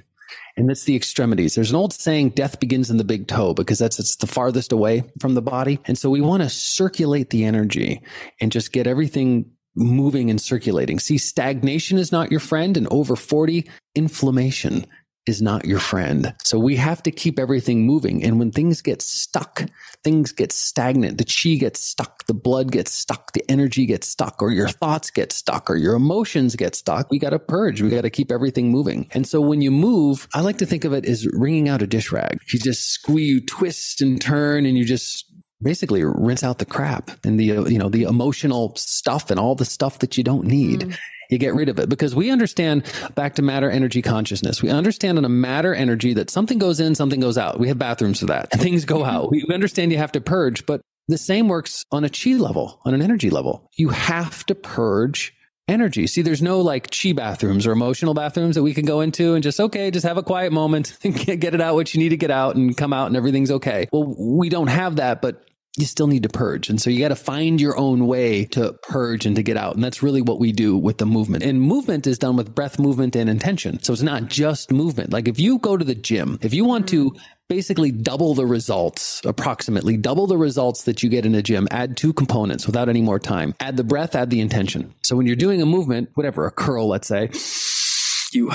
And 0.57 0.69
that's 0.69 0.85
the 0.85 0.95
extremities. 0.95 1.53
There's 1.53 1.69
an 1.69 1.75
old 1.75 1.93
saying, 1.93 2.29
death 2.29 2.59
begins 2.59 2.89
in 2.89 2.97
the 2.97 3.03
big 3.03 3.27
toe 3.27 3.53
because 3.53 3.77
that's 3.77 3.99
it's 3.99 4.15
the 4.15 4.27
farthest 4.27 4.71
away 4.71 5.03
from 5.19 5.33
the 5.33 5.41
body. 5.41 5.79
And 5.85 5.97
so 5.97 6.09
we 6.09 6.21
want 6.21 6.43
to 6.43 6.49
circulate 6.49 7.29
the 7.29 7.43
energy 7.43 8.01
and 8.39 8.51
just 8.51 8.71
get 8.71 8.87
everything 8.87 9.51
moving 9.75 10.29
and 10.29 10.39
circulating. 10.39 10.99
See, 10.99 11.17
stagnation 11.17 11.97
is 11.97 12.11
not 12.11 12.31
your 12.31 12.39
friend 12.39 12.77
and 12.77 12.87
over 12.89 13.17
40 13.17 13.69
inflammation 13.95 14.85
is 15.27 15.41
not 15.41 15.65
your 15.65 15.79
friend. 15.79 16.33
So 16.43 16.59
we 16.59 16.75
have 16.75 17.01
to 17.03 17.11
keep 17.11 17.39
everything 17.39 17.85
moving. 17.85 18.23
And 18.23 18.39
when 18.39 18.51
things 18.51 18.81
get 18.81 19.01
stuck, 19.01 19.63
things 20.03 20.31
get 20.31 20.51
stagnant, 20.51 21.17
the 21.17 21.25
chi 21.25 21.55
gets 21.55 21.81
stuck, 21.81 22.25
the 22.27 22.33
blood 22.33 22.71
gets 22.71 22.91
stuck, 22.91 23.33
the 23.33 23.43
energy 23.49 23.85
gets 23.85 24.07
stuck, 24.07 24.41
or 24.41 24.51
your 24.51 24.69
thoughts 24.69 25.09
get 25.09 25.31
stuck, 25.31 25.69
or 25.69 25.75
your 25.75 25.95
emotions 25.95 26.55
get 26.55 26.75
stuck. 26.75 27.09
We 27.09 27.19
got 27.19 27.31
to 27.31 27.39
purge. 27.39 27.81
We 27.81 27.89
got 27.89 28.01
to 28.01 28.09
keep 28.09 28.31
everything 28.31 28.69
moving. 28.69 29.07
And 29.11 29.27
so 29.27 29.41
when 29.41 29.61
you 29.61 29.71
move, 29.71 30.27
I 30.33 30.41
like 30.41 30.57
to 30.59 30.65
think 30.65 30.85
of 30.85 30.93
it 30.93 31.05
as 31.05 31.27
wringing 31.33 31.69
out 31.69 31.81
a 31.81 31.87
dish 31.87 32.11
rag. 32.11 32.39
You 32.51 32.59
just 32.59 32.89
squeeze, 32.89 33.25
you 33.27 33.41
twist 33.41 34.01
and 34.01 34.21
turn, 34.21 34.65
and 34.65 34.77
you 34.77 34.85
just 34.85 35.25
basically 35.65 36.03
rinse 36.05 36.43
out 36.43 36.59
the 36.59 36.65
crap 36.65 37.11
and 37.25 37.37
the 37.37 37.45
you 37.45 37.77
know 37.77 37.89
the 37.89 38.03
emotional 38.03 38.73
stuff 38.77 39.29
and 39.29 39.39
all 39.39 39.55
the 39.55 39.65
stuff 39.65 39.99
that 39.99 40.17
you 40.17 40.23
don't 40.23 40.45
need 40.45 40.81
mm 40.81 40.97
you 41.29 41.39
get 41.39 41.55
rid 41.55 41.69
of 41.69 41.79
it 41.79 41.89
because 41.89 42.13
we 42.13 42.29
understand 42.29 42.83
back 43.15 43.33
to 43.33 43.41
matter 43.41 43.67
energy 43.69 44.03
consciousness. 44.03 44.61
We 44.61 44.69
understand 44.69 45.17
in 45.17 45.25
a 45.25 45.29
matter 45.29 45.73
energy 45.73 46.13
that 46.13 46.29
something 46.29 46.59
goes 46.59 46.79
in, 46.79 46.93
something 46.93 47.19
goes 47.19 47.35
out. 47.35 47.59
We 47.59 47.67
have 47.69 47.79
bathrooms 47.79 48.19
for 48.19 48.27
that 48.27 48.51
things 48.61 48.85
go 48.85 49.03
out. 49.03 49.31
We 49.31 49.43
understand 49.51 49.91
you 49.91 49.97
have 49.97 50.11
to 50.11 50.21
purge, 50.21 50.67
but 50.67 50.81
the 51.07 51.17
same 51.17 51.47
works 51.47 51.83
on 51.91 52.03
a 52.03 52.09
chi 52.09 52.31
level, 52.31 52.79
on 52.85 52.93
an 52.93 53.01
energy 53.01 53.29
level. 53.29 53.69
You 53.75 53.89
have 53.89 54.45
to 54.45 54.55
purge 54.55 55.33
energy. 55.67 56.07
See, 56.07 56.21
there's 56.21 56.41
no 56.41 56.61
like 56.61 56.91
chi 56.91 57.13
bathrooms 57.13 57.65
or 57.65 57.71
emotional 57.71 58.13
bathrooms 58.13 58.55
that 58.55 58.63
we 58.63 58.73
can 58.73 58.85
go 58.85 59.01
into 59.01 59.33
and 59.33 59.43
just, 59.43 59.59
okay, 59.59 59.89
just 59.91 60.05
have 60.05 60.17
a 60.17 60.23
quiet 60.23 60.51
moment 60.51 60.97
and 61.03 61.15
get 61.41 61.55
it 61.55 61.61
out 61.61 61.75
what 61.75 61.93
you 61.93 61.99
need 61.99 62.09
to 62.09 62.17
get 62.17 62.31
out 62.31 62.55
and 62.55 62.75
come 62.75 62.93
out 62.93 63.07
and 63.07 63.17
everything's 63.17 63.51
okay. 63.51 63.87
Well, 63.91 64.15
we 64.17 64.49
don't 64.49 64.67
have 64.67 64.97
that, 64.97 65.21
but 65.21 65.43
you 65.77 65.85
still 65.85 66.07
need 66.07 66.23
to 66.23 66.29
purge. 66.29 66.69
And 66.69 66.81
so 66.81 66.89
you 66.89 66.99
got 66.99 67.09
to 67.09 67.15
find 67.15 67.59
your 67.59 67.77
own 67.77 68.07
way 68.07 68.45
to 68.45 68.73
purge 68.83 69.25
and 69.25 69.35
to 69.35 69.43
get 69.43 69.57
out. 69.57 69.75
And 69.75 69.83
that's 69.83 70.01
really 70.01 70.21
what 70.21 70.39
we 70.39 70.53
do 70.53 70.77
with 70.77 70.99
the 70.99 71.05
movement. 71.05 71.43
And 71.43 71.61
movement 71.61 72.07
is 72.07 72.17
done 72.17 72.37
with 72.37 72.55
breath 72.55 72.79
movement 72.79 73.15
and 73.15 73.29
intention. 73.29 73.83
So 73.83 73.91
it's 73.91 74.01
not 74.01 74.27
just 74.27 74.71
movement. 74.71 75.11
Like 75.11 75.27
if 75.27 75.37
you 75.37 75.59
go 75.59 75.75
to 75.75 75.83
the 75.83 75.95
gym, 75.95 76.39
if 76.41 76.53
you 76.53 76.63
want 76.63 76.87
to 76.89 77.11
mm-hmm. 77.11 77.23
basically 77.49 77.91
double 77.91 78.33
the 78.35 78.45
results, 78.45 79.21
approximately 79.25 79.97
double 79.97 80.27
the 80.27 80.37
results 80.37 80.83
that 80.83 81.03
you 81.03 81.09
get 81.09 81.25
in 81.25 81.35
a 81.35 81.41
gym, 81.41 81.67
add 81.71 81.97
two 81.97 82.13
components 82.13 82.65
without 82.65 82.87
any 82.87 83.01
more 83.01 83.19
time. 83.19 83.53
Add 83.59 83.75
the 83.75 83.83
breath, 83.83 84.15
add 84.15 84.29
the 84.29 84.39
intention. 84.39 84.93
So 85.03 85.17
when 85.17 85.27
you're 85.27 85.35
doing 85.35 85.61
a 85.61 85.65
movement, 85.65 86.09
whatever, 86.13 86.45
a 86.45 86.51
curl, 86.51 86.87
let's 86.87 87.07
say, 87.07 87.31
you, 88.31 88.49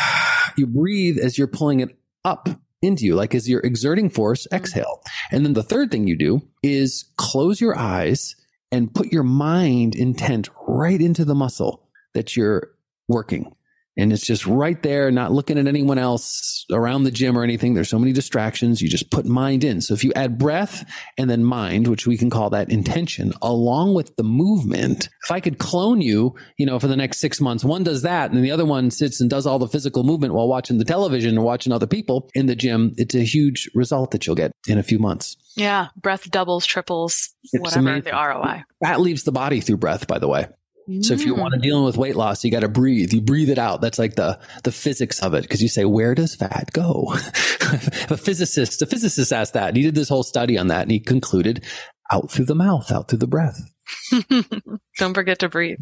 you 0.58 0.66
breathe 0.66 1.18
as 1.18 1.38
you're 1.38 1.46
pulling 1.46 1.80
it 1.80 1.96
up 2.26 2.48
into 2.82 3.04
you, 3.04 3.14
like 3.14 3.34
as 3.34 3.48
you're 3.48 3.60
exerting 3.60 4.10
force, 4.10 4.46
mm-hmm. 4.46 4.56
exhale. 4.56 5.02
And 5.30 5.44
then 5.44 5.54
the 5.54 5.62
third 5.62 5.90
thing 5.90 6.06
you 6.06 6.16
do 6.16 6.42
is 6.62 7.10
close 7.16 7.60
your 7.60 7.76
eyes 7.76 8.36
and 8.70 8.94
put 8.94 9.12
your 9.12 9.22
mind 9.22 9.94
intent 9.94 10.48
right 10.66 11.00
into 11.00 11.24
the 11.24 11.34
muscle 11.34 11.88
that 12.14 12.36
you're 12.36 12.70
working. 13.08 13.54
And 13.98 14.12
it's 14.12 14.24
just 14.24 14.46
right 14.46 14.80
there, 14.82 15.10
not 15.10 15.32
looking 15.32 15.58
at 15.58 15.66
anyone 15.66 15.98
else 15.98 16.64
around 16.70 17.02
the 17.02 17.10
gym 17.10 17.36
or 17.36 17.42
anything. 17.42 17.74
There's 17.74 17.88
so 17.88 17.98
many 17.98 18.12
distractions. 18.12 18.80
You 18.80 18.88
just 18.88 19.10
put 19.10 19.26
mind 19.26 19.64
in. 19.64 19.80
So 19.80 19.92
if 19.92 20.04
you 20.04 20.12
add 20.14 20.38
breath 20.38 20.88
and 21.18 21.28
then 21.28 21.42
mind, 21.42 21.88
which 21.88 22.06
we 22.06 22.16
can 22.16 22.30
call 22.30 22.50
that 22.50 22.70
intention, 22.70 23.32
along 23.42 23.94
with 23.94 24.14
the 24.14 24.22
movement, 24.22 25.08
if 25.24 25.32
I 25.32 25.40
could 25.40 25.58
clone 25.58 26.00
you, 26.00 26.36
you 26.56 26.64
know, 26.64 26.78
for 26.78 26.86
the 26.86 26.96
next 26.96 27.18
six 27.18 27.40
months, 27.40 27.64
one 27.64 27.82
does 27.82 28.02
that 28.02 28.30
and 28.30 28.44
the 28.44 28.52
other 28.52 28.64
one 28.64 28.92
sits 28.92 29.20
and 29.20 29.28
does 29.28 29.46
all 29.46 29.58
the 29.58 29.66
physical 29.66 30.04
movement 30.04 30.32
while 30.32 30.46
watching 30.46 30.78
the 30.78 30.84
television 30.84 31.30
and 31.30 31.44
watching 31.44 31.72
other 31.72 31.88
people 31.88 32.30
in 32.34 32.46
the 32.46 32.54
gym, 32.54 32.94
it's 32.96 33.16
a 33.16 33.24
huge 33.24 33.68
result 33.74 34.12
that 34.12 34.26
you'll 34.26 34.36
get 34.36 34.52
in 34.68 34.78
a 34.78 34.84
few 34.84 35.00
months. 35.00 35.36
Yeah. 35.56 35.88
Breath 35.96 36.30
doubles, 36.30 36.66
triples, 36.66 37.34
it's 37.52 37.60
whatever 37.60 37.88
amazing. 37.88 38.04
the 38.04 38.12
ROI. 38.12 38.62
That 38.80 39.00
leaves 39.00 39.24
the 39.24 39.32
body 39.32 39.60
through 39.60 39.78
breath, 39.78 40.06
by 40.06 40.20
the 40.20 40.28
way. 40.28 40.46
So 41.02 41.12
if 41.12 41.26
you 41.26 41.34
want 41.34 41.52
to 41.52 41.60
mm. 41.60 41.64
deal 41.64 41.84
with 41.84 41.98
weight 41.98 42.16
loss, 42.16 42.42
you 42.44 42.50
got 42.50 42.60
to 42.60 42.68
breathe. 42.68 43.12
You 43.12 43.20
breathe 43.20 43.50
it 43.50 43.58
out. 43.58 43.82
That's 43.82 43.98
like 43.98 44.14
the 44.14 44.38
the 44.64 44.72
physics 44.72 45.20
of 45.22 45.34
it. 45.34 45.42
Because 45.42 45.62
you 45.62 45.68
say, 45.68 45.84
where 45.84 46.14
does 46.14 46.34
fat 46.34 46.70
go? 46.72 47.12
a 47.12 48.16
physicist, 48.16 48.80
a 48.80 48.86
physicist 48.86 49.32
asked 49.32 49.52
that. 49.52 49.68
And 49.68 49.76
he 49.76 49.82
did 49.82 49.94
this 49.94 50.08
whole 50.08 50.22
study 50.22 50.56
on 50.56 50.68
that, 50.68 50.82
and 50.82 50.90
he 50.90 50.98
concluded, 50.98 51.62
out 52.10 52.30
through 52.30 52.46
the 52.46 52.54
mouth, 52.54 52.90
out 52.90 53.08
through 53.08 53.18
the 53.18 53.26
breath. 53.26 53.60
Don't 54.98 55.14
forget 55.14 55.38
to 55.40 55.48
breathe. 55.48 55.78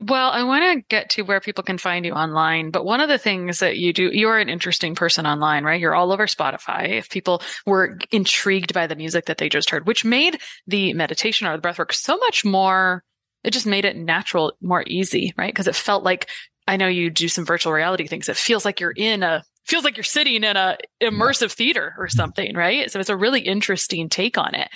well, 0.00 0.30
I 0.30 0.42
want 0.44 0.64
to 0.64 0.84
get 0.88 1.10
to 1.10 1.22
where 1.22 1.40
people 1.40 1.64
can 1.64 1.78
find 1.78 2.04
you 2.04 2.12
online, 2.12 2.70
but 2.70 2.84
one 2.84 3.00
of 3.00 3.08
the 3.08 3.18
things 3.18 3.58
that 3.58 3.76
you 3.76 3.92
do, 3.92 4.10
you're 4.12 4.38
an 4.38 4.48
interesting 4.48 4.94
person 4.94 5.26
online, 5.26 5.64
right? 5.64 5.80
You're 5.80 5.94
all 5.94 6.12
over 6.12 6.26
Spotify. 6.26 6.98
If 6.98 7.10
people 7.10 7.42
were 7.66 7.98
intrigued 8.10 8.74
by 8.74 8.86
the 8.86 8.96
music 8.96 9.26
that 9.26 9.38
they 9.38 9.48
just 9.48 9.70
heard, 9.70 9.86
which 9.86 10.04
made 10.04 10.40
the 10.66 10.94
meditation 10.94 11.46
or 11.46 11.56
the 11.56 11.62
breathwork 11.66 11.92
so 11.92 12.16
much 12.18 12.44
more 12.44 13.04
it 13.44 13.52
just 13.52 13.66
made 13.66 13.84
it 13.84 13.96
natural, 13.96 14.52
more 14.60 14.84
easy, 14.86 15.32
right? 15.36 15.52
Because 15.52 15.66
it 15.66 15.74
felt 15.74 16.04
like 16.04 16.28
I 16.66 16.76
know 16.76 16.88
you 16.88 17.10
do 17.10 17.28
some 17.28 17.44
virtual 17.44 17.72
reality 17.72 18.06
things. 18.06 18.28
It 18.28 18.36
feels 18.36 18.64
like 18.64 18.80
you're 18.80 18.94
in 18.96 19.22
a 19.22 19.42
feels 19.70 19.84
like 19.84 19.96
you're 19.96 20.04
sitting 20.04 20.42
in 20.42 20.56
a 20.56 20.76
immersive 21.00 21.52
theater 21.52 21.94
or 21.96 22.06
mm-hmm. 22.06 22.16
something, 22.16 22.54
right? 22.54 22.90
So 22.90 23.00
it's 23.00 23.08
a 23.08 23.16
really 23.16 23.40
interesting 23.40 24.08
take 24.08 24.36
on 24.36 24.54
it. 24.54 24.68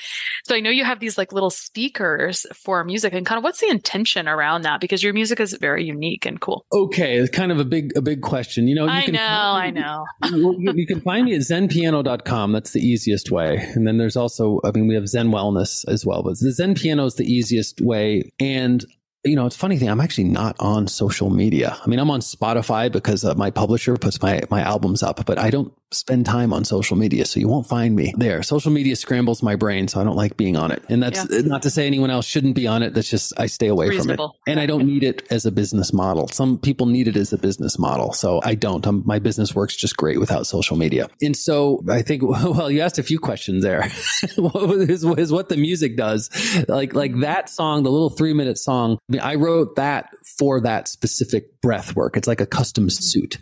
So 0.44 0.54
I 0.54 0.60
know 0.60 0.70
you 0.70 0.84
have 0.84 1.00
these 1.00 1.18
like 1.18 1.32
little 1.32 1.50
speakers 1.50 2.46
for 2.54 2.82
music 2.84 3.12
and 3.12 3.26
kind 3.26 3.38
of 3.38 3.44
what's 3.44 3.60
the 3.60 3.68
intention 3.68 4.28
around 4.28 4.62
that? 4.62 4.80
Because 4.80 5.02
your 5.02 5.12
music 5.12 5.40
is 5.40 5.52
very 5.54 5.84
unique 5.84 6.24
and 6.24 6.40
cool. 6.40 6.64
Okay. 6.72 7.18
It's 7.18 7.34
kind 7.34 7.52
of 7.52 7.58
a 7.58 7.64
big, 7.64 7.96
a 7.96 8.02
big 8.02 8.22
question. 8.22 8.68
You 8.68 8.76
know, 8.76 8.84
you 8.84 8.90
I 8.90 9.06
know, 9.06 9.20
I 9.20 9.70
know. 9.70 10.04
you, 10.24 10.72
you 10.74 10.86
can 10.86 11.00
find 11.00 11.26
me 11.26 11.34
at 11.34 11.40
zenpiano.com. 11.40 12.52
That's 12.52 12.72
the 12.72 12.80
easiest 12.80 13.30
way. 13.30 13.56
And 13.74 13.86
then 13.86 13.98
there's 13.98 14.16
also, 14.16 14.60
I 14.64 14.70
mean, 14.70 14.86
we 14.86 14.94
have 14.94 15.08
Zen 15.08 15.30
Wellness 15.30 15.84
as 15.88 16.06
well, 16.06 16.22
but 16.22 16.38
the 16.38 16.52
Zen 16.52 16.74
Piano 16.74 17.04
is 17.04 17.16
the 17.16 17.30
easiest 17.30 17.80
way. 17.80 18.30
And 18.38 18.84
you 19.24 19.36
know, 19.36 19.46
it's 19.46 19.56
funny 19.56 19.78
thing. 19.78 19.88
I'm 19.88 20.00
actually 20.00 20.24
not 20.24 20.56
on 20.60 20.86
social 20.86 21.30
media. 21.30 21.78
I 21.82 21.88
mean, 21.88 21.98
I'm 21.98 22.10
on 22.10 22.20
Spotify 22.20 22.92
because 22.92 23.24
uh, 23.24 23.34
my 23.34 23.50
publisher 23.50 23.96
puts 23.96 24.20
my, 24.20 24.42
my 24.50 24.60
albums 24.60 25.02
up, 25.02 25.24
but 25.24 25.38
I 25.38 25.50
don't 25.50 25.72
spend 25.94 26.26
time 26.26 26.52
on 26.52 26.64
social 26.64 26.96
media. 26.96 27.24
So 27.24 27.40
you 27.40 27.48
won't 27.48 27.66
find 27.66 27.94
me 27.94 28.14
there. 28.16 28.42
Social 28.42 28.70
media 28.70 28.96
scrambles 28.96 29.42
my 29.42 29.56
brain. 29.56 29.88
So 29.88 30.00
I 30.00 30.04
don't 30.04 30.16
like 30.16 30.36
being 30.36 30.56
on 30.56 30.70
it. 30.70 30.82
And 30.88 31.02
that's 31.02 31.26
yeah. 31.30 31.40
not 31.40 31.62
to 31.62 31.70
say 31.70 31.86
anyone 31.86 32.10
else 32.10 32.26
shouldn't 32.26 32.54
be 32.54 32.66
on 32.66 32.82
it. 32.82 32.94
That's 32.94 33.08
just, 33.08 33.32
I 33.38 33.46
stay 33.46 33.68
away 33.68 33.96
from 33.96 34.10
it. 34.10 34.20
And 34.46 34.60
I 34.60 34.66
don't 34.66 34.86
need 34.86 35.04
it 35.04 35.26
as 35.30 35.46
a 35.46 35.52
business 35.52 35.92
model. 35.92 36.28
Some 36.28 36.58
people 36.58 36.86
need 36.86 37.08
it 37.08 37.16
as 37.16 37.32
a 37.32 37.38
business 37.38 37.78
model. 37.78 38.12
So 38.12 38.40
I 38.44 38.54
don't. 38.54 38.84
I'm, 38.86 39.02
my 39.06 39.18
business 39.18 39.54
works 39.54 39.76
just 39.76 39.96
great 39.96 40.18
without 40.18 40.46
social 40.46 40.76
media. 40.76 41.08
And 41.22 41.36
so 41.36 41.82
I 41.88 42.02
think, 42.02 42.22
well, 42.28 42.70
you 42.70 42.80
asked 42.80 42.98
a 42.98 43.02
few 43.02 43.18
questions 43.18 43.62
there. 43.62 43.84
is, 44.22 45.04
is 45.04 45.32
what 45.32 45.48
the 45.48 45.56
music 45.56 45.96
does. 45.96 46.30
Like, 46.68 46.94
like 46.94 47.20
that 47.20 47.48
song, 47.48 47.82
the 47.82 47.90
little 47.90 48.10
three 48.10 48.34
minute 48.34 48.58
song. 48.58 48.98
I, 49.08 49.12
mean, 49.12 49.20
I 49.20 49.34
wrote 49.36 49.76
that 49.76 50.10
for 50.38 50.60
that 50.62 50.88
specific 50.88 51.53
breath 51.64 51.96
work. 51.96 52.14
It's 52.14 52.28
like 52.28 52.42
a 52.42 52.46
custom 52.46 52.90
suit. 52.90 53.38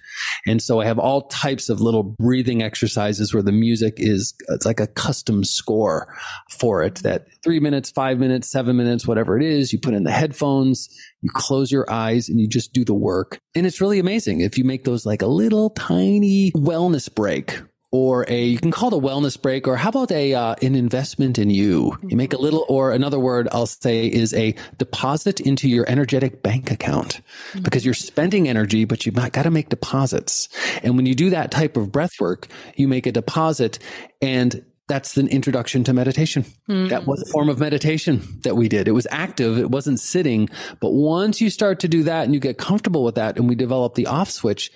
And 0.47 0.63
so 0.63 0.81
I 0.81 0.85
have 0.85 1.01
all 1.01 1.23
types 1.23 1.69
of 1.69 1.81
little 1.81 2.05
breathing 2.05 2.63
exercises 2.63 3.35
where 3.35 3.43
the 3.43 3.51
music 3.51 3.95
is, 3.97 4.33
it's 4.49 4.65
like 4.65 4.79
a 4.79 4.87
custom 4.87 5.43
score 5.43 6.07
for 6.49 6.85
it 6.85 6.95
that 7.03 7.27
three 7.43 7.59
minutes, 7.59 7.91
five 7.91 8.21
minutes, 8.21 8.49
seven 8.49 8.77
minutes, 8.77 9.09
whatever 9.09 9.37
it 9.37 9.45
is, 9.45 9.73
you 9.73 9.81
put 9.81 9.93
in 9.93 10.05
the 10.05 10.13
headphones, 10.13 10.89
you 11.21 11.31
close 11.35 11.73
your 11.73 11.91
eyes 11.91 12.29
and 12.29 12.41
you 12.41 12.47
just 12.47 12.73
do 12.73 12.85
the 12.85 12.95
work. 12.95 13.41
And 13.57 13.67
it's 13.67 13.81
really 13.81 13.99
amazing 13.99 14.41
if 14.41 14.57
you 14.57 14.63
make 14.63 14.85
those 14.85 15.05
like 15.05 15.23
a 15.23 15.27
little 15.27 15.71
tiny 15.71 16.53
wellness 16.53 17.13
break 17.13 17.61
or 17.93 18.25
a 18.29 18.45
you 18.45 18.59
can 18.59 18.73
call 18.73 18.89
it 18.89 18.97
a 18.97 19.01
wellness 19.01 19.41
break 19.41 19.69
or 19.69 19.77
how 19.77 19.91
about 19.91 20.11
a 20.11 20.35
uh, 20.35 20.55
an 20.63 20.75
investment 20.75 21.39
in 21.39 21.51
you 21.51 21.97
you 22.03 22.17
make 22.17 22.33
a 22.33 22.39
little 22.39 22.65
or 22.69 22.91
another 22.91 23.21
word 23.21 23.47
i'll 23.53 23.67
say 23.67 24.07
is 24.07 24.35
a 24.35 24.55
deposit 24.79 25.39
into 25.41 25.69
your 25.69 25.89
energetic 25.89 26.43
bank 26.43 26.71
account 26.71 27.21
mm-hmm. 27.51 27.63
because 27.63 27.85
you're 27.85 27.95
spending 27.95 28.49
energy 28.49 28.85
but 28.85 29.07
you've 29.07 29.15
got 29.15 29.43
to 29.45 29.51
make 29.51 29.69
deposits 29.69 30.49
and 30.83 30.97
when 30.97 31.07
you 31.07 31.15
do 31.15 31.31
that 31.31 31.51
type 31.51 31.77
of 31.77 31.93
breath 31.93 32.19
work 32.19 32.49
you 32.75 32.89
make 32.89 33.07
a 33.07 33.13
deposit 33.13 33.79
and 34.21 34.65
that's 34.89 35.17
an 35.17 35.29
introduction 35.29 35.85
to 35.85 35.93
meditation. 35.93 36.43
Mm-hmm. 36.69 36.89
That 36.89 37.07
was 37.07 37.23
a 37.23 37.33
form 37.33 37.49
of 37.49 37.59
meditation 37.59 38.41
that 38.43 38.57
we 38.57 38.69
did. 38.69 38.89
It 38.89 38.93
was 38.93 39.07
active. 39.11 39.59
It 39.59 39.71
wasn't 39.71 40.01
sitting. 40.01 40.51
But 40.81 40.91
once 40.93 41.41
you 41.41 41.49
start 41.51 41.81
to 41.81 41.89
do 41.89 42.03
that 42.03 42.25
and 42.25 42.35
you 42.35 42.41
get 42.41 42.59
comfortable 42.59 43.03
with 43.03 43.15
that 43.15 43.39
and 43.39 43.49
we 43.49 43.55
develop 43.55 43.95
the 43.95 44.07
off 44.07 44.29
switch, 44.29 44.71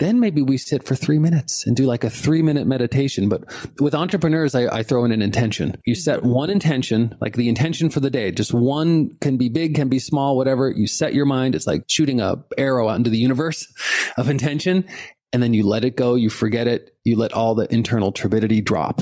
then 0.00 0.18
maybe 0.18 0.42
we 0.42 0.56
sit 0.56 0.84
for 0.84 0.94
three 0.94 1.18
minutes 1.18 1.66
and 1.66 1.76
do 1.76 1.84
like 1.84 2.04
a 2.04 2.10
three 2.10 2.42
minute 2.42 2.66
meditation. 2.66 3.28
But 3.28 3.44
with 3.80 3.94
entrepreneurs, 3.94 4.54
I, 4.54 4.66
I, 4.78 4.82
throw 4.82 5.04
in 5.04 5.12
an 5.12 5.22
intention. 5.22 5.76
You 5.84 5.94
set 5.94 6.22
one 6.22 6.50
intention, 6.50 7.16
like 7.20 7.36
the 7.36 7.48
intention 7.48 7.90
for 7.90 8.00
the 8.00 8.10
day. 8.10 8.32
Just 8.32 8.52
one 8.52 9.10
can 9.20 9.36
be 9.36 9.48
big, 9.48 9.74
can 9.74 9.88
be 9.88 9.98
small, 9.98 10.36
whatever. 10.36 10.70
You 10.70 10.86
set 10.86 11.14
your 11.14 11.26
mind. 11.26 11.54
It's 11.54 11.66
like 11.66 11.84
shooting 11.86 12.20
a 12.20 12.42
arrow 12.58 12.88
out 12.88 12.96
into 12.96 13.10
the 13.10 13.18
universe 13.18 13.66
of 14.16 14.28
intention. 14.28 14.86
And 15.32 15.42
then 15.42 15.54
you 15.54 15.64
let 15.64 15.84
it 15.84 15.96
go. 15.96 16.16
You 16.16 16.30
forget 16.30 16.66
it. 16.66 16.90
You 17.04 17.16
let 17.16 17.32
all 17.32 17.54
the 17.54 17.72
internal 17.72 18.10
turbidity 18.10 18.60
drop. 18.60 19.00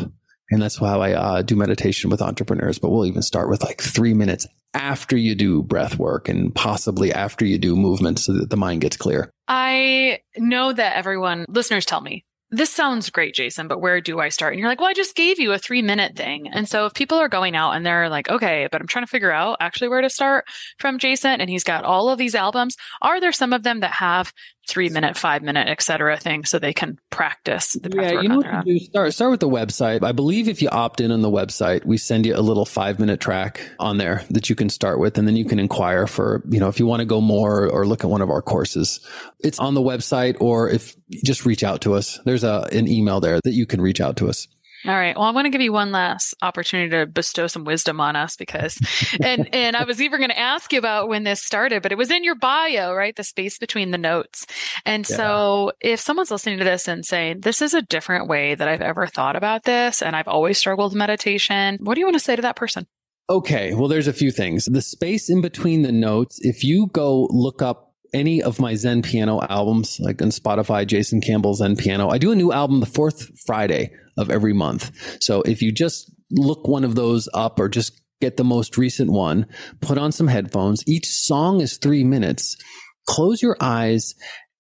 And 0.51 0.63
that's 0.63 0.81
why 0.81 0.95
I 0.95 1.13
uh, 1.13 1.43
do 1.43 1.57
meditation 1.57 2.11
with 2.11 2.23
entrepreneurs. 2.23 2.79
But 2.79 2.91
we'll 2.91 3.07
even 3.07 3.23
start 3.23 3.51
with 3.51 3.63
like 3.63 3.81
three 3.81 4.15
minutes 4.15 4.47
after 4.75 5.17
you 5.17 5.35
do 5.35 5.63
breath 5.63 5.99
work 5.99 6.29
and 6.29 6.55
possibly 6.55 7.13
after 7.13 7.45
you 7.45 7.59
do 7.59 7.77
movement 7.77 8.19
so 8.19 8.33
that 8.35 8.51
the 8.51 8.57
mind 8.57 8.81
gets 8.81 8.97
clear. 8.97 9.31
I 9.47 10.21
know 10.37 10.73
that 10.73 10.97
everyone, 10.97 11.47
listeners 11.49 11.87
tell 11.87 12.01
me, 12.01 12.25
this 12.51 12.71
sounds 12.71 13.11
great, 13.11 13.35
Jason, 13.35 13.69
but 13.69 13.81
where 13.81 14.01
do 14.01 14.21
I 14.21 14.31
start? 14.31 14.55
And 14.55 14.61
you're 14.61 14.71
like, 14.71 14.81
well, 14.81 14.89
I 14.89 14.95
just 14.95 15.15
gave 15.15 15.39
you 15.39 15.53
a 15.53 15.59
three 15.59 15.83
minute 15.83 16.17
thing. 16.17 16.49
And 16.49 16.67
so 16.67 16.87
if 16.87 16.95
people 16.95 17.19
are 17.19 17.29
going 17.29 17.55
out 17.55 17.73
and 17.73 17.85
they're 17.85 18.09
like, 18.09 18.31
okay, 18.31 18.69
but 18.73 18.81
I'm 18.81 18.87
trying 18.87 19.05
to 19.05 19.11
figure 19.11 19.31
out 19.31 19.59
actually 19.61 19.89
where 19.89 20.01
to 20.01 20.09
start 20.09 20.47
from 20.79 20.99
Jason, 20.99 21.43
and 21.43 21.51
he's 21.51 21.65
got 21.65 21.85
all 21.85 22.09
of 22.09 22.19
these 22.19 22.35
albums, 22.35 22.77
are 23.03 23.21
there 23.21 23.33
some 23.33 23.53
of 23.53 23.65
them 23.65 23.81
that 23.81 23.93
have 23.93 24.33
three 24.69 24.91
minute, 24.91 25.17
five 25.17 25.43
minute, 25.43 25.67
etc. 25.69 26.19
thing 26.19 26.45
so 26.45 26.59
they 26.59 26.75
can 26.75 26.99
practice 27.11 27.73
the 27.73 27.89
breath 27.89 28.13
yeah, 28.13 28.21
you 28.21 28.29
know 28.29 28.37
what 28.37 28.65
do? 28.65 28.79
Start 28.79 29.15
start 29.15 29.31
with 29.31 29.41
the 29.41 29.49
website. 29.49 30.05
I 30.05 30.13
believe 30.13 30.49
if 30.49 30.63
you 30.63 30.69
opt 30.69 31.01
in 31.01 31.11
on 31.11 31.23
the 31.23 31.31
website, 31.31 31.85
we 31.85 31.97
send 31.97 32.27
you 32.27 32.37
a 32.37 32.41
little 32.41 32.65
five 32.65 32.99
minute 32.99 33.19
track 33.19 33.61
on 33.81 33.97
there 33.97 34.25
that 34.31 34.49
you 34.51 34.55
can 34.55 34.69
start 34.69 35.01
with, 35.01 35.19
and 35.19 35.27
then 35.27 35.37
you 35.37 35.45
can 35.45 35.59
inquire 35.59 36.07
for 36.07 36.45
you 36.49 36.61
know 36.61 36.69
if 36.69 36.79
you 36.79 36.87
want 36.87 37.01
to 37.01 37.07
go 37.07 37.21
more 37.21 37.67
or 37.67 37.87
look 37.87 38.05
at 38.05 38.11
one 38.11 38.23
of 38.23 38.31
our 38.31 38.43
courses. 38.43 39.01
It's 39.41 39.59
on 39.59 39.75
the 39.75 39.83
website, 39.83 40.37
or 40.41 40.69
if 40.69 40.95
just 41.25 41.47
reach 41.47 41.65
out 41.65 41.81
to 41.83 41.95
us. 41.95 42.21
There's 42.25 42.45
a 42.45 42.69
an 42.73 42.87
email 42.87 43.21
there 43.21 43.41
that 43.43 43.55
you 43.55 43.67
can 43.67 43.81
reach 43.81 44.01
out 44.01 44.17
to 44.19 44.29
us. 44.29 44.47
All 44.87 44.95
right. 44.95 45.17
Well, 45.17 45.25
I 45.25 45.33
want 45.33 45.47
to 45.47 45.51
give 45.51 45.61
you 45.61 45.73
one 45.73 45.91
last 45.91 46.35
opportunity 46.41 46.91
to 46.91 47.07
bestow 47.07 47.49
some 47.49 47.65
wisdom 47.65 48.01
on 48.01 48.15
us 48.15 48.37
because, 48.37 48.79
and 49.23 49.53
and 49.53 49.75
I 49.77 49.85
was 49.85 50.01
even 50.01 50.21
going 50.21 50.31
to 50.31 50.39
ask 50.39 50.73
you 50.73 50.79
about 50.79 51.09
when 51.09 51.25
this 51.25 51.43
started, 51.43 51.83
but 51.83 51.91
it 51.91 51.99
was 51.99 52.11
in 52.11 52.23
your 52.23 52.37
bio, 52.37 52.95
right? 52.95 53.15
The 53.15 53.25
space 53.25 53.59
between 53.59 53.91
the 53.91 53.99
notes. 53.99 54.47
And 54.85 55.09
yeah. 55.09 55.17
so, 55.17 55.73
if 55.81 55.99
someone's 55.99 56.31
listening 56.31 56.59
to 56.59 56.65
this 56.65 56.87
and 56.87 57.05
saying, 57.05 57.41
"This 57.41 57.61
is 57.61 57.75
a 57.75 57.83
different 57.83 58.29
way 58.29 58.55
that 58.55 58.69
I've 58.69 58.81
ever 58.81 59.07
thought 59.07 59.35
about 59.35 59.65
this, 59.65 60.01
and 60.01 60.15
I've 60.15 60.29
always 60.29 60.59
struggled 60.59 60.93
with 60.93 60.99
meditation," 60.99 61.79
what 61.81 61.95
do 61.95 62.01
you 62.01 62.07
want 62.07 62.17
to 62.17 62.21
say 62.21 62.37
to 62.37 62.43
that 62.43 62.57
person? 62.57 62.87
Okay. 63.29 63.75
Well, 63.75 63.89
there's 63.89 64.09
a 64.09 64.13
few 64.13 64.31
things. 64.31 64.67
The 64.67 64.81
space 64.81 65.29
in 65.29 65.41
between 65.41 65.83
the 65.83 65.93
notes. 65.93 66.39
If 66.41 66.63
you 66.63 66.87
go 66.93 67.29
look 67.31 67.63
up 67.63 67.89
any 68.15 68.43
of 68.43 68.59
my 68.59 68.75
Zen 68.75 69.03
piano 69.03 69.41
albums, 69.49 69.99
like 70.01 70.23
on 70.23 70.29
Spotify, 70.29 70.87
Jason 70.87 71.21
Campbell's 71.21 71.59
Zen 71.59 71.77
piano. 71.77 72.09
I 72.09 72.19
do 72.19 72.33
a 72.33 72.37
new 72.37 72.53
album 72.53 72.81
the 72.81 72.87
fourth 72.87 73.39
Friday 73.45 73.91
of 74.19 74.31
every 74.31 74.53
month. 74.53 74.91
So 75.23 75.43
if 75.43 75.63
you 75.63 75.73
just 75.73 76.13
look 76.31 76.69
one 76.69 76.85
of 76.85 76.95
those 76.95 77.29
up 77.33 77.59
or 77.59 77.69
just 77.69 78.01
get 78.21 78.37
the 78.37 78.45
most 78.45 78.77
recent 78.77 79.11
one, 79.11 79.47
put 79.81 79.97
on 79.97 80.13
some 80.13 80.27
headphones. 80.27 80.83
Each 80.87 81.07
song 81.07 81.61
is 81.61 81.79
three 81.79 82.05
minutes. 82.05 82.57
Close 83.07 83.41
your 83.41 83.57
eyes 83.61 84.15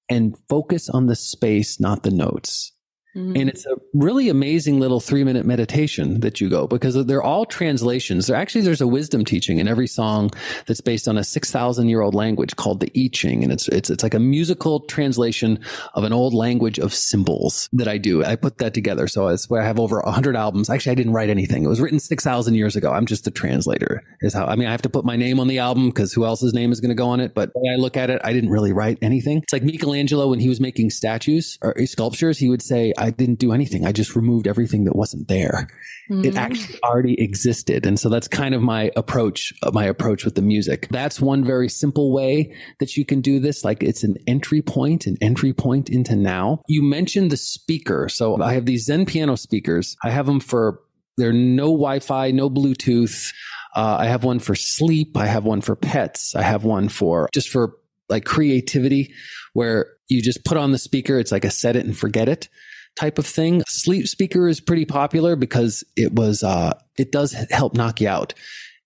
and 0.09 0.37
focus 0.49 0.89
on 0.89 1.07
the 1.07 1.17
space, 1.17 1.79
not 1.81 2.03
the 2.03 2.11
notes. 2.11 2.73
Mm-hmm. 3.17 3.37
And 3.37 3.49
it's 3.49 3.65
a 3.67 3.77
really 3.95 4.29
amazing 4.29 4.81
little 4.81 5.01
three 5.01 5.25
minute 5.25 5.47
meditation 5.47 6.21
that 6.21 6.41
you 6.41 6.51
go 6.51 6.67
because 6.67 6.95
they're 7.07 7.23
all 7.23 7.47
translations. 7.47 8.27
There 8.27 8.37
actually, 8.37 8.61
there's 8.61 8.81
a 8.81 8.87
wisdom 8.87 9.25
teaching 9.25 9.59
in 9.59 9.67
every 9.67 9.87
song 9.87 10.31
that's 10.67 10.81
based 10.81 11.09
on 11.09 11.17
a 11.17 11.25
6,000 11.25 11.89
year 11.89 12.03
old 12.03 12.15
language 12.15 12.57
called 12.57 12.81
the 12.81 12.93
I 12.97 13.09
Ching. 13.13 13.43
And 13.43 13.53
it's, 13.53 13.67
it's, 13.69 13.89
it's 13.89 14.03
like 14.03 14.15
a 14.15 14.21
musical 14.21 14.81
translation 14.81 15.59
of 15.95 16.05
an 16.05 16.13
old 16.13 16.35
language 16.35 16.79
of 16.79 16.93
symbols 16.93 17.69
that 17.73 17.89
I 17.89 17.97
do. 17.97 18.23
I 18.23 18.37
put 18.37 18.59
that 18.59 18.75
together. 18.75 19.09
So 19.09 19.29
it's 19.29 19.49
where 19.49 19.63
I 19.63 19.67
have 19.67 19.81
over 19.81 20.01
100 20.01 20.37
albums. 20.37 20.69
Actually, 20.69 20.93
I 20.93 20.97
didn't 20.97 21.13
write 21.15 21.31
anything. 21.31 21.65
It 21.65 21.69
was 21.69 21.81
written 21.81 21.99
6,000 21.99 22.55
years 22.55 22.77
ago. 22.77 22.93
I'm 22.93 23.07
just 23.07 23.25
the 23.25 23.31
translator 23.31 24.03
is 24.21 24.35
how, 24.35 24.45
I 24.45 24.55
mean, 24.55 24.69
I 24.69 24.71
have 24.71 24.83
to 24.83 24.91
put 24.91 25.05
my 25.05 25.17
name 25.17 25.41
on 25.41 25.49
the 25.49 25.59
album 25.59 25.89
because 25.89 26.13
who 26.13 26.27
else's 26.27 26.53
name 26.53 26.73
is 26.73 26.81
going 26.81 26.91
to 26.91 26.95
go 26.95 27.09
on 27.09 27.21
it. 27.21 27.35
But 27.35 27.51
when 27.55 27.73
I 27.73 27.77
look 27.77 27.97
at 27.97 28.11
it, 28.11 28.21
I 28.23 28.33
didn't 28.35 28.51
really 28.51 28.73
write 28.73 28.99
anything. 29.01 29.39
It's 29.39 29.53
like 29.53 29.63
Michelangelo 29.63 30.29
when 30.29 30.41
he 30.41 30.49
was 30.49 30.61
making 30.61 30.91
statues 30.91 31.59
or 31.63 31.75
sculptures, 31.87 32.39
he 32.39 32.49
would 32.51 32.63
say, 32.63 32.93
I 33.01 33.11
didn't 33.11 33.39
do 33.39 33.53
anything. 33.53 33.87
I 33.87 33.93
just 33.93 34.17
removed 34.17 34.47
everything 34.47 34.85
that 34.85 34.97
wasn't 34.97 35.29
there. 35.29 35.69
Mm-hmm. 36.11 36.25
It 36.25 36.37
actually 36.37 36.79
already 36.83 37.21
existed. 37.21 37.87
And 37.87 37.99
so 37.99 38.09
that's 38.09 38.29
kind 38.29 38.55
of 38.55 38.63
my 38.63 38.91
approach, 38.97 39.53
uh, 39.63 39.71
my 39.73 39.85
approach 39.85 40.25
with 40.25 40.35
the 40.35 40.43
music. 40.43 40.89
That's 40.91 41.21
one 41.21 41.45
very 41.45 41.69
simple 41.69 42.13
way 42.13 42.55
that 42.81 42.97
you 42.97 43.05
can 43.05 43.21
do 43.21 43.39
this. 43.41 43.65
Like 43.65 43.83
it's 43.83 44.05
an 44.05 44.17
entry 44.27 44.63
point, 44.63 45.07
an 45.07 45.17
entry 45.21 45.53
point 45.53 45.91
into 45.91 46.17
now. 46.17 46.63
You 46.67 46.83
mentioned 46.83 47.31
the 47.31 47.37
speaker. 47.37 48.09
So 48.09 48.41
I 48.41 48.55
have 48.55 48.67
these 48.67 48.85
Zen 48.85 49.07
piano 49.07 49.37
speakers. 49.37 49.97
I 50.03 50.11
have 50.11 50.27
them 50.27 50.41
for, 50.41 50.81
they're 51.17 51.33
no 51.33 51.67
Wi-Fi, 51.67 52.31
no 52.31 52.49
Bluetooth. 52.49 53.33
Uh, 53.75 53.97
I 54.01 54.07
have 54.07 54.25
one 54.25 54.39
for 54.39 54.55
sleep. 54.55 55.17
I 55.17 55.27
have 55.27 55.45
one 55.45 55.61
for 55.61 55.77
pets. 55.77 56.35
I 56.35 56.43
have 56.43 56.65
one 56.65 56.89
for 56.89 57.29
just 57.33 57.49
for 57.49 57.77
like 58.09 58.25
creativity 58.25 59.13
where 59.53 59.95
you 60.09 60.23
just 60.23 60.45
put 60.45 60.57
on 60.57 60.73
the 60.73 60.79
speaker. 60.79 61.19
It's 61.19 61.33
like 61.33 61.45
a 61.45 61.51
set 61.51 61.77
it 61.77 61.85
and 61.85 61.97
forget 61.97 62.29
it 62.29 62.49
type 62.97 63.19
of 63.19 63.27
thing. 63.27 63.63
Sleep 63.69 64.07
speaker 64.09 64.49
is 64.49 64.61
pretty 64.61 64.85
popular 64.85 65.37
because 65.37 65.85
it 65.97 66.15
was, 66.15 66.43
uh, 66.43 66.79
it 66.97 67.13
does 67.13 67.33
help 67.51 67.75
knock 67.75 68.01
you 68.01 68.09
out 68.09 68.35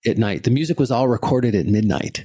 at 0.06 0.18
night. 0.18 0.44
The 0.44 0.50
music 0.50 0.78
was 0.78 0.90
all 0.90 1.08
recorded 1.08 1.54
at 1.54 1.66
midnight. 1.66 2.24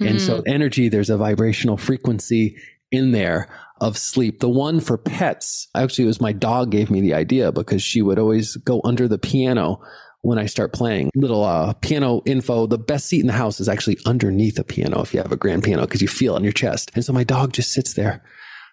Mm. 0.00 0.10
And 0.10 0.20
so 0.20 0.38
hmm. 0.38 0.42
energy, 0.46 0.88
there's 0.88 1.10
a 1.10 1.16
vibrational 1.16 1.76
frequency 1.76 2.56
in 2.90 3.12
there 3.12 3.48
of 3.80 3.98
sleep. 3.98 4.40
The 4.40 4.48
one 4.48 4.80
for 4.80 4.96
pets, 4.96 5.68
actually, 5.74 6.04
it 6.04 6.08
was 6.08 6.20
my 6.20 6.32
dog 6.32 6.70
gave 6.70 6.90
me 6.90 7.00
the 7.00 7.14
idea 7.14 7.52
because 7.52 7.82
she 7.82 8.02
would 8.02 8.18
always 8.18 8.56
go 8.56 8.80
under 8.84 9.08
the 9.08 9.18
piano 9.18 9.80
when 10.22 10.38
I 10.38 10.46
start 10.46 10.72
playing. 10.72 11.10
Little 11.14 11.44
uh, 11.44 11.74
piano 11.74 12.22
info. 12.26 12.66
The 12.66 12.78
best 12.78 13.06
seat 13.06 13.20
in 13.20 13.26
the 13.26 13.32
house 13.32 13.60
is 13.60 13.68
actually 13.68 13.98
underneath 14.06 14.58
a 14.58 14.64
piano 14.64 15.02
if 15.02 15.14
you 15.14 15.20
have 15.20 15.32
a 15.32 15.36
grand 15.36 15.64
piano 15.64 15.82
because 15.82 16.02
you 16.02 16.08
feel 16.08 16.34
it 16.34 16.36
on 16.36 16.44
your 16.44 16.52
chest. 16.52 16.90
And 16.94 17.04
so 17.04 17.12
my 17.12 17.24
dog 17.24 17.52
just 17.52 17.72
sits 17.72 17.94
there 17.94 18.22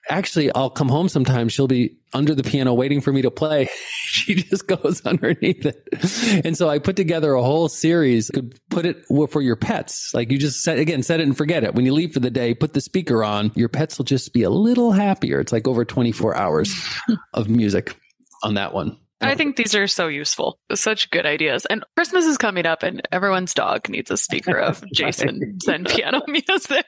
actually, 0.09 0.53
I'll 0.53 0.69
come 0.69 0.89
home 0.89 1.09
sometimes. 1.09 1.53
She'll 1.53 1.67
be 1.67 1.97
under 2.13 2.35
the 2.35 2.43
piano 2.43 2.73
waiting 2.73 3.01
for 3.01 3.11
me 3.11 3.21
to 3.21 3.31
play. 3.31 3.69
she 4.05 4.35
just 4.35 4.67
goes 4.67 5.01
underneath 5.05 5.65
it. 5.65 6.45
And 6.45 6.57
so 6.57 6.69
I 6.69 6.79
put 6.79 6.95
together 6.95 7.33
a 7.33 7.43
whole 7.43 7.69
series. 7.69 8.29
Could 8.29 8.59
put 8.69 8.85
it 8.85 9.05
for 9.05 9.41
your 9.41 9.55
pets. 9.55 10.11
Like 10.13 10.31
you 10.31 10.37
just 10.37 10.61
set, 10.63 10.79
again, 10.79 11.03
set 11.03 11.19
it 11.19 11.23
and 11.23 11.35
forget 11.35 11.63
it. 11.63 11.75
When 11.75 11.85
you 11.85 11.93
leave 11.93 12.13
for 12.13 12.19
the 12.19 12.31
day, 12.31 12.53
put 12.53 12.73
the 12.73 12.81
speaker 12.81 13.23
on. 13.23 13.51
Your 13.55 13.69
pets 13.69 13.97
will 13.97 14.05
just 14.05 14.33
be 14.33 14.43
a 14.43 14.49
little 14.49 14.91
happier. 14.91 15.39
It's 15.39 15.51
like 15.51 15.67
over 15.67 15.85
24 15.85 16.35
hours 16.35 16.75
of 17.33 17.49
music 17.49 17.95
on 18.43 18.55
that 18.55 18.73
one. 18.73 18.97
I 19.23 19.35
think 19.35 19.55
these 19.55 19.75
are 19.75 19.87
so 19.87 20.07
useful. 20.07 20.59
Such 20.73 21.09
good 21.11 21.25
ideas. 21.25 21.65
And 21.65 21.83
Christmas 21.95 22.25
is 22.25 22.37
coming 22.37 22.65
up, 22.65 22.83
and 22.83 23.01
everyone's 23.11 23.53
dog 23.53 23.89
needs 23.89 24.11
a 24.11 24.17
speaker 24.17 24.57
of 24.57 24.83
Jason 24.93 25.59
Zen 25.61 25.85
piano 25.85 26.21
music. 26.27 26.85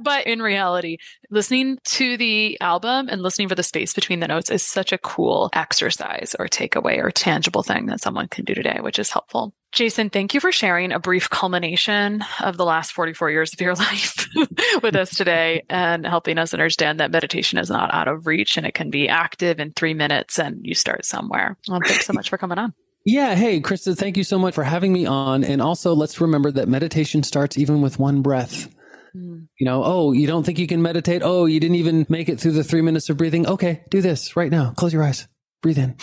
but 0.00 0.26
in 0.26 0.40
reality, 0.40 0.98
listening 1.30 1.78
to 1.84 2.16
the 2.16 2.58
album 2.60 3.08
and 3.08 3.22
listening 3.22 3.48
for 3.48 3.54
the 3.54 3.62
space 3.62 3.92
between 3.94 4.20
the 4.20 4.28
notes 4.28 4.50
is 4.50 4.64
such 4.64 4.92
a 4.92 4.98
cool 4.98 5.50
exercise 5.52 6.34
or 6.38 6.46
takeaway 6.46 7.02
or 7.02 7.10
tangible 7.10 7.62
thing 7.62 7.86
that 7.86 8.00
someone 8.00 8.28
can 8.28 8.44
do 8.44 8.54
today, 8.54 8.78
which 8.80 8.98
is 8.98 9.10
helpful. 9.10 9.54
Jason, 9.74 10.08
thank 10.08 10.34
you 10.34 10.40
for 10.40 10.52
sharing 10.52 10.92
a 10.92 11.00
brief 11.00 11.28
culmination 11.28 12.24
of 12.40 12.56
the 12.56 12.64
last 12.64 12.92
44 12.92 13.30
years 13.30 13.52
of 13.52 13.60
your 13.60 13.74
life 13.74 14.28
with 14.82 14.94
us 14.94 15.16
today 15.16 15.64
and 15.68 16.06
helping 16.06 16.38
us 16.38 16.54
understand 16.54 17.00
that 17.00 17.10
meditation 17.10 17.58
is 17.58 17.70
not 17.70 17.92
out 17.92 18.06
of 18.06 18.26
reach 18.26 18.56
and 18.56 18.66
it 18.66 18.74
can 18.74 18.90
be 18.90 19.08
active 19.08 19.58
in 19.58 19.72
three 19.72 19.92
minutes 19.92 20.38
and 20.38 20.64
you 20.64 20.74
start 20.74 21.04
somewhere. 21.04 21.58
Well, 21.68 21.80
thanks 21.84 22.06
so 22.06 22.12
much 22.12 22.30
for 22.30 22.38
coming 22.38 22.56
on. 22.56 22.72
Yeah. 23.04 23.34
Hey, 23.34 23.60
Christa, 23.60 23.98
thank 23.98 24.16
you 24.16 24.22
so 24.22 24.38
much 24.38 24.54
for 24.54 24.62
having 24.62 24.92
me 24.92 25.06
on. 25.06 25.42
And 25.42 25.60
also, 25.60 25.92
let's 25.92 26.20
remember 26.20 26.52
that 26.52 26.68
meditation 26.68 27.24
starts 27.24 27.58
even 27.58 27.82
with 27.82 27.98
one 27.98 28.22
breath. 28.22 28.72
Mm. 29.14 29.48
You 29.58 29.66
know, 29.66 29.82
oh, 29.84 30.12
you 30.12 30.28
don't 30.28 30.46
think 30.46 30.60
you 30.60 30.68
can 30.68 30.82
meditate? 30.82 31.22
Oh, 31.24 31.46
you 31.46 31.58
didn't 31.58 31.76
even 31.76 32.06
make 32.08 32.28
it 32.28 32.38
through 32.38 32.52
the 32.52 32.64
three 32.64 32.80
minutes 32.80 33.10
of 33.10 33.16
breathing? 33.16 33.46
Okay, 33.46 33.82
do 33.90 34.00
this 34.00 34.36
right 34.36 34.50
now. 34.50 34.72
Close 34.76 34.92
your 34.92 35.02
eyes. 35.02 35.26
Breathe 35.62 35.78
in. 35.78 35.96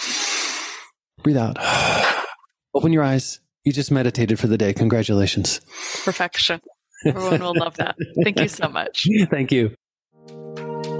Breathe 1.23 1.37
out. 1.37 1.57
Open 2.73 2.91
your 2.91 3.03
eyes. 3.03 3.39
You 3.63 3.71
just 3.71 3.91
meditated 3.91 4.39
for 4.39 4.47
the 4.47 4.57
day. 4.57 4.73
Congratulations. 4.73 5.61
Perfection. 6.03 6.61
Everyone 7.05 7.41
will 7.41 7.53
love 7.55 7.77
that. 7.77 7.95
Thank 8.23 8.39
you 8.39 8.47
so 8.47 8.69
much. 8.69 9.07
Thank 9.29 9.51
you. 9.51 9.75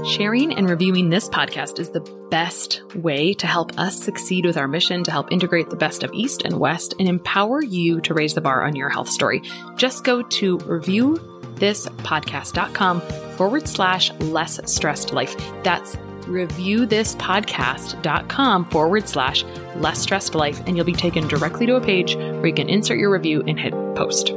Sharing 0.06 0.54
and 0.56 0.68
reviewing 0.68 1.10
this 1.10 1.30
podcast 1.30 1.80
is 1.80 1.92
the 1.92 2.02
best 2.32 2.82
way 2.96 3.36
to 3.36 3.46
help 3.46 3.78
us 3.80 4.02
succeed 4.02 4.46
with 4.46 4.58
our 4.58 4.68
mission 4.68 5.04
to 5.04 5.12
help 5.12 5.32
integrate 5.32 5.70
the 5.70 5.76
best 5.76 6.02
of 6.04 6.12
East 6.14 6.42
and 6.44 6.60
West 6.60 6.96
and 6.98 7.08
empower 7.08 7.64
you 7.64 8.02
to 8.02 8.16
raise 8.16 8.34
the 8.34 8.42
bar 8.42 8.64
on 8.64 8.76
your 8.76 8.90
health 8.90 9.10
story. 9.10 9.44
Just 9.76 10.04
go 10.04 10.24
to 10.24 10.58
reviewthispodcast.com 10.58 13.02
forward 13.38 13.68
slash 13.68 14.12
less 14.14 14.60
stressed 14.72 15.14
life. 15.14 15.36
That's 15.64 15.96
reviewthispodcast.com 16.24 18.66
forward 18.66 19.08
slash 19.08 19.44
less 19.76 20.00
stressed 20.00 20.36
life, 20.36 20.62
and 20.66 20.76
you'll 20.76 20.86
be 20.86 20.94
taken 20.94 21.28
directly 21.28 21.66
to 21.66 21.76
a 21.76 21.82
page 21.82 22.16
where 22.16 22.48
you 22.48 22.54
can 22.54 22.70
insert 22.70 22.98
your 22.98 23.12
review 23.12 23.44
and 23.48 23.60
hit 23.60 23.74
post. 23.96 24.34